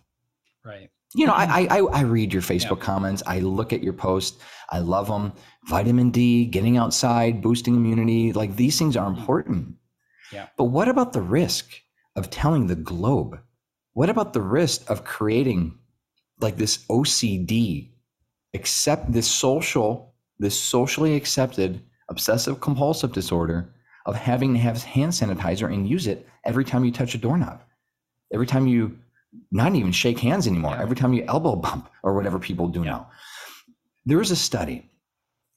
Right. 0.63 0.89
You 1.13 1.27
know, 1.27 1.33
I 1.35 1.45
mm-hmm. 1.45 1.95
I, 1.95 1.99
I 1.99 2.01
read 2.01 2.33
your 2.33 2.41
Facebook 2.41 2.79
yeah. 2.79 2.85
comments. 2.85 3.23
I 3.25 3.39
look 3.39 3.71
at 3.71 3.83
your 3.83 3.93
posts. 3.93 4.41
I 4.69 4.79
love 4.79 5.07
them. 5.07 5.33
Vitamin 5.67 6.09
D, 6.09 6.45
getting 6.45 6.77
outside, 6.77 7.41
boosting 7.41 7.75
immunity, 7.75 8.33
like 8.33 8.55
these 8.55 8.77
things 8.77 8.97
are 8.97 9.09
mm-hmm. 9.09 9.19
important. 9.19 9.75
Yeah. 10.31 10.47
But 10.57 10.65
what 10.65 10.87
about 10.89 11.13
the 11.13 11.21
risk 11.21 11.81
of 12.15 12.29
telling 12.29 12.67
the 12.67 12.75
globe? 12.75 13.39
What 13.93 14.09
about 14.09 14.33
the 14.33 14.41
risk 14.41 14.89
of 14.89 15.05
creating 15.05 15.77
like 16.39 16.57
this 16.57 16.79
OCD, 16.89 17.89
accept 18.53 19.11
this 19.11 19.27
social, 19.27 20.13
this 20.39 20.59
socially 20.59 21.15
accepted 21.15 21.81
obsessive 22.09 22.59
compulsive 22.59 23.13
disorder 23.13 23.73
of 24.05 24.15
having 24.15 24.53
to 24.53 24.59
have 24.59 24.83
hand 24.83 25.11
sanitizer 25.11 25.73
and 25.73 25.87
use 25.87 26.07
it 26.07 26.27
every 26.43 26.63
time 26.63 26.85
you 26.85 26.91
touch 26.91 27.15
a 27.15 27.17
doorknob, 27.17 27.61
every 28.33 28.45
time 28.45 28.67
you 28.67 28.97
not 29.51 29.75
even 29.75 29.91
shake 29.91 30.19
hands 30.19 30.47
anymore, 30.47 30.77
every 30.77 30.95
time 30.95 31.13
you 31.13 31.23
elbow 31.27 31.55
bump 31.55 31.89
or 32.03 32.13
whatever 32.13 32.39
people 32.39 32.67
do 32.67 32.83
now. 32.83 33.09
There 34.05 34.19
was 34.19 34.31
a 34.31 34.35
study 34.35 34.89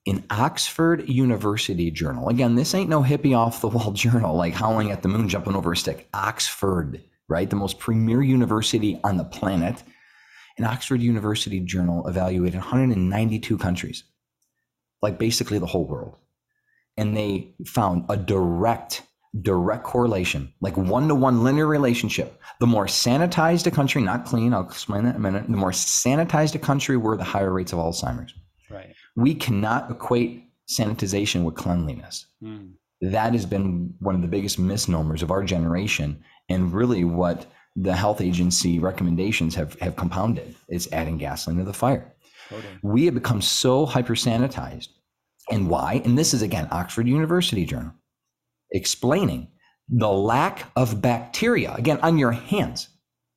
in 0.08 0.24
Oxford 0.30 1.06
University 1.06 1.90
Journal. 1.90 2.30
Again, 2.30 2.54
this 2.54 2.74
ain't 2.74 2.88
no 2.88 3.02
hippie 3.02 3.36
off 3.36 3.60
the 3.60 3.68
wall 3.68 3.92
journal 4.04 4.34
like 4.34 4.54
howling 4.54 4.90
at 4.90 5.02
the 5.02 5.08
moon, 5.08 5.28
jumping 5.28 5.54
over 5.54 5.72
a 5.72 5.76
stick. 5.76 6.08
Oxford, 6.14 7.04
right? 7.28 7.50
The 7.50 7.56
most 7.56 7.78
premier 7.78 8.22
university 8.22 8.98
on 9.04 9.18
the 9.18 9.24
planet. 9.24 9.82
An 10.56 10.64
Oxford 10.64 11.02
University 11.02 11.60
Journal 11.60 12.08
evaluated 12.08 12.58
192 12.58 13.58
countries, 13.58 14.04
like 15.02 15.18
basically 15.18 15.58
the 15.58 15.66
whole 15.66 15.86
world. 15.86 16.16
And 16.96 17.14
they 17.14 17.52
found 17.66 18.06
a 18.08 18.16
direct, 18.16 19.02
direct 19.42 19.84
correlation, 19.84 20.54
like 20.62 20.78
one 20.78 21.08
to 21.08 21.14
one 21.14 21.44
linear 21.44 21.66
relationship. 21.66 22.40
The 22.60 22.66
more 22.66 22.86
sanitized 22.86 23.66
a 23.66 23.70
country, 23.70 24.00
not 24.00 24.24
clean, 24.24 24.54
I'll 24.54 24.62
explain 24.62 25.04
that 25.04 25.10
in 25.10 25.16
a 25.16 25.18
minute, 25.18 25.44
the 25.48 25.56
more 25.58 25.70
sanitized 25.70 26.54
a 26.54 26.58
country 26.58 26.96
were, 26.96 27.18
the 27.18 27.24
higher 27.24 27.52
rates 27.52 27.74
of 27.74 27.78
Alzheimer's. 27.78 28.32
Right. 28.70 28.94
We 29.16 29.34
cannot 29.34 29.90
equate 29.90 30.44
sanitization 30.68 31.44
with 31.44 31.54
cleanliness. 31.54 32.26
Mm. 32.42 32.72
That 33.00 33.32
has 33.32 33.46
been 33.46 33.94
one 34.00 34.14
of 34.14 34.22
the 34.22 34.28
biggest 34.28 34.58
misnomers 34.58 35.22
of 35.22 35.30
our 35.30 35.44
generation, 35.44 36.22
and 36.48 36.72
really 36.72 37.04
what 37.04 37.46
the 37.76 37.94
health 37.94 38.20
agency 38.20 38.78
recommendations 38.78 39.54
have, 39.54 39.78
have 39.80 39.96
compounded 39.96 40.54
is 40.68 40.88
adding 40.92 41.16
gasoline 41.16 41.58
to 41.58 41.64
the 41.64 41.72
fire. 41.72 42.12
Totally. 42.48 42.78
We 42.82 43.04
have 43.04 43.14
become 43.14 43.40
so 43.40 43.86
hyper 43.86 44.14
sanitized. 44.14 44.88
And 45.50 45.68
why? 45.68 46.02
And 46.04 46.18
this 46.18 46.34
is 46.34 46.42
again 46.42 46.68
Oxford 46.70 47.06
University 47.06 47.64
Journal 47.64 47.92
explaining 48.72 49.48
the 49.88 50.10
lack 50.10 50.70
of 50.76 51.00
bacteria, 51.00 51.74
again, 51.74 51.98
on 52.02 52.18
your 52.18 52.32
hands, 52.32 52.88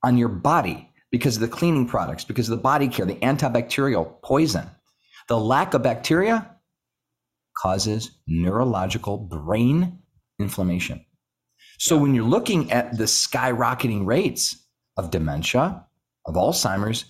on 0.04 0.18
your 0.18 0.28
body, 0.28 0.90
because 1.12 1.36
of 1.36 1.42
the 1.42 1.48
cleaning 1.48 1.88
products, 1.88 2.26
because 2.26 2.50
of 2.50 2.58
the 2.58 2.62
body 2.62 2.88
care, 2.88 3.06
the 3.06 3.16
antibacterial 3.16 4.22
poison 4.22 4.70
the 5.32 5.40
lack 5.40 5.74
of 5.74 5.82
bacteria 5.82 6.58
causes 7.56 8.12
neurological 8.28 9.18
brain 9.18 10.00
inflammation. 10.40 11.06
So 11.80 11.96
when 11.96 12.14
you're 12.14 12.26
looking 12.26 12.70
at 12.70 12.98
the 12.98 13.06
skyrocketing 13.06 14.06
rates 14.06 14.58
of 14.98 15.10
dementia, 15.10 15.86
of 16.26 16.36
Alzheimer's, 16.36 17.06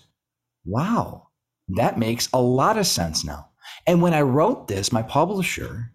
wow, 0.64 1.30
that 1.70 1.98
makes 1.98 2.28
a 2.32 2.40
lot 2.40 2.78
of 2.78 2.86
sense 2.86 3.24
now. 3.24 3.48
And 3.88 4.00
when 4.00 4.14
I 4.14 4.20
wrote 4.20 4.68
this, 4.68 4.92
my 4.92 5.02
publisher, 5.02 5.90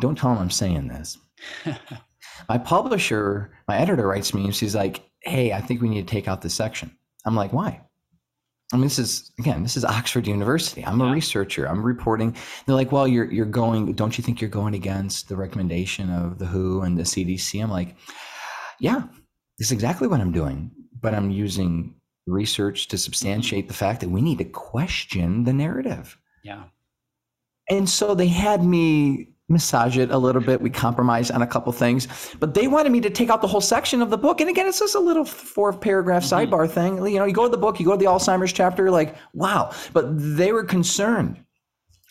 don't 0.00 0.18
tell 0.18 0.32
him 0.32 0.38
I'm 0.38 0.50
saying 0.50 0.88
this. 0.88 1.18
my 2.48 2.58
publisher, 2.58 3.52
my 3.68 3.76
editor 3.76 4.08
writes 4.08 4.34
me 4.34 4.46
and 4.46 4.56
she's 4.56 4.74
like, 4.74 5.08
hey, 5.20 5.52
I 5.52 5.60
think 5.60 5.80
we 5.80 5.88
need 5.88 6.08
to 6.08 6.12
take 6.12 6.26
out 6.26 6.42
this 6.42 6.54
section. 6.54 6.90
I'm 7.24 7.36
like, 7.36 7.52
why? 7.52 7.80
I 8.74 8.76
mean, 8.76 8.86
this 8.86 8.98
is 8.98 9.30
again, 9.38 9.62
this 9.62 9.76
is 9.76 9.84
Oxford 9.84 10.26
University. 10.26 10.84
I'm 10.84 11.00
a 11.00 11.12
researcher. 11.12 11.66
I'm 11.66 11.80
reporting. 11.80 12.36
They're 12.66 12.74
like, 12.74 12.90
well, 12.90 13.06
you're 13.06 13.30
you're 13.30 13.46
going. 13.46 13.92
Don't 13.92 14.18
you 14.18 14.24
think 14.24 14.40
you're 14.40 14.50
going 14.50 14.74
against 14.74 15.28
the 15.28 15.36
recommendation 15.36 16.10
of 16.10 16.40
the 16.40 16.46
WHO 16.46 16.82
and 16.82 16.98
the 16.98 17.04
CDC? 17.04 17.62
I'm 17.62 17.70
like, 17.70 17.94
yeah, 18.80 19.04
this 19.58 19.68
is 19.68 19.72
exactly 19.72 20.08
what 20.08 20.20
I'm 20.20 20.32
doing. 20.32 20.72
But 21.00 21.14
I'm 21.14 21.30
using 21.30 21.94
research 22.26 22.88
to 22.88 22.98
substantiate 22.98 23.68
the 23.68 23.74
fact 23.74 24.00
that 24.00 24.10
we 24.10 24.20
need 24.20 24.38
to 24.38 24.44
question 24.44 25.44
the 25.44 25.52
narrative. 25.52 26.18
Yeah. 26.42 26.64
And 27.70 27.88
so 27.88 28.16
they 28.16 28.26
had 28.26 28.64
me 28.64 29.33
massage 29.48 29.98
it 29.98 30.10
a 30.10 30.18
little 30.18 30.40
bit. 30.40 30.60
We 30.60 30.70
compromised 30.70 31.30
on 31.30 31.42
a 31.42 31.46
couple 31.46 31.72
things, 31.72 32.08
but 32.40 32.54
they 32.54 32.66
wanted 32.66 32.92
me 32.92 33.00
to 33.02 33.10
take 33.10 33.30
out 33.30 33.42
the 33.42 33.48
whole 33.48 33.60
section 33.60 34.00
of 34.00 34.10
the 34.10 34.18
book. 34.18 34.40
And 34.40 34.48
again, 34.48 34.66
it's 34.66 34.78
just 34.78 34.94
a 34.94 35.00
little 35.00 35.24
four 35.24 35.72
paragraph 35.72 36.24
mm-hmm. 36.24 36.52
sidebar 36.52 36.70
thing. 36.70 36.96
You 37.06 37.18
know, 37.18 37.24
you 37.24 37.34
go 37.34 37.44
to 37.44 37.50
the 37.50 37.58
book, 37.58 37.78
you 37.78 37.86
go 37.86 37.92
to 37.92 37.98
the 37.98 38.06
Alzheimer's 38.06 38.52
chapter, 38.52 38.90
like, 38.90 39.14
wow. 39.34 39.72
But 39.92 40.06
they 40.16 40.52
were 40.52 40.64
concerned. 40.64 41.44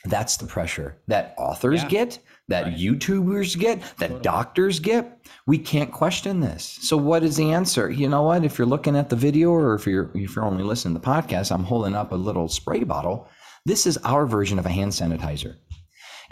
That's 0.06 0.36
the 0.36 0.46
pressure 0.46 0.98
that 1.08 1.34
authors 1.38 1.82
yeah. 1.84 1.90
get, 1.90 2.20
that 2.50 2.66
right. 2.66 2.76
YouTubers 2.76 3.58
get, 3.58 3.80
that 4.00 4.08
totally. 4.08 4.22
doctors 4.22 4.80
get. 4.80 5.26
We 5.48 5.58
can't 5.58 5.94
question 5.94 6.42
this. 6.42 6.78
So 6.82 6.98
what 6.98 7.24
is 7.24 7.38
the 7.38 7.52
answer? 7.52 7.90
You 7.90 8.10
know 8.10 8.24
what? 8.24 8.44
If 8.44 8.58
you're 8.58 8.68
looking 8.68 8.98
at 8.98 9.10
the 9.10 9.16
video 9.16 9.52
or 9.52 9.76
if 9.76 9.88
you're 9.88 10.12
if 10.14 10.36
you're 10.36 10.44
only 10.44 10.64
listening 10.64 10.94
to 10.96 11.00
the 11.00 11.08
podcast, 11.08 11.54
I'm 11.54 11.64
holding 11.64 11.96
up 11.96 12.12
a 12.12 12.16
little 12.16 12.50
spray 12.50 12.84
bottle. 12.84 13.30
This 13.66 13.88
is 13.88 13.96
our 14.00 14.26
version 14.26 14.60
of 14.60 14.66
a 14.66 14.70
hand 14.70 14.92
sanitizer 14.92 15.56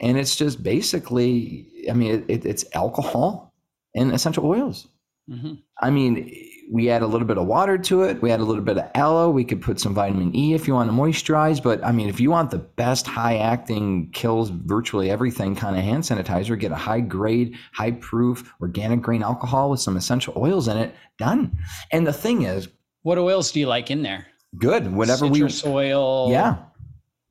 and 0.02 0.18
it's 0.18 0.36
just 0.36 0.62
basically 0.62 1.68
i 1.89 1.93
mean 1.93 2.12
it, 2.12 2.26
it, 2.28 2.45
it's 2.45 2.66
alcohol 2.74 3.54
and 3.95 4.14
essential 4.14 4.45
oils. 4.45 4.88
Mm-hmm. 5.30 5.54
i 5.82 5.89
mean 5.89 6.34
we 6.72 6.89
add 6.89 7.02
a 7.02 7.08
little 7.08 7.28
bit 7.28 7.38
of 7.38 7.47
water 7.47 7.78
to 7.78 8.04
it. 8.04 8.22
We 8.22 8.32
add 8.32 8.39
a 8.39 8.45
little 8.45 8.64
bit 8.64 8.78
of 8.78 8.89
aloe. 8.95 9.30
We 9.30 9.43
could 9.43 9.62
put 9.62 9.78
some 9.78 9.93
vitamin 9.93 10.34
e 10.34 10.54
if 10.54 10.70
you 10.70 10.74
want 10.74 10.89
to 10.89 10.95
moisturize. 10.95 11.62
But 11.62 11.84
i 11.84 11.91
mean 11.91 12.08
if 12.08 12.20
you 12.20 12.32
want 12.32 12.49
the 12.49 12.60
best 12.60 13.06
high 13.06 13.38
acting 13.38 14.10
kills 14.12 14.49
virtually 14.49 15.12
everything 15.12 15.54
kind 15.54 15.76
of 15.76 15.84
hand 15.84 16.04
sanitizer 16.04 16.58
get 16.58 16.72
a 16.72 16.76
high 16.76 17.02
grade 17.02 17.58
high 17.74 17.91
proof 17.91 18.54
organic 18.62 19.02
grain 19.02 19.22
alcohol 19.22 19.70
with 19.70 19.82
some 19.82 19.97
essential 19.97 20.34
oils 20.38 20.70
in 20.70 20.78
it 20.78 20.95
done. 21.18 21.58
And 21.91 22.08
the 22.08 22.14
thing 22.14 22.43
is 22.43 22.70
what 23.04 23.18
oils 23.18 23.52
do 23.52 23.60
you 23.60 23.68
like 23.68 23.91
in 23.91 24.02
there? 24.02 24.28
Good. 24.58 24.93
Whatever 24.93 25.28
Citrus 25.28 25.64
we 25.66 25.72
oil. 25.72 26.32
Yeah. 26.32 26.58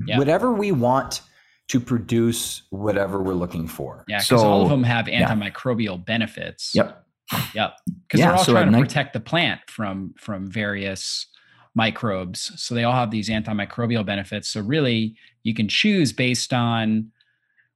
yeah. 0.05 0.19
Whatever 0.19 0.53
we 0.53 0.73
want 0.73 1.23
to 1.71 1.79
produce 1.79 2.63
whatever 2.71 3.23
we're 3.23 3.33
looking 3.33 3.69
for. 3.69 4.05
Yeah, 4.09 4.19
because 4.19 4.41
so, 4.41 4.49
all 4.49 4.63
of 4.63 4.69
them 4.69 4.83
have 4.83 5.07
antimicrobial 5.07 5.99
yeah. 5.99 6.05
benefits. 6.05 6.73
Yep. 6.75 7.07
Yep. 7.55 7.77
Because 8.09 8.19
yeah, 8.19 8.27
they're 8.27 8.37
all 8.37 8.45
so 8.45 8.53
trying 8.53 8.73
to 8.73 8.79
protect 8.79 9.13
the 9.13 9.21
plant 9.21 9.61
from 9.69 10.13
from 10.19 10.51
various 10.51 11.29
microbes. 11.77 12.51
So 12.61 12.75
they 12.75 12.83
all 12.83 12.93
have 12.93 13.13
these 13.13 13.29
antimicrobial 13.29 14.05
benefits. 14.05 14.49
So 14.49 14.63
really, 14.63 15.15
you 15.45 15.55
can 15.55 15.69
choose 15.69 16.13
based 16.13 16.53
on. 16.53 17.13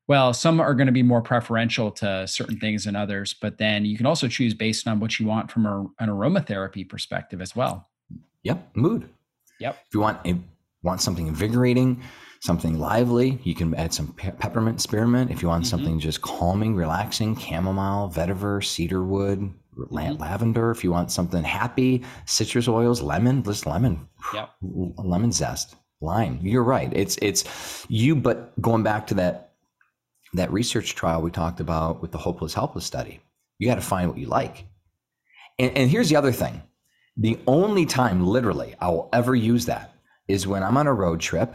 Well, 0.06 0.34
some 0.34 0.60
are 0.60 0.74
going 0.74 0.88
to 0.88 0.92
be 0.92 1.04
more 1.04 1.22
preferential 1.22 1.90
to 1.92 2.26
certain 2.26 2.58
things 2.58 2.84
than 2.84 2.94
others, 2.94 3.34
but 3.40 3.56
then 3.56 3.86
you 3.86 3.96
can 3.96 4.04
also 4.04 4.28
choose 4.28 4.52
based 4.52 4.86
on 4.86 5.00
what 5.00 5.18
you 5.18 5.26
want 5.26 5.50
from 5.50 5.64
a, 5.64 5.80
an 5.98 6.10
aromatherapy 6.10 6.86
perspective 6.86 7.40
as 7.40 7.56
well. 7.56 7.88
Yep, 8.42 8.70
mood. 8.74 9.08
Yep. 9.60 9.78
If 9.86 9.94
you 9.94 10.00
want 10.00 10.18
want 10.82 11.00
something 11.00 11.26
invigorating, 11.26 12.02
something 12.44 12.78
lively, 12.78 13.38
you 13.42 13.54
can 13.54 13.74
add 13.74 13.94
some 13.94 14.12
pe- 14.12 14.32
peppermint 14.32 14.78
spearmint. 14.78 15.30
If 15.30 15.40
you 15.40 15.48
want 15.48 15.64
mm-hmm. 15.64 15.70
something 15.70 15.98
just 15.98 16.20
calming, 16.20 16.74
relaxing, 16.74 17.34
chamomile, 17.36 18.12
vetiver, 18.14 18.62
cedarwood, 18.62 19.50
mm-hmm. 19.78 20.22
lavender. 20.22 20.70
If 20.70 20.84
you 20.84 20.90
want 20.90 21.10
something 21.10 21.42
happy, 21.42 22.02
citrus 22.26 22.68
oils, 22.68 23.00
lemon, 23.00 23.42
just 23.42 23.66
lemon, 23.66 24.06
yep. 24.34 24.50
lemon 24.60 25.32
zest, 25.32 25.76
lime. 26.02 26.38
You're 26.42 26.62
right. 26.62 26.92
It's 26.92 27.16
it's 27.22 27.86
you. 27.88 28.14
But 28.14 28.60
going 28.60 28.82
back 28.82 29.06
to 29.06 29.14
that 29.14 29.52
that 30.34 30.52
research 30.52 30.94
trial 30.94 31.22
we 31.22 31.30
talked 31.30 31.60
about 31.60 32.02
with 32.02 32.12
the 32.12 32.18
hopeless 32.18 32.52
helpless 32.52 32.84
study, 32.84 33.20
you 33.58 33.66
got 33.66 33.76
to 33.76 33.80
find 33.80 34.10
what 34.10 34.18
you 34.18 34.26
like. 34.26 34.66
And, 35.58 35.74
and 35.78 35.90
here's 35.90 36.10
the 36.10 36.16
other 36.16 36.32
thing: 36.32 36.62
the 37.16 37.38
only 37.46 37.86
time, 37.86 38.26
literally, 38.26 38.74
I 38.82 38.88
will 38.90 39.08
ever 39.14 39.34
use 39.34 39.64
that 39.64 39.94
is 40.28 40.46
when 40.46 40.62
I'm 40.62 40.76
on 40.76 40.86
a 40.86 40.92
road 40.92 41.20
trip 41.20 41.54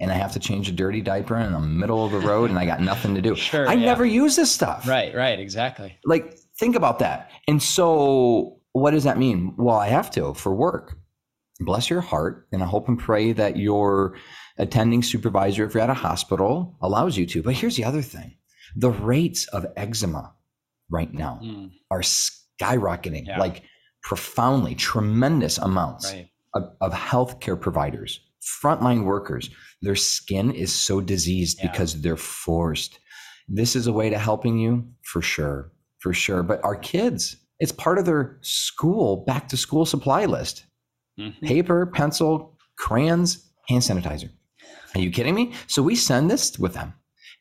and 0.00 0.10
I 0.10 0.14
have 0.14 0.32
to 0.32 0.38
change 0.38 0.68
a 0.68 0.72
dirty 0.72 1.00
diaper 1.00 1.36
in 1.36 1.52
the 1.52 1.60
middle 1.60 2.04
of 2.04 2.12
the 2.12 2.20
road 2.20 2.50
and 2.50 2.58
I 2.58 2.64
got 2.66 2.80
nothing 2.80 3.14
to 3.14 3.22
do. 3.22 3.34
Sure. 3.48 3.68
I 3.68 3.74
yeah. 3.74 3.86
never 3.86 4.04
use 4.04 4.36
this 4.36 4.50
stuff. 4.50 4.86
Right, 4.86 5.14
right, 5.14 5.38
exactly. 5.38 5.96
Like, 6.04 6.38
think 6.58 6.76
about 6.76 6.98
that. 6.98 7.30
And 7.46 7.62
so, 7.62 8.60
what 8.72 8.90
does 8.90 9.04
that 9.04 9.16
mean? 9.16 9.54
Well, 9.56 9.76
I 9.76 9.88
have 9.88 10.10
to 10.12 10.34
for 10.34 10.54
work. 10.54 10.98
Bless 11.60 11.88
your 11.88 12.00
heart. 12.00 12.46
And 12.52 12.62
I 12.62 12.66
hope 12.66 12.88
and 12.88 12.98
pray 12.98 13.32
that 13.32 13.56
your 13.56 14.16
attending 14.58 15.02
supervisor, 15.02 15.64
if 15.64 15.74
you're 15.74 15.82
at 15.82 15.90
a 15.90 15.94
hospital, 15.94 16.76
allows 16.82 17.16
you 17.16 17.26
to. 17.26 17.42
But 17.42 17.54
here's 17.54 17.76
the 17.76 17.84
other 17.84 18.02
thing 18.02 18.36
the 18.76 18.90
rates 18.90 19.46
of 19.48 19.66
eczema 19.76 20.34
right 20.90 21.12
now 21.12 21.40
mm. 21.42 21.70
are 21.90 22.02
skyrocketing. 22.02 23.26
Yeah. 23.26 23.38
Like, 23.38 23.62
profoundly 24.02 24.74
tremendous 24.74 25.58
amounts 25.58 26.12
Right. 26.12 26.30
of, 26.54 26.72
of 26.80 26.92
healthcare 26.92 27.60
providers, 27.60 28.20
frontline 28.62 29.04
workers. 29.04 29.50
Their 29.82 29.96
skin 29.96 30.50
is 30.50 30.72
so 30.74 31.00
diseased 31.00 31.58
Yeah. 31.58 31.70
because 31.70 32.00
they're 32.00 32.16
forced. 32.16 32.98
This 33.48 33.74
is 33.76 33.86
a 33.86 33.92
way 33.92 34.10
to 34.10 34.18
helping 34.18 34.58
you 34.58 34.84
for 35.02 35.22
sure, 35.22 35.72
for 35.98 36.12
sure. 36.12 36.42
But 36.42 36.62
our 36.64 36.76
kids, 36.76 37.36
it's 37.60 37.72
part 37.72 37.98
of 37.98 38.04
their 38.04 38.38
school 38.42 39.24
back 39.26 39.48
to 39.48 39.56
school 39.56 39.84
supply 39.86 40.24
list 40.26 40.64
Mhm. 41.18 41.40
paper, 41.42 41.86
pencil, 41.86 42.56
crayons, 42.76 43.50
hand 43.68 43.82
sanitizer. 43.82 44.30
Are 44.94 45.00
you 45.00 45.10
kidding 45.10 45.34
me? 45.34 45.52
So 45.66 45.82
we 45.82 45.94
send 45.96 46.30
this 46.30 46.58
with 46.58 46.74
them. 46.74 46.92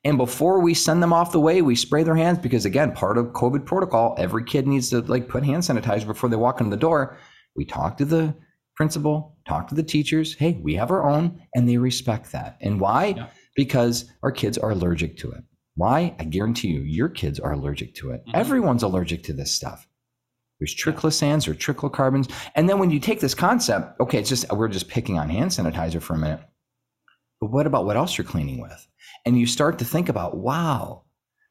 And 0.03 0.17
before 0.17 0.59
we 0.61 0.73
send 0.73 1.01
them 1.03 1.11
off 1.13 1.31
the 1.31 1.39
way, 1.39 1.61
we 1.61 1.75
spray 1.75 2.03
their 2.03 2.15
hands 2.15 2.37
because 2.39 2.65
again, 2.65 2.91
part 2.93 3.17
of 3.17 3.27
COVID 3.33 3.65
protocol, 3.65 4.15
every 4.17 4.43
kid 4.43 4.67
needs 4.67 4.89
to 4.91 5.01
like 5.01 5.27
put 5.27 5.43
hand 5.43 5.63
sanitizer 5.63 6.05
before 6.07 6.29
they 6.29 6.35
walk 6.35 6.61
in 6.61 6.69
the 6.69 6.77
door. 6.77 7.17
We 7.55 7.65
talk 7.65 7.97
to 7.97 8.05
the 8.05 8.35
principal, 8.77 9.35
talk 9.47 9.67
to 9.67 9.75
the 9.75 9.83
teachers. 9.83 10.35
Hey, 10.35 10.59
we 10.61 10.75
have 10.75 10.91
our 10.91 11.09
own, 11.09 11.41
and 11.55 11.67
they 11.67 11.77
respect 11.77 12.31
that. 12.31 12.57
And 12.61 12.79
why? 12.79 13.07
Yeah. 13.17 13.27
Because 13.55 14.05
our 14.23 14.31
kids 14.31 14.57
are 14.57 14.69
allergic 14.69 15.17
to 15.17 15.31
it. 15.31 15.43
Why? 15.75 16.15
I 16.19 16.23
guarantee 16.23 16.69
you, 16.69 16.81
your 16.81 17.09
kids 17.09 17.39
are 17.39 17.53
allergic 17.53 17.95
to 17.95 18.11
it. 18.11 18.23
Mhm. 18.27 18.35
Everyone's 18.35 18.83
allergic 18.83 19.23
to 19.23 19.33
this 19.33 19.51
stuff. 19.51 19.87
There's 20.59 20.75
triclosans 20.75 21.47
or 21.47 21.53
triclocarbans. 21.53 22.31
And 22.55 22.69
then 22.69 22.79
when 22.79 22.89
you 22.89 22.99
take 22.99 23.19
this 23.19 23.35
concept, 23.35 23.99
okay, 23.99 24.19
it's 24.19 24.29
just 24.29 24.51
we're 24.51 24.67
just 24.69 24.87
picking 24.87 25.19
on 25.19 25.29
hand 25.29 25.51
sanitizer 25.51 26.01
for 26.01 26.13
a 26.13 26.17
minute. 26.17 26.41
But 27.41 27.51
what 27.51 27.67
about 27.67 27.85
what 27.85 27.97
else 27.97 28.17
you're 28.17 28.25
cleaning 28.25 28.61
with? 28.61 28.87
And 29.25 29.37
you 29.37 29.45
start 29.45 29.79
to 29.79 29.85
think 29.85 30.09
about, 30.09 30.37
wow, 30.37 31.03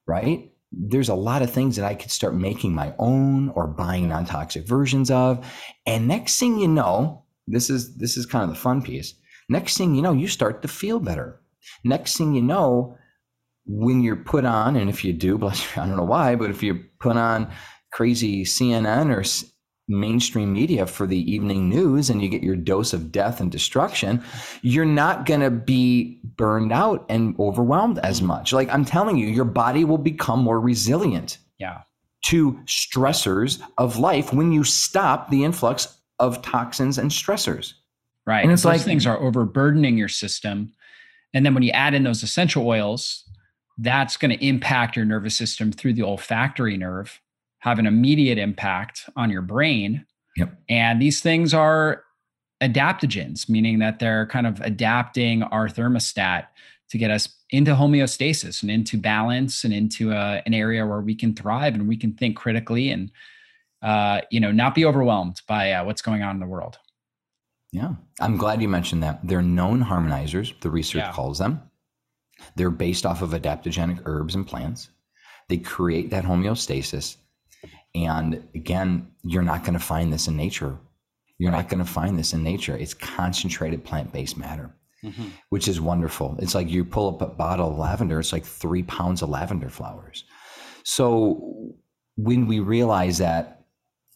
right? 0.09 0.53
There's 0.79 1.09
a 1.09 1.15
lot 1.15 1.43
of 1.43 1.51
things 1.51 1.77
that 1.77 1.87
I 1.87 1.95
could 1.95 2.11
start 2.11 2.35
making 2.35 2.75
my 2.75 2.95
own 2.99 3.49
or 3.51 3.67
buying 3.67 4.09
non-toxic 4.09 4.67
versions 4.67 5.11
of. 5.11 5.45
And 5.87 6.07
next 6.07 6.39
thing 6.39 6.59
you 6.59 6.69
know, 6.69 7.25
this 7.47 7.71
is 7.71 7.97
this 7.97 8.17
is 8.17 8.27
kind 8.27 8.45
of 8.45 8.51
the 8.51 8.61
fun 8.61 8.83
piece. 8.83 9.15
Next 9.49 9.79
thing 9.79 9.95
you 9.95 10.03
know, 10.03 10.13
you 10.13 10.29
start 10.29 10.63
to 10.63 10.69
feel 10.69 11.01
better. 11.01 11.41
Next 11.85 12.17
thing 12.17 12.35
you 12.35 12.43
know, 12.43 12.97
when 13.65 14.03
you're 14.03 14.17
put 14.17 14.45
on, 14.45 14.77
and 14.77 14.91
if 14.91 15.05
you 15.05 15.13
do, 15.13 15.39
bless 15.39 15.63
you, 15.63 15.83
I 15.83 15.87
don't 15.87 15.97
know 15.97 16.05
why, 16.05 16.37
but 16.37 16.51
if 16.51 16.63
you 16.63 16.85
put 17.01 17.17
on 17.17 17.51
crazy 17.93 18.45
CNN 18.45 19.15
or 19.15 19.25
mainstream 19.89 20.53
media 20.53 20.87
for 20.87 21.07
the 21.07 21.31
evening 21.31 21.69
news 21.69 22.11
and 22.11 22.21
you 22.23 22.29
get 22.29 22.43
your 22.43 22.57
dose 22.57 22.93
of 22.93 23.13
death 23.13 23.41
and 23.41 23.53
destruction, 23.53 24.23
you're 24.63 24.85
not 24.85 25.27
going 25.27 25.41
to 25.41 25.51
be 25.51 26.21
burned 26.37 26.73
out 26.73 27.05
and 27.09 27.39
overwhelmed 27.39 27.99
as 28.01 28.21
much. 28.21 28.53
Like 28.53 28.69
I'm 28.73 28.85
telling 28.85 29.17
you, 29.17 29.27
your 29.29 29.45
body 29.45 29.85
will 29.85 29.99
become 29.99 30.41
more 30.41 30.61
resilient 30.61 31.39
Yeah. 31.59 31.83
to 32.27 32.55
stressors 32.67 33.61
of 33.79 33.99
life 33.99 34.33
when 34.33 34.51
you 34.53 34.65
stop 34.65 35.31
the 35.31 35.45
influx 35.45 35.97
of 36.19 36.43
toxins 36.43 36.99
and 36.99 37.11
stressors. 37.11 37.75
Right. 38.27 38.43
And 38.43 38.51
it's 38.53 38.63
those 38.63 38.71
like- 38.73 38.81
things 38.83 39.07
are 39.07 39.19
overburdening 39.21 39.97
your 39.97 40.09
system. 40.09 40.73
And 41.33 41.45
then 41.47 41.55
when 41.55 41.63
you 41.63 41.71
add 41.71 41.95
in 41.95 42.03
those 42.03 42.23
essential 42.23 42.67
oils, 42.67 43.23
that's 43.79 44.17
going 44.17 44.37
to 44.37 44.45
impact 44.45 44.97
your 44.97 45.05
nervous 45.05 45.37
system 45.37 45.71
through 45.71 45.93
the 45.93 46.03
olfactory 46.03 46.77
nerve, 46.79 47.21
have 47.67 47.81
an 47.81 47.87
immediate 47.87 48.39
impact 48.39 49.11
on 49.17 49.29
your 49.29 49.43
brain. 49.43 50.07
Yep. 50.37 50.57
And 50.69 51.03
these 51.03 51.21
things 51.21 51.53
are 51.53 52.05
adaptogens, 52.63 53.49
meaning 53.49 53.81
that 53.81 53.99
they're 53.99 54.27
kind 54.27 54.47
of 54.47 54.61
adapting 54.61 55.43
our 55.43 55.69
thermostat 55.69 56.47
to 56.91 56.99
get 56.99 57.11
us 57.11 57.29
into 57.51 57.75
homeostasis 57.75 58.63
and 58.63 58.71
into 58.71 58.97
balance 58.97 59.65
and 59.65 59.75
into 59.75 60.13
a, 60.13 60.43
an 60.47 60.55
area 60.55 60.87
where 60.87 61.01
we 61.01 61.15
can 61.15 61.35
thrive 61.35 61.75
and 61.75 61.89
we 61.89 61.97
can 61.97 62.13
think 62.13 62.37
critically 62.37 62.91
and 62.91 63.11
uh, 63.83 64.21
you 64.31 64.41
know 64.41 64.53
not 64.53 64.75
be 64.75 64.85
overwhelmed 64.85 65.41
by 65.49 65.73
uh, 65.73 65.85
what's 65.85 66.03
going 66.03 66.23
on 66.23 66.37
in 66.37 66.41
the 66.41 66.47
world. 66.47 66.79
Yeah. 67.73 67.95
I'm 68.21 68.37
glad 68.37 68.63
you 68.63 68.69
mentioned 68.69 69.03
that. 69.03 69.27
They're 69.27 69.43
known 69.43 69.83
harmonizers, 69.83 70.59
the 70.61 70.71
research 70.71 71.03
Yeah. 71.03 71.13
calls 71.13 71.39
them. 71.39 71.61
They're 72.55 72.71
based 72.71 73.05
off 73.05 73.23
of 73.23 73.31
adaptogenic 73.31 74.03
herbs 74.07 74.37
and 74.37 74.47
plants. 74.47 74.89
They 75.49 75.59
create 75.59 76.11
that 76.11 76.25
homeostasis. 76.25 77.17
And 78.05 78.47
again, 78.55 79.11
you're 79.23 79.43
not 79.43 79.65
going 79.65 79.79
to 79.79 79.85
find 79.85 80.13
this 80.13 80.29
in 80.29 80.37
nature. 80.37 80.77
You're 81.39 81.53
not 81.53 81.69
going 81.69 81.85
to 81.85 81.91
find 81.91 82.19
this 82.19 82.35
in 82.35 82.43
nature. 82.43 82.77
It's 82.77 82.95
concentrated 82.95 83.85
plant 83.85 84.13
based 84.13 84.37
matter, 84.37 84.71
mm-hmm. 85.03 85.29
which 85.49 85.67
is 85.67 85.81
wonderful. 85.81 86.37
It's 86.39 86.55
like 86.55 86.69
you 86.69 86.85
pull 86.85 87.09
up 87.09 87.23
a 87.23 87.27
bottle 87.27 87.71
of 87.71 87.79
lavender, 87.79 88.21
it's 88.21 88.33
like 88.33 88.45
three 88.45 88.83
pounds 88.83 89.23
of 89.23 89.31
lavender 89.31 89.71
flowers. 89.71 90.25
So 90.83 91.75
when 92.17 92.47
we 92.47 92.61
realize 92.61 93.19
that 93.19 93.65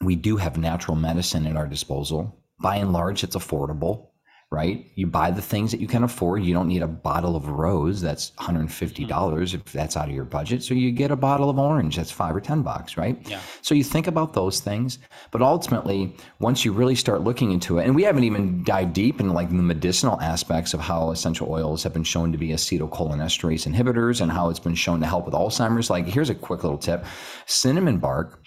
we 0.03 0.15
do 0.17 0.37
have 0.37 0.57
natural 0.57 0.97
medicine 0.97 1.47
at 1.47 1.57
our 1.57 1.67
disposal, 1.67 2.39
by 2.61 2.77
and 2.77 2.93
large, 2.93 3.25
it's 3.25 3.37
affordable, 3.37 4.09
right? 4.51 4.91
You 4.97 5.07
buy 5.07 5.31
the 5.31 5.43
things 5.43 5.71
that 5.71 5.81
you 5.81 5.87
can 5.87 6.03
afford. 6.03 6.43
You 6.43 6.53
don't 6.53 6.67
need 6.67 6.83
a 6.83 6.89
bottle 6.89 7.37
of 7.37 7.47
rose 7.49 8.01
that's 8.01 8.33
mm-hmm. 8.33 8.57
$150 8.57 9.55
if 9.55 9.65
that's 9.67 9.97
out 9.97 10.09
of 10.09 10.15
your 10.15 10.25
budget. 10.25 10.65
So 10.65 10.75
you 10.75 10.91
get 10.91 11.13
a 11.13 11.17
bottle 11.17 11.49
of 11.49 11.59
orange 11.59 11.97
that's 11.97 12.11
five 12.11 12.35
or 12.35 12.41
10 12.41 12.63
bucks, 12.63 12.97
right? 12.97 13.17
Yeah. 13.29 13.41
So 13.63 13.77
you 13.77 13.85
think 13.85 14.09
about 14.09 14.35
those 14.35 14.59
things, 14.59 14.99
but 15.31 15.41
ultimately, 15.41 16.17
once 16.41 16.65
you 16.65 16.73
really 16.73 16.97
start 16.97 17.23
looking 17.23 17.53
into 17.53 17.79
it, 17.79 17.85
and 17.85 17.95
we 17.95 18.03
haven't 18.03 18.25
even 18.25 18.65
dived 18.65 18.93
deep 18.93 19.21
into 19.21 19.33
like 19.33 19.51
the 19.51 19.55
medicinal 19.55 20.21
aspects 20.21 20.75
of 20.75 20.81
how 20.81 21.13
essential 21.13 21.49
oils 21.49 21.85
have 21.85 21.93
been 21.93 22.03
shown 22.03 22.33
to 22.33 22.39
be 22.39 22.49
acetylcholinesterase 22.49 23.73
inhibitors 23.73 24.21
and 24.21 24.33
how 24.33 24.51
it's 24.51 24.59
been 24.59 24.75
shown 24.75 24.99
to 25.01 25.07
help 25.07 25.27
with 25.27 25.35
Alzheimer's. 25.35 25.91
Like, 25.91 26.07
here's 26.07 26.31
a 26.31 26.35
quick 26.35 26.65
little 26.65 26.79
tip: 26.79 27.05
cinnamon 27.47 27.99
bark 27.99 28.40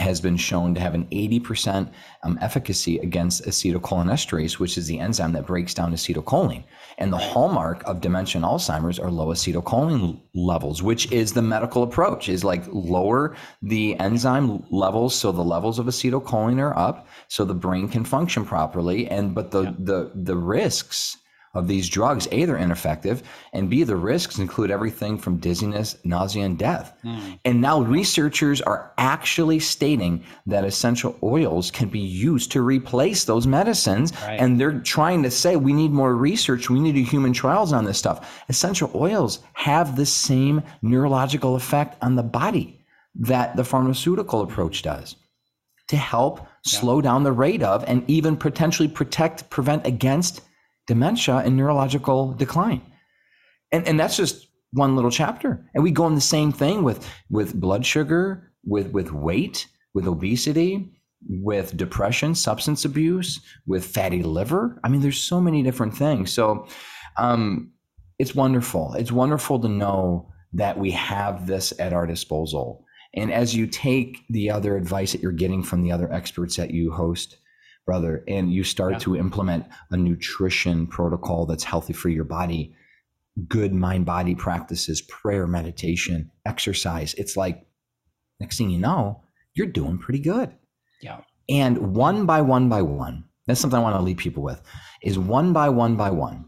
has 0.00 0.20
been 0.20 0.36
shown 0.36 0.74
to 0.74 0.80
have 0.80 0.94
an 0.94 1.06
80% 1.06 1.92
um, 2.22 2.38
efficacy 2.40 2.98
against 2.98 3.44
acetylcholinesterase, 3.44 4.58
which 4.58 4.76
is 4.76 4.86
the 4.86 4.98
enzyme 4.98 5.32
that 5.32 5.46
breaks 5.46 5.74
down 5.74 5.92
acetylcholine. 5.92 6.64
And 6.98 7.12
the 7.12 7.18
hallmark 7.18 7.82
of 7.84 8.00
dementia 8.00 8.38
and 8.38 8.44
Alzheimer's 8.44 8.98
are 8.98 9.10
low 9.10 9.28
acetylcholine 9.28 10.20
levels, 10.34 10.82
which 10.82 11.10
is 11.12 11.32
the 11.32 11.42
medical 11.42 11.82
approach, 11.82 12.28
is 12.28 12.44
like 12.44 12.64
lower 12.68 13.36
the 13.62 13.98
enzyme 13.98 14.64
levels 14.70 15.14
so 15.14 15.32
the 15.32 15.42
levels 15.42 15.78
of 15.78 15.86
acetylcholine 15.86 16.58
are 16.58 16.76
up 16.76 17.06
so 17.28 17.44
the 17.44 17.54
brain 17.54 17.88
can 17.88 18.04
function 18.04 18.44
properly. 18.44 19.08
And 19.08 19.34
but 19.34 19.50
the 19.50 19.74
the 19.78 20.10
the 20.14 20.36
risks 20.36 21.16
of 21.52 21.66
these 21.66 21.88
drugs, 21.88 22.28
A, 22.30 22.44
they're 22.44 22.56
ineffective, 22.56 23.24
and 23.52 23.68
B, 23.68 23.82
the 23.82 23.96
risks 23.96 24.38
include 24.38 24.70
everything 24.70 25.18
from 25.18 25.38
dizziness, 25.38 25.96
nausea, 26.04 26.44
and 26.44 26.56
death. 26.56 26.96
Hmm. 27.02 27.32
And 27.44 27.60
now 27.60 27.80
researchers 27.80 28.60
are 28.60 28.92
actually 28.98 29.58
stating 29.58 30.22
that 30.46 30.64
essential 30.64 31.18
oils 31.22 31.72
can 31.72 31.88
be 31.88 31.98
used 31.98 32.52
to 32.52 32.62
replace 32.62 33.24
those 33.24 33.48
medicines. 33.48 34.12
Right. 34.22 34.38
And 34.38 34.60
they're 34.60 34.78
trying 34.80 35.24
to 35.24 35.30
say 35.30 35.56
we 35.56 35.72
need 35.72 35.90
more 35.90 36.14
research, 36.14 36.70
we 36.70 36.78
need 36.78 36.94
human 36.94 37.32
trials 37.32 37.72
on 37.72 37.84
this 37.84 37.98
stuff. 37.98 38.44
Essential 38.48 38.90
oils 38.94 39.40
have 39.54 39.96
the 39.96 40.06
same 40.06 40.62
neurological 40.82 41.56
effect 41.56 41.96
on 42.00 42.14
the 42.14 42.22
body 42.22 42.80
that 43.16 43.56
the 43.56 43.64
pharmaceutical 43.64 44.42
approach 44.42 44.82
does 44.82 45.16
to 45.88 45.96
help 45.96 46.46
slow 46.64 47.00
down 47.00 47.24
the 47.24 47.32
rate 47.32 47.62
of 47.64 47.84
and 47.88 48.08
even 48.08 48.36
potentially 48.36 48.88
protect, 48.88 49.50
prevent 49.50 49.84
against 49.84 50.42
dementia 50.90 51.36
and 51.36 51.56
neurological 51.56 52.32
decline. 52.32 52.82
And, 53.70 53.86
and 53.86 53.98
that's 53.98 54.16
just 54.16 54.48
one 54.72 54.96
little 54.96 55.10
chapter. 55.12 55.64
And 55.72 55.84
we 55.84 55.92
go 55.92 56.02
on 56.02 56.16
the 56.16 56.20
same 56.20 56.50
thing 56.50 56.82
with, 56.82 57.08
with 57.30 57.54
blood 57.54 57.86
sugar, 57.86 58.50
with, 58.64 58.90
with 58.90 59.12
weight, 59.12 59.68
with 59.94 60.08
obesity, 60.08 60.90
with 61.28 61.76
depression, 61.76 62.34
substance 62.34 62.84
abuse, 62.84 63.40
with 63.68 63.86
fatty 63.86 64.24
liver. 64.24 64.80
I 64.82 64.88
mean, 64.88 65.00
there's 65.00 65.22
so 65.22 65.40
many 65.40 65.62
different 65.62 65.96
things. 65.96 66.32
So 66.32 66.66
um, 67.16 67.70
it's 68.18 68.34
wonderful. 68.34 68.94
It's 68.94 69.12
wonderful 69.12 69.60
to 69.60 69.68
know 69.68 70.32
that 70.54 70.76
we 70.76 70.90
have 70.90 71.46
this 71.46 71.72
at 71.78 71.92
our 71.92 72.06
disposal. 72.06 72.84
And 73.14 73.32
as 73.32 73.54
you 73.54 73.68
take 73.68 74.24
the 74.28 74.50
other 74.50 74.76
advice 74.76 75.12
that 75.12 75.22
you're 75.22 75.30
getting 75.30 75.62
from 75.62 75.82
the 75.84 75.92
other 75.92 76.12
experts 76.12 76.56
that 76.56 76.72
you 76.72 76.90
host, 76.90 77.36
brother, 77.86 78.24
and 78.28 78.52
you 78.52 78.62
start 78.64 78.92
Yeah. 78.92 78.98
to 79.00 79.16
implement 79.16 79.66
a 79.90 79.96
nutrition 79.96 80.86
protocol 80.86 81.46
that's 81.46 81.64
healthy 81.64 81.92
for 81.92 82.08
your 82.08 82.24
body, 82.24 82.74
good 83.48 83.72
mind 83.72 84.06
body 84.06 84.34
practices, 84.34 85.00
prayer, 85.02 85.46
meditation, 85.46 86.30
exercise, 86.44 87.14
it's 87.14 87.36
like 87.36 87.66
next 88.38 88.58
thing 88.58 88.70
you 88.70 88.78
know, 88.78 89.22
you're 89.54 89.66
doing 89.66 89.98
pretty 89.98 90.20
good. 90.20 90.52
Yeah. 91.00 91.20
And 91.48 91.94
one 91.94 92.26
by 92.26 92.42
one 92.42 92.68
by 92.68 92.82
one, 92.82 93.24
that's 93.46 93.60
something 93.60 93.78
I 93.78 93.82
want 93.82 93.96
to 93.96 94.02
leave 94.02 94.18
people 94.18 94.42
with, 94.42 94.62
is 95.02 95.18
one 95.18 95.52
by 95.52 95.68
one 95.68 95.96
by 95.96 96.10
one, 96.10 96.46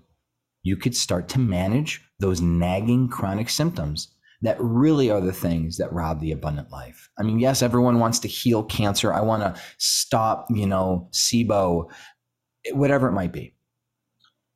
you 0.63 0.77
could 0.77 0.95
start 0.95 1.29
to 1.31 1.39
manage 1.41 2.01
those 2.21 2.41
nagging 2.41 3.09
chronic 3.09 3.49
symptoms 3.49 4.15
that 4.43 4.57
really 4.61 5.11
are 5.11 5.21
the 5.21 5.33
things 5.33 5.77
that 5.79 5.93
rob 5.93 6.21
the 6.21 6.33
abundant 6.33 6.71
life. 6.71 7.09
I 7.19 7.23
mean, 7.23 7.39
yes, 7.39 7.63
everyone 7.63 7.99
wants 7.99 8.19
to 8.21 8.29
heal 8.29 8.65
cancer. 8.65 9.13
I 9.13 9.21
want 9.21 9.43
to 9.43 9.61
stop, 9.79 10.47
you 10.51 10.67
know, 10.67 11.09
SIBO, 11.13 11.91
whatever 12.73 13.09
it 13.09 13.13
might 13.13 13.33
be. 13.33 13.55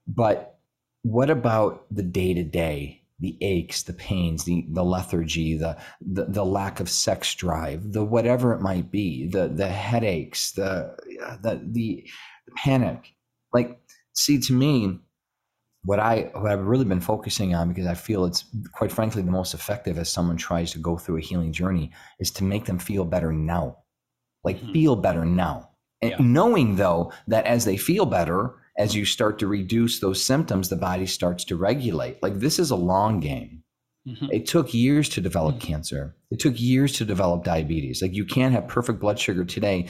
But 0.06 0.58
what 1.02 1.30
about 1.30 1.86
the 1.90 2.02
day 2.02 2.34
to 2.34 2.42
day 2.42 3.02
the 3.18 3.38
aches, 3.40 3.84
the 3.84 3.94
pains, 3.94 4.44
the 4.44 4.66
the 4.68 4.84
lethargy, 4.84 5.56
the, 5.56 5.76
the 6.00 6.26
the 6.26 6.44
lack 6.44 6.80
of 6.80 6.90
sex 6.90 7.34
drive, 7.34 7.92
the 7.92 8.04
whatever 8.04 8.52
it 8.52 8.60
might 8.60 8.90
be, 8.90 9.26
the 9.26 9.48
the 9.48 9.68
headaches, 9.68 10.52
the 10.52 10.94
the 11.42 11.60
the 11.64 12.06
panic. 12.56 13.14
Like, 13.52 13.80
see, 14.12 14.38
to 14.40 14.52
me, 14.52 15.00
what 15.86 16.00
I 16.00 16.30
what 16.34 16.50
I've 16.50 16.66
really 16.66 16.84
been 16.84 17.00
focusing 17.00 17.54
on 17.54 17.68
because 17.68 17.86
I 17.86 17.94
feel 17.94 18.24
it's 18.24 18.44
quite 18.72 18.90
frankly 18.90 19.22
the 19.22 19.30
most 19.30 19.54
effective 19.54 19.98
as 19.98 20.10
someone 20.10 20.36
tries 20.36 20.72
to 20.72 20.78
go 20.78 20.98
through 20.98 21.18
a 21.18 21.20
healing 21.20 21.52
journey 21.52 21.92
is 22.18 22.32
to 22.32 22.44
make 22.44 22.64
them 22.64 22.78
feel 22.78 23.04
better 23.04 23.32
now. 23.32 23.78
Like 24.42 24.58
mm-hmm. 24.58 24.72
feel 24.72 24.96
better 24.96 25.24
now. 25.24 25.70
And 26.02 26.10
yeah. 26.10 26.16
knowing 26.20 26.74
though 26.76 27.12
that 27.28 27.46
as 27.46 27.64
they 27.64 27.76
feel 27.76 28.04
better, 28.04 28.56
as 28.76 28.96
you 28.96 29.04
start 29.04 29.38
to 29.38 29.46
reduce 29.46 30.00
those 30.00 30.22
symptoms, 30.22 30.68
the 30.68 30.76
body 30.76 31.06
starts 31.06 31.44
to 31.44 31.56
regulate. 31.56 32.20
Like 32.20 32.40
this 32.40 32.58
is 32.58 32.72
a 32.72 32.76
long 32.76 33.20
game. 33.20 33.62
Mm-hmm. 34.08 34.26
It 34.32 34.46
took 34.46 34.74
years 34.74 35.08
to 35.10 35.20
develop 35.20 35.56
mm-hmm. 35.56 35.68
cancer. 35.68 36.16
It 36.32 36.40
took 36.40 36.60
years 36.60 36.92
to 36.94 37.04
develop 37.04 37.44
diabetes. 37.44 38.02
Like 38.02 38.12
you 38.12 38.24
can't 38.24 38.54
have 38.54 38.66
perfect 38.66 38.98
blood 38.98 39.20
sugar 39.20 39.44
today, 39.44 39.88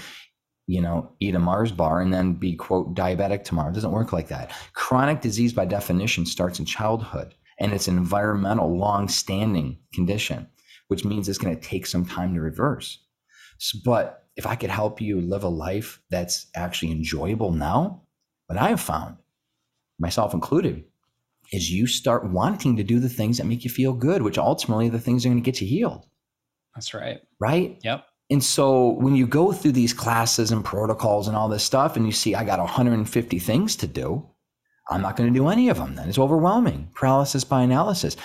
you 0.67 0.81
know, 0.81 1.13
eat 1.21 1.35
a 1.35 1.39
Mars 1.39 1.73
bar 1.73 2.01
and 2.01 2.13
then 2.13 2.35
be 2.35 2.55
quote 2.55 2.95
diabetic 2.95 3.45
tomorrow. 3.45 3.71
It 3.71 3.75
doesn't 3.75 3.93
work 3.93 4.13
like 4.13 4.29
that. 4.29 4.53
Chronic 4.73 5.21
disease 5.21 5.53
by 5.53 5.65
definition 5.65 6.27
starts 6.27 6.59
in 6.59 6.65
childhood 6.65 7.35
and 7.59 7.73
it's 7.73 7.89
an 7.89 7.97
environmental 7.97 8.77
long-standing 8.77 9.79
condition, 9.95 10.47
which 10.89 11.05
means 11.05 11.29
it's 11.29 11.39
going 11.39 11.55
to 11.55 11.69
take 11.69 11.87
some 11.87 12.05
time 12.05 12.35
to 12.35 12.41
reverse. 12.41 12.99
So, 13.59 13.79
but 13.85 14.25
if 14.37 14.47
I 14.47 14.57
could 14.57 14.71
help 14.71 15.01
you 15.01 15.21
live 15.21 15.45
a 15.45 15.49
life 15.49 16.01
that's 16.11 16.47
actually 16.55 16.93
enjoyable 16.93 17.53
now, 17.53 18.03
what 18.47 18.59
I 18.59 18.69
have 18.69 18.81
found, 18.81 19.17
myself 19.99 20.35
included, 20.35 20.85
is 21.53 21.71
you 21.71 21.87
start 21.87 22.31
wanting 22.31 22.77
to 22.77 22.83
do 22.83 22.99
the 22.99 23.09
things 23.09 23.39
that 23.39 23.47
make 23.47 23.65
you 23.65 23.71
feel 23.71 23.93
good, 23.93 24.23
which 24.23 24.37
ultimately 24.37 24.89
the 24.89 25.01
things 25.01 25.25
are 25.25 25.29
going 25.31 25.43
to 25.43 25.51
get 25.51 25.61
you 25.61 25.67
healed. 25.67 26.07
That's 26.75 26.93
right. 26.93 27.21
Right? 27.41 27.79
Yep. 27.83 28.05
And 28.31 28.43
so 28.43 28.91
when 28.91 29.15
you 29.15 29.27
go 29.27 29.53
through 29.53 29.73
these 29.73 29.93
classes 29.93 30.51
and 30.51 30.65
protocols 30.65 31.29
and 31.29 31.37
all 31.37 31.49
this 31.49 31.63
stuff, 31.63 31.97
and 31.97 32.05
you 32.07 32.13
see, 32.13 32.35
I 32.35 32.45
got 32.45 32.59
150 32.59 33.39
things 33.39 33.77
to 33.77 33.87
do, 33.87 34.27
I'm 34.89 35.03
not 35.03 35.17
going 35.17 35.33
to 35.33 35.39
do 35.39 35.49
any 35.49 35.69
of 35.69 35.77
them. 35.77 35.95
Then 35.95 36.09
it's 36.09 36.19
overwhelming. 36.19 36.89
Paralysis 36.95 37.45
by 37.45 37.63
analysis. 37.63 38.17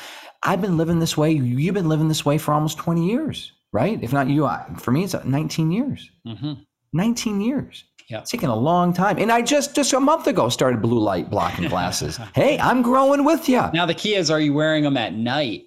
I've 0.43 0.61
been 0.61 0.77
living 0.77 0.99
this 0.99 1.17
way. 1.17 1.31
You've 1.31 1.75
been 1.75 1.89
living 1.89 2.07
this 2.07 2.25
way 2.25 2.37
for 2.37 2.53
almost 2.53 2.77
20 2.79 3.07
years, 3.07 3.51
right? 3.73 4.01
If 4.01 4.11
not 4.11 4.27
you, 4.27 4.45
I, 4.45 4.65
for 4.77 4.91
me, 4.91 5.03
it's 5.03 5.13
19 5.13 5.71
years. 5.71 6.09
Mm-hmm. 6.27 6.53
19 6.93 7.41
years. 7.41 7.83
Yeah. 8.09 8.19
It's 8.19 8.31
taken 8.31 8.49
a 8.49 8.55
long 8.55 8.91
time. 8.91 9.17
And 9.19 9.31
I 9.31 9.41
just 9.41 9.73
just 9.73 9.93
a 9.93 9.99
month 9.99 10.27
ago 10.27 10.49
started 10.49 10.81
blue 10.81 10.99
light 10.99 11.29
blocking 11.29 11.69
glasses. 11.69 12.19
hey, 12.35 12.59
I'm 12.59 12.81
growing 12.81 13.23
with 13.23 13.47
you. 13.47 13.63
Now 13.73 13.85
the 13.85 13.93
key 13.93 14.15
is 14.15 14.29
are 14.29 14.39
you 14.41 14.53
wearing 14.53 14.83
them 14.83 14.97
at 14.97 15.13
night? 15.13 15.63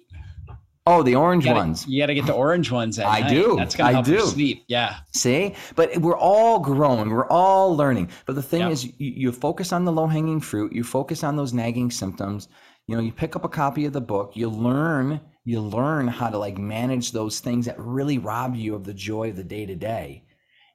Oh, 0.87 1.01
the 1.01 1.15
orange 1.15 1.45
you 1.45 1.49
gotta, 1.49 1.59
ones. 1.59 1.87
You 1.87 2.01
got 2.01 2.07
to 2.07 2.13
get 2.13 2.25
the 2.27 2.33
orange 2.33 2.69
ones 2.71 2.99
at 2.99 3.07
I 3.07 3.21
night. 3.21 3.29
do. 3.29 3.55
That's 3.57 3.75
going 3.75 3.87
to 3.87 3.93
help 3.93 4.05
I 4.05 4.09
do. 4.09 4.15
you 4.15 4.27
sleep. 4.27 4.65
Yeah. 4.67 4.97
See? 5.13 5.55
But 5.75 5.97
we're 5.97 6.17
all 6.17 6.59
growing. 6.59 7.09
We're 7.09 7.27
all 7.27 7.75
learning. 7.75 8.09
But 8.25 8.35
the 8.35 8.43
thing 8.43 8.61
yeah. 8.61 8.69
is 8.69 8.85
you, 8.85 8.93
you 8.99 9.31
focus 9.31 9.73
on 9.73 9.83
the 9.83 9.91
low-hanging 9.91 10.41
fruit, 10.41 10.73
you 10.73 10.83
focus 10.83 11.23
on 11.23 11.35
those 11.35 11.53
nagging 11.53 11.89
symptoms. 11.89 12.49
You 12.87 12.95
know, 12.95 13.01
you 13.01 13.11
pick 13.11 13.35
up 13.35 13.43
a 13.43 13.49
copy 13.49 13.85
of 13.85 13.93
the 13.93 14.01
book, 14.01 14.33
you 14.35 14.49
learn 14.49 15.21
you 15.47 15.61
learn 15.61 16.07
how 16.07 16.27
to 16.27 16.39
like 16.39 16.57
manage 16.57 17.11
those 17.11 17.39
things 17.39 17.67
that 17.67 17.79
really 17.79 18.17
rob 18.17 18.55
you 18.55 18.73
of 18.73 18.83
the 18.83 18.95
joy 18.95 19.29
of 19.29 19.35
the 19.35 19.43
day 19.43 19.63
to 19.63 19.75
day 19.75 20.25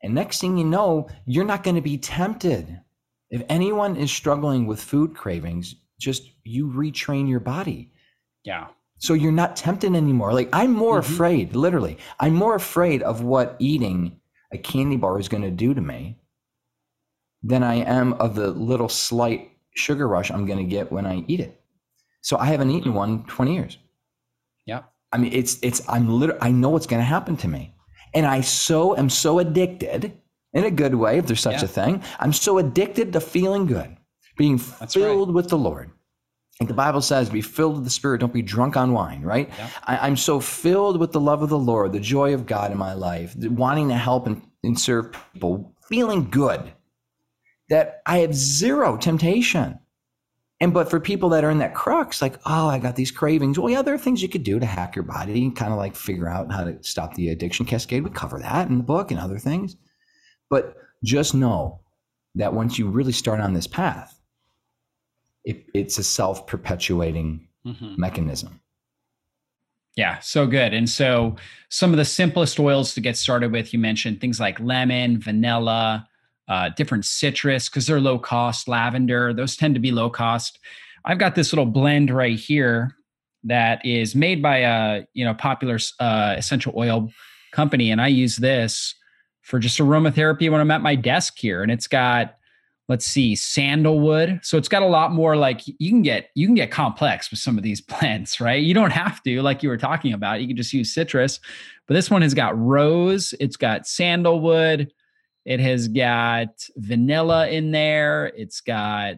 and 0.03 0.15
next 0.15 0.41
thing 0.41 0.57
you 0.57 0.65
know, 0.65 1.09
you're 1.27 1.45
not 1.45 1.63
going 1.63 1.77
to 1.77 1.83
be 1.83 1.99
tempted. 1.99 2.81
If 3.31 3.43
anyone 3.49 3.97
is 3.97 4.11
struggling 4.11 4.67
with 4.67 4.83
food 4.83 5.15
cravings, 5.15 5.77
just 5.99 6.23
you 6.45 6.69
retrain 6.69 7.29
your 7.29 7.41
body. 7.41 7.93
Yeah. 8.45 8.69
So 9.01 9.15
you're 9.15 9.33
not 9.33 9.57
tempted 9.57 9.97
anymore. 9.97 10.33
Like 10.33 10.51
I'm 10.53 10.73
more 10.73 11.01
mm-hmm. 11.01 11.13
afraid, 11.13 11.57
literally, 11.57 11.99
I'm 12.21 12.35
more 12.35 12.55
afraid 12.55 13.03
of 13.03 13.23
what 13.23 13.57
eating 13.59 14.21
a 14.53 14.59
candy 14.59 14.97
bar 14.97 15.19
is 15.19 15.29
going 15.29 15.43
to 15.43 15.51
do 15.51 15.75
to 15.75 15.81
me 15.81 16.19
than 17.43 17.63
I 17.63 17.77
am 17.77 18.13
of 18.15 18.35
the 18.35 18.51
little 18.51 18.89
slight 18.89 19.51
sugar 19.75 20.07
rush 20.07 20.31
I'm 20.31 20.47
going 20.47 20.59
to 20.59 20.65
get 20.65 20.93
when 20.93 21.07
I 21.07 21.25
eat 21.27 21.41
it. 21.41 21.61
So 22.21 22.37
I 22.37 22.47
haven't 22.47 22.71
eaten 22.71 22.93
one 22.93 23.25
20 23.25 23.55
years. 23.55 23.79
Yeah. 24.67 24.83
I 25.13 25.17
mean, 25.17 25.33
it's, 25.33 25.59
it's, 25.63 25.81
I'm 25.89 26.09
literally, 26.09 26.43
I 26.43 26.51
know 26.51 26.69
what's 26.69 26.87
going 26.87 27.01
to 27.01 27.05
happen 27.07 27.37
to 27.39 27.49
me. 27.49 27.75
And 28.13 28.27
I 28.27 28.43
so 28.43 28.97
am 28.97 29.09
so 29.09 29.39
addicted 29.39 30.13
in 30.53 30.65
a 30.65 30.71
good 30.71 30.95
way, 30.95 31.19
if 31.19 31.27
there's 31.27 31.41
such 31.41 31.55
yeah. 31.55 31.65
a 31.65 31.69
thing. 31.69 32.03
I'm 32.19 32.33
so 32.33 32.59
addicted 32.59 33.13
to 33.15 33.21
feeling 33.21 33.67
good, 33.67 33.97
being 34.37 34.61
That's 34.79 34.95
filled 34.95 35.29
right. 35.29 35.35
with 35.35 35.49
the 35.49 35.59
Lord. 35.59 35.91
The 36.61 36.75
Bible 36.75 37.01
says, 37.01 37.31
be 37.31 37.41
filled 37.41 37.77
with 37.77 37.85
the 37.85 37.91
Spirit, 37.91 38.21
don't 38.21 38.33
be 38.33 38.43
drunk 38.43 38.77
on 38.77 38.93
wine, 38.93 39.23
right? 39.23 39.49
Yeah. 39.57 39.71
I, 39.85 40.07
am 40.07 40.17
so 40.17 40.41
filled 40.41 41.01
with 41.01 41.13
the 41.13 41.21
love 41.21 41.43
of 41.43 41.49
the 41.49 41.59
Lord, 41.59 41.93
the 41.93 42.01
joy 42.01 42.35
of 42.35 42.45
God 42.45 42.71
in 42.71 42.77
my 42.77 42.93
life, 42.93 43.35
wanting 43.37 43.89
to 43.89 43.95
help 43.95 44.27
and, 44.27 44.43
and 44.63 44.79
serve 44.79 45.11
people, 45.33 45.75
feeling 45.89 46.29
good, 46.29 46.73
that 47.71 48.03
I 48.05 48.19
have 48.19 48.35
zero 48.35 48.99
temptation 48.99 49.79
and 50.61 50.75
but 50.75 50.91
for 50.91 51.01
people 51.01 51.31
that 51.31 51.43
are 51.43 51.51
in 51.51 51.59
that 51.59 51.75
crux, 51.75 52.21
like, 52.21 52.39
oh, 52.45 52.69
I 52.69 52.79
got 52.79 52.95
these 52.95 53.11
cravings. 53.11 53.59
Well, 53.59 53.71
yeah, 53.71 53.81
there 53.81 53.95
are 53.95 53.99
things 53.99 54.23
you 54.23 54.29
could 54.29 54.43
do 54.43 54.61
to 54.61 54.67
hack 54.67 54.95
your 54.95 55.05
body 55.05 55.43
and 55.43 55.57
kind 55.57 55.73
of 55.73 55.79
like 55.79 55.97
figure 55.97 56.29
out 56.29 56.53
how 56.53 56.65
to 56.65 56.79
stop 56.83 57.15
the 57.15 57.31
addiction 57.31 57.65
cascade. 57.65 58.05
We 58.05 58.11
cover 58.11 58.39
that 58.39 58.69
in 58.69 58.77
the 58.77 58.85
book 58.85 59.11
and 59.11 59.19
other 59.19 59.39
things. 59.39 59.77
But 60.51 60.77
just 61.03 61.35
know 61.35 61.81
that 62.35 62.53
once 62.53 62.79
you 62.79 62.89
really 62.89 63.13
start 63.13 63.41
on 63.41 63.55
this 63.55 63.67
path, 63.67 64.20
it, 65.45 65.65
it's 65.75 65.99
a 65.99 66.05
self 66.05 66.47
perpetuating 66.47 67.47
mm-hmm. 67.67 67.95
mechanism. 67.99 68.61
Yeah, 69.97 70.19
so 70.21 70.47
good. 70.47 70.73
And 70.73 70.89
so 70.89 71.37
some 71.69 71.91
of 71.91 71.97
the 71.97 72.05
simplest 72.05 72.59
oils 72.61 72.95
to 72.95 73.01
get 73.01 73.17
started 73.17 73.53
with, 73.53 73.73
you 73.73 73.79
mentioned 73.79 74.21
things 74.21 74.39
like 74.39 74.61
lemon, 74.61 75.21
vanilla, 75.21 76.09
uh, 76.49 76.69
different 76.71 77.05
citrus 77.05 77.69
because 77.69 77.87
they're 77.87 78.01
low 78.01 78.19
cost, 78.19 78.69
lavender, 78.69 79.33
those 79.33 79.57
tend 79.57 79.75
to 79.75 79.81
be 79.81 79.91
low 79.91 80.11
cost. 80.11 80.59
I've 81.05 81.19
got 81.19 81.35
this 81.35 81.53
little 81.53 81.67
blend 81.67 82.11
right 82.11 82.39
here 82.39 82.97
that 83.45 83.85
is 83.87 84.15
made 84.15 84.43
by 84.43 84.59
a 84.59 85.05
you 85.15 85.25
know 85.25 85.35
popular 85.35 85.79
uh, 85.99 86.35
essential 86.37 86.75
oil 86.77 87.11
company, 87.53 87.91
and 87.91 88.01
I 88.01 88.09
use 88.09 88.37
this 88.37 88.95
for 89.43 89.59
just 89.59 89.79
aromatherapy 89.79 90.51
when 90.51 90.61
I'm 90.61 90.71
at 90.71 90.83
my 90.83 90.95
desk 90.95 91.35
here, 91.39 91.63
and 91.63 91.71
it's 91.71 91.87
got 91.87 92.37
let's 92.91 93.07
see 93.07 93.35
sandalwood 93.35 94.39
so 94.43 94.59
it's 94.59 94.69
got 94.69 94.83
a 94.83 94.87
lot 94.87 95.13
more 95.13 95.37
like 95.37 95.63
you 95.67 95.91
can 95.91 96.03
get 96.03 96.29
you 96.35 96.47
can 96.47 96.55
get 96.55 96.71
complex 96.71 97.31
with 97.31 97.41
some 97.41 97.57
of 97.57 97.63
these 97.63 97.81
plants 97.93 98.41
right 98.41 98.63
you 98.63 98.75
don't 98.75 98.93
have 98.93 99.23
to 99.23 99.41
like 99.41 99.63
you 99.63 99.71
were 99.71 99.79
talking 99.79 100.13
about 100.13 100.43
you 100.43 100.47
can 100.47 100.57
just 100.57 100.73
use 100.73 100.93
citrus 100.93 101.41
but 101.87 101.95
this 101.95 102.11
one 102.11 102.21
has 102.21 102.35
got 102.35 102.59
rose 102.59 103.33
it's 103.41 103.57
got 103.57 103.87
sandalwood 103.87 104.91
it 105.45 105.61
has 105.61 105.89
got 105.89 106.49
vanilla 106.77 107.49
in 107.49 107.71
there. 107.71 108.27
It's 108.37 108.61
got 108.61 109.17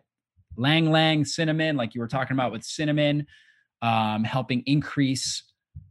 ylang 0.56 0.86
ylang 0.86 1.24
cinnamon, 1.24 1.76
like 1.76 1.94
you 1.94 2.00
were 2.00 2.08
talking 2.08 2.34
about 2.34 2.52
with 2.52 2.64
cinnamon, 2.64 3.26
um, 3.80 4.24
helping 4.24 4.62
increase 4.66 5.42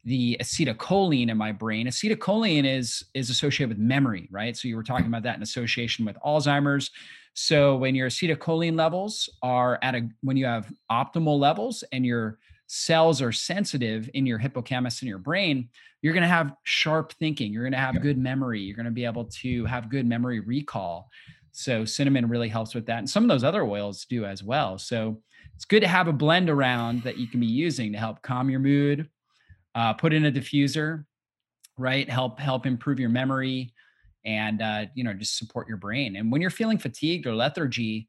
the 0.03 0.37
acetylcholine 0.41 1.29
in 1.29 1.37
my 1.37 1.51
brain. 1.51 1.87
Acetylcholine 1.87 2.65
is 2.65 3.03
is 3.13 3.29
associated 3.29 3.69
with 3.69 3.77
memory, 3.77 4.27
right? 4.31 4.55
So 4.55 4.67
you 4.67 4.75
were 4.75 4.83
talking 4.83 5.07
about 5.07 5.23
that 5.23 5.35
in 5.35 5.43
association 5.43 6.05
with 6.05 6.17
Alzheimer's. 6.25 6.89
So 7.33 7.75
when 7.77 7.95
your 7.95 8.09
acetylcholine 8.09 8.77
levels 8.77 9.29
are 9.41 9.79
at 9.81 9.95
a 9.95 10.09
when 10.21 10.37
you 10.37 10.45
have 10.45 10.71
optimal 10.91 11.39
levels 11.39 11.83
and 11.91 12.05
your 12.05 12.39
cells 12.67 13.21
are 13.21 13.31
sensitive 13.31 14.09
in 14.13 14.25
your 14.25 14.37
hippocampus 14.37 15.01
in 15.01 15.07
your 15.07 15.17
brain, 15.17 15.69
you're 16.01 16.13
going 16.13 16.23
to 16.23 16.27
have 16.27 16.53
sharp 16.63 17.13
thinking. 17.13 17.51
You're 17.51 17.63
going 17.63 17.73
to 17.73 17.77
have 17.77 17.95
yeah. 17.95 18.01
good 18.01 18.17
memory. 18.17 18.61
You're 18.61 18.75
going 18.75 18.85
to 18.85 18.91
be 18.91 19.05
able 19.05 19.25
to 19.25 19.65
have 19.65 19.89
good 19.89 20.05
memory 20.05 20.39
recall. 20.39 21.09
So 21.51 21.85
cinnamon 21.85 22.29
really 22.29 22.47
helps 22.47 22.73
with 22.73 22.85
that. 22.85 22.99
And 22.99 23.09
some 23.09 23.23
of 23.23 23.29
those 23.29 23.43
other 23.43 23.63
oils 23.63 24.05
do 24.05 24.25
as 24.25 24.41
well. 24.41 24.77
So 24.77 25.21
it's 25.55 25.65
good 25.65 25.81
to 25.81 25.87
have 25.87 26.07
a 26.07 26.13
blend 26.13 26.49
around 26.49 27.03
that 27.03 27.17
you 27.17 27.27
can 27.27 27.39
be 27.39 27.45
using 27.45 27.91
to 27.91 27.97
help 27.97 28.21
calm 28.21 28.49
your 28.49 28.61
mood, 28.61 29.09
uh, 29.75 29.93
put 29.93 30.13
in 30.13 30.25
a 30.25 30.31
diffuser, 30.31 31.05
right? 31.77 32.09
Help, 32.09 32.39
help 32.39 32.65
improve 32.65 32.99
your 32.99 33.09
memory 33.09 33.73
and, 34.25 34.61
uh, 34.61 34.85
you 34.93 35.03
know, 35.03 35.13
just 35.13 35.37
support 35.37 35.67
your 35.67 35.77
brain. 35.77 36.15
And 36.15 36.31
when 36.31 36.41
you're 36.41 36.49
feeling 36.49 36.77
fatigued 36.77 37.25
or 37.25 37.35
lethargy, 37.35 38.07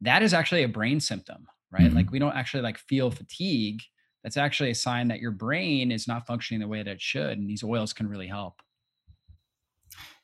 that 0.00 0.22
is 0.22 0.32
actually 0.32 0.62
a 0.62 0.68
brain 0.68 1.00
symptom, 1.00 1.46
right? 1.70 1.82
Mm-hmm. 1.82 1.96
Like 1.96 2.10
we 2.10 2.18
don't 2.18 2.34
actually 2.34 2.62
like 2.62 2.78
feel 2.78 3.10
fatigue 3.10 3.82
that's 4.22 4.36
actually 4.36 4.70
a 4.70 4.74
sign 4.74 5.08
that 5.08 5.20
your 5.20 5.30
brain 5.30 5.90
is 5.90 6.06
not 6.06 6.26
functioning 6.26 6.60
the 6.60 6.68
way 6.68 6.82
that 6.82 6.90
it 6.90 7.00
should. 7.00 7.38
And 7.38 7.48
these 7.48 7.64
oils 7.64 7.92
can 7.92 8.08
really 8.08 8.26
help. 8.26 8.60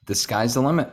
The 0.07 0.14
sky's 0.14 0.55
the 0.55 0.61
limit. 0.61 0.93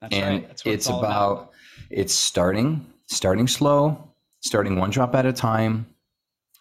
That's 0.00 0.14
and 0.14 0.24
right. 0.24 0.48
That's 0.48 0.62
it's, 0.62 0.74
it's 0.74 0.86
about, 0.88 0.98
about 0.98 1.50
it's 1.90 2.14
starting, 2.14 2.84
starting 3.06 3.46
slow, 3.46 4.10
starting 4.40 4.76
one 4.76 4.90
drop 4.90 5.14
at 5.14 5.26
a 5.26 5.32
time, 5.32 5.86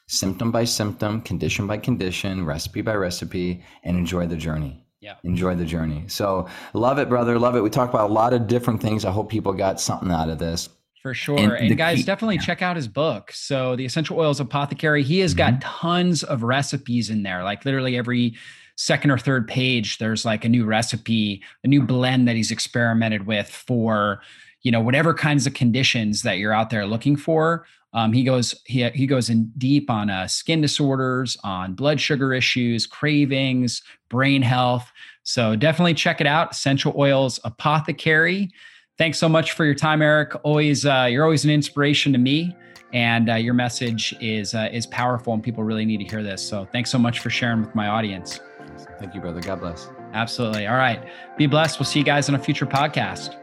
symptom 0.08 0.51
by 0.51 0.66
symptom, 0.66 1.22
condition 1.22 1.66
by 1.66 1.78
condition, 1.78 2.45
recipe 2.45 2.82
by 2.82 2.95
recipe, 2.95 3.64
and 3.84 3.97
enjoy 3.97 4.28
the 4.28 4.38
journey. 4.38 4.83
Yeah. 5.04 5.16
Enjoy 5.26 5.54
the 5.54 5.66
journey. 5.66 6.06
So 6.08 6.47
love 6.74 6.97
it, 6.97 7.10
brother. 7.10 7.38
Love 7.38 7.58
it. 7.58 7.62
We 7.62 7.70
talked 7.70 7.93
about 7.93 8.10
a 8.10 8.14
lot 8.14 8.32
of 8.32 8.47
different 8.47 8.82
things. 8.82 9.04
I 9.04 9.12
hope 9.12 9.30
people 9.30 9.51
got 9.51 9.82
something 9.82 10.10
out 10.10 10.30
of 10.30 10.39
this. 10.39 10.70
For 11.01 11.14
sure. 11.14 11.38
And, 11.38 11.51
and 11.51 11.78
guys, 11.78 11.97
key, 11.97 12.04
definitely 12.04 12.36
yeah. 12.36 12.43
check 12.43 12.62
out 12.62 12.78
his 12.78 12.88
book. 12.88 13.34
So, 13.34 13.76
The 13.76 13.84
Essential 13.84 14.18
Oils 14.18 14.39
Apothecary, 14.39 15.04
he 15.04 15.20
has 15.20 15.36
mm-hmm. 15.36 15.60
got 15.60 15.62
tons 15.62 16.24
of 16.24 16.41
recipes 16.43 17.10
in 17.10 17.24
there, 17.24 17.43
like 17.43 17.66
literally 17.66 17.97
every 17.97 18.36
second 18.78 19.12
or 19.12 19.18
third 19.18 19.45
page, 19.45 19.97
there's 19.97 20.24
like 20.24 20.45
a 20.45 20.49
new 20.49 20.64
recipe, 20.64 21.43
a 21.66 21.68
new 21.68 21.84
blend 21.84 22.26
that 22.30 22.38
he's 22.38 22.51
experimented 22.51 23.28
with 23.28 23.49
for, 23.49 24.22
you 24.62 24.72
know, 24.72 24.80
whatever 24.80 25.14
kinds 25.14 25.45
of 25.45 25.54
conditions 25.54 26.22
that 26.22 26.38
you're 26.38 26.54
out 26.54 26.70
there 26.70 26.86
looking 26.86 27.18
for. 27.18 27.66
Um, 27.94 28.12
he 28.12 28.24
goes 28.24 28.56
he 28.66 28.88
he 28.89 29.06
goes 29.06 29.30
in 29.30 29.52
deep 29.58 29.89
on 29.89 30.10
uh, 30.10 30.28
skin 30.28 30.62
disorders, 30.62 31.38
on 31.44 31.74
blood 31.74 32.00
sugar 32.00 32.34
issues, 32.34 32.86
cravings, 32.88 33.82
brain 34.10 34.41
health. 34.41 34.91
So 35.24 35.56
definitely 35.56 35.94
check 35.94 36.20
it 36.22 36.28
out. 36.28 36.52
Essential 36.52 36.94
Oils 36.98 37.39
Apothecary. 37.44 38.52
Thanks 38.98 39.18
so 39.18 39.28
much 39.28 39.54
for 39.54 39.66
your 39.66 39.76
time, 39.76 40.02
Eric. 40.02 40.34
Always, 40.44 40.86
uh, 40.86 41.08
you're 41.10 41.24
always 41.24 41.46
an 41.46 41.52
inspiration 41.52 42.12
to 42.14 42.20
me, 42.20 42.56
and 42.94 43.30
uh, 43.30 43.36
your 43.36 43.54
message 43.54 44.16
is 44.22 44.54
uh, 44.54 44.70
is 44.72 44.86
powerful, 44.88 45.34
and 45.34 45.41
people 45.41 45.64
really 45.64 45.86
need 45.86 45.98
to 45.98 46.06
hear 46.06 46.22
this. 46.22 46.48
So, 46.48 46.66
thanks 46.72 46.91
so 46.91 47.00
much 47.00 47.20
for 47.20 47.30
sharing 47.30 47.62
with 47.62 47.74
my 47.74 47.88
audience. 47.88 48.39
Thank 49.00 49.16
you, 49.16 49.22
brother. 49.22 49.41
God 49.41 49.60
bless. 49.60 49.89
Absolutely. 50.14 50.68
All 50.68 50.76
right. 50.78 51.04
Be 51.38 51.48
blessed. 51.48 51.80
We'll 51.80 51.88
see 51.88 52.00
you 52.00 52.06
guys 52.06 52.30
on 52.30 52.36
a 52.36 52.39
future 52.39 52.66
podcast. 52.66 53.43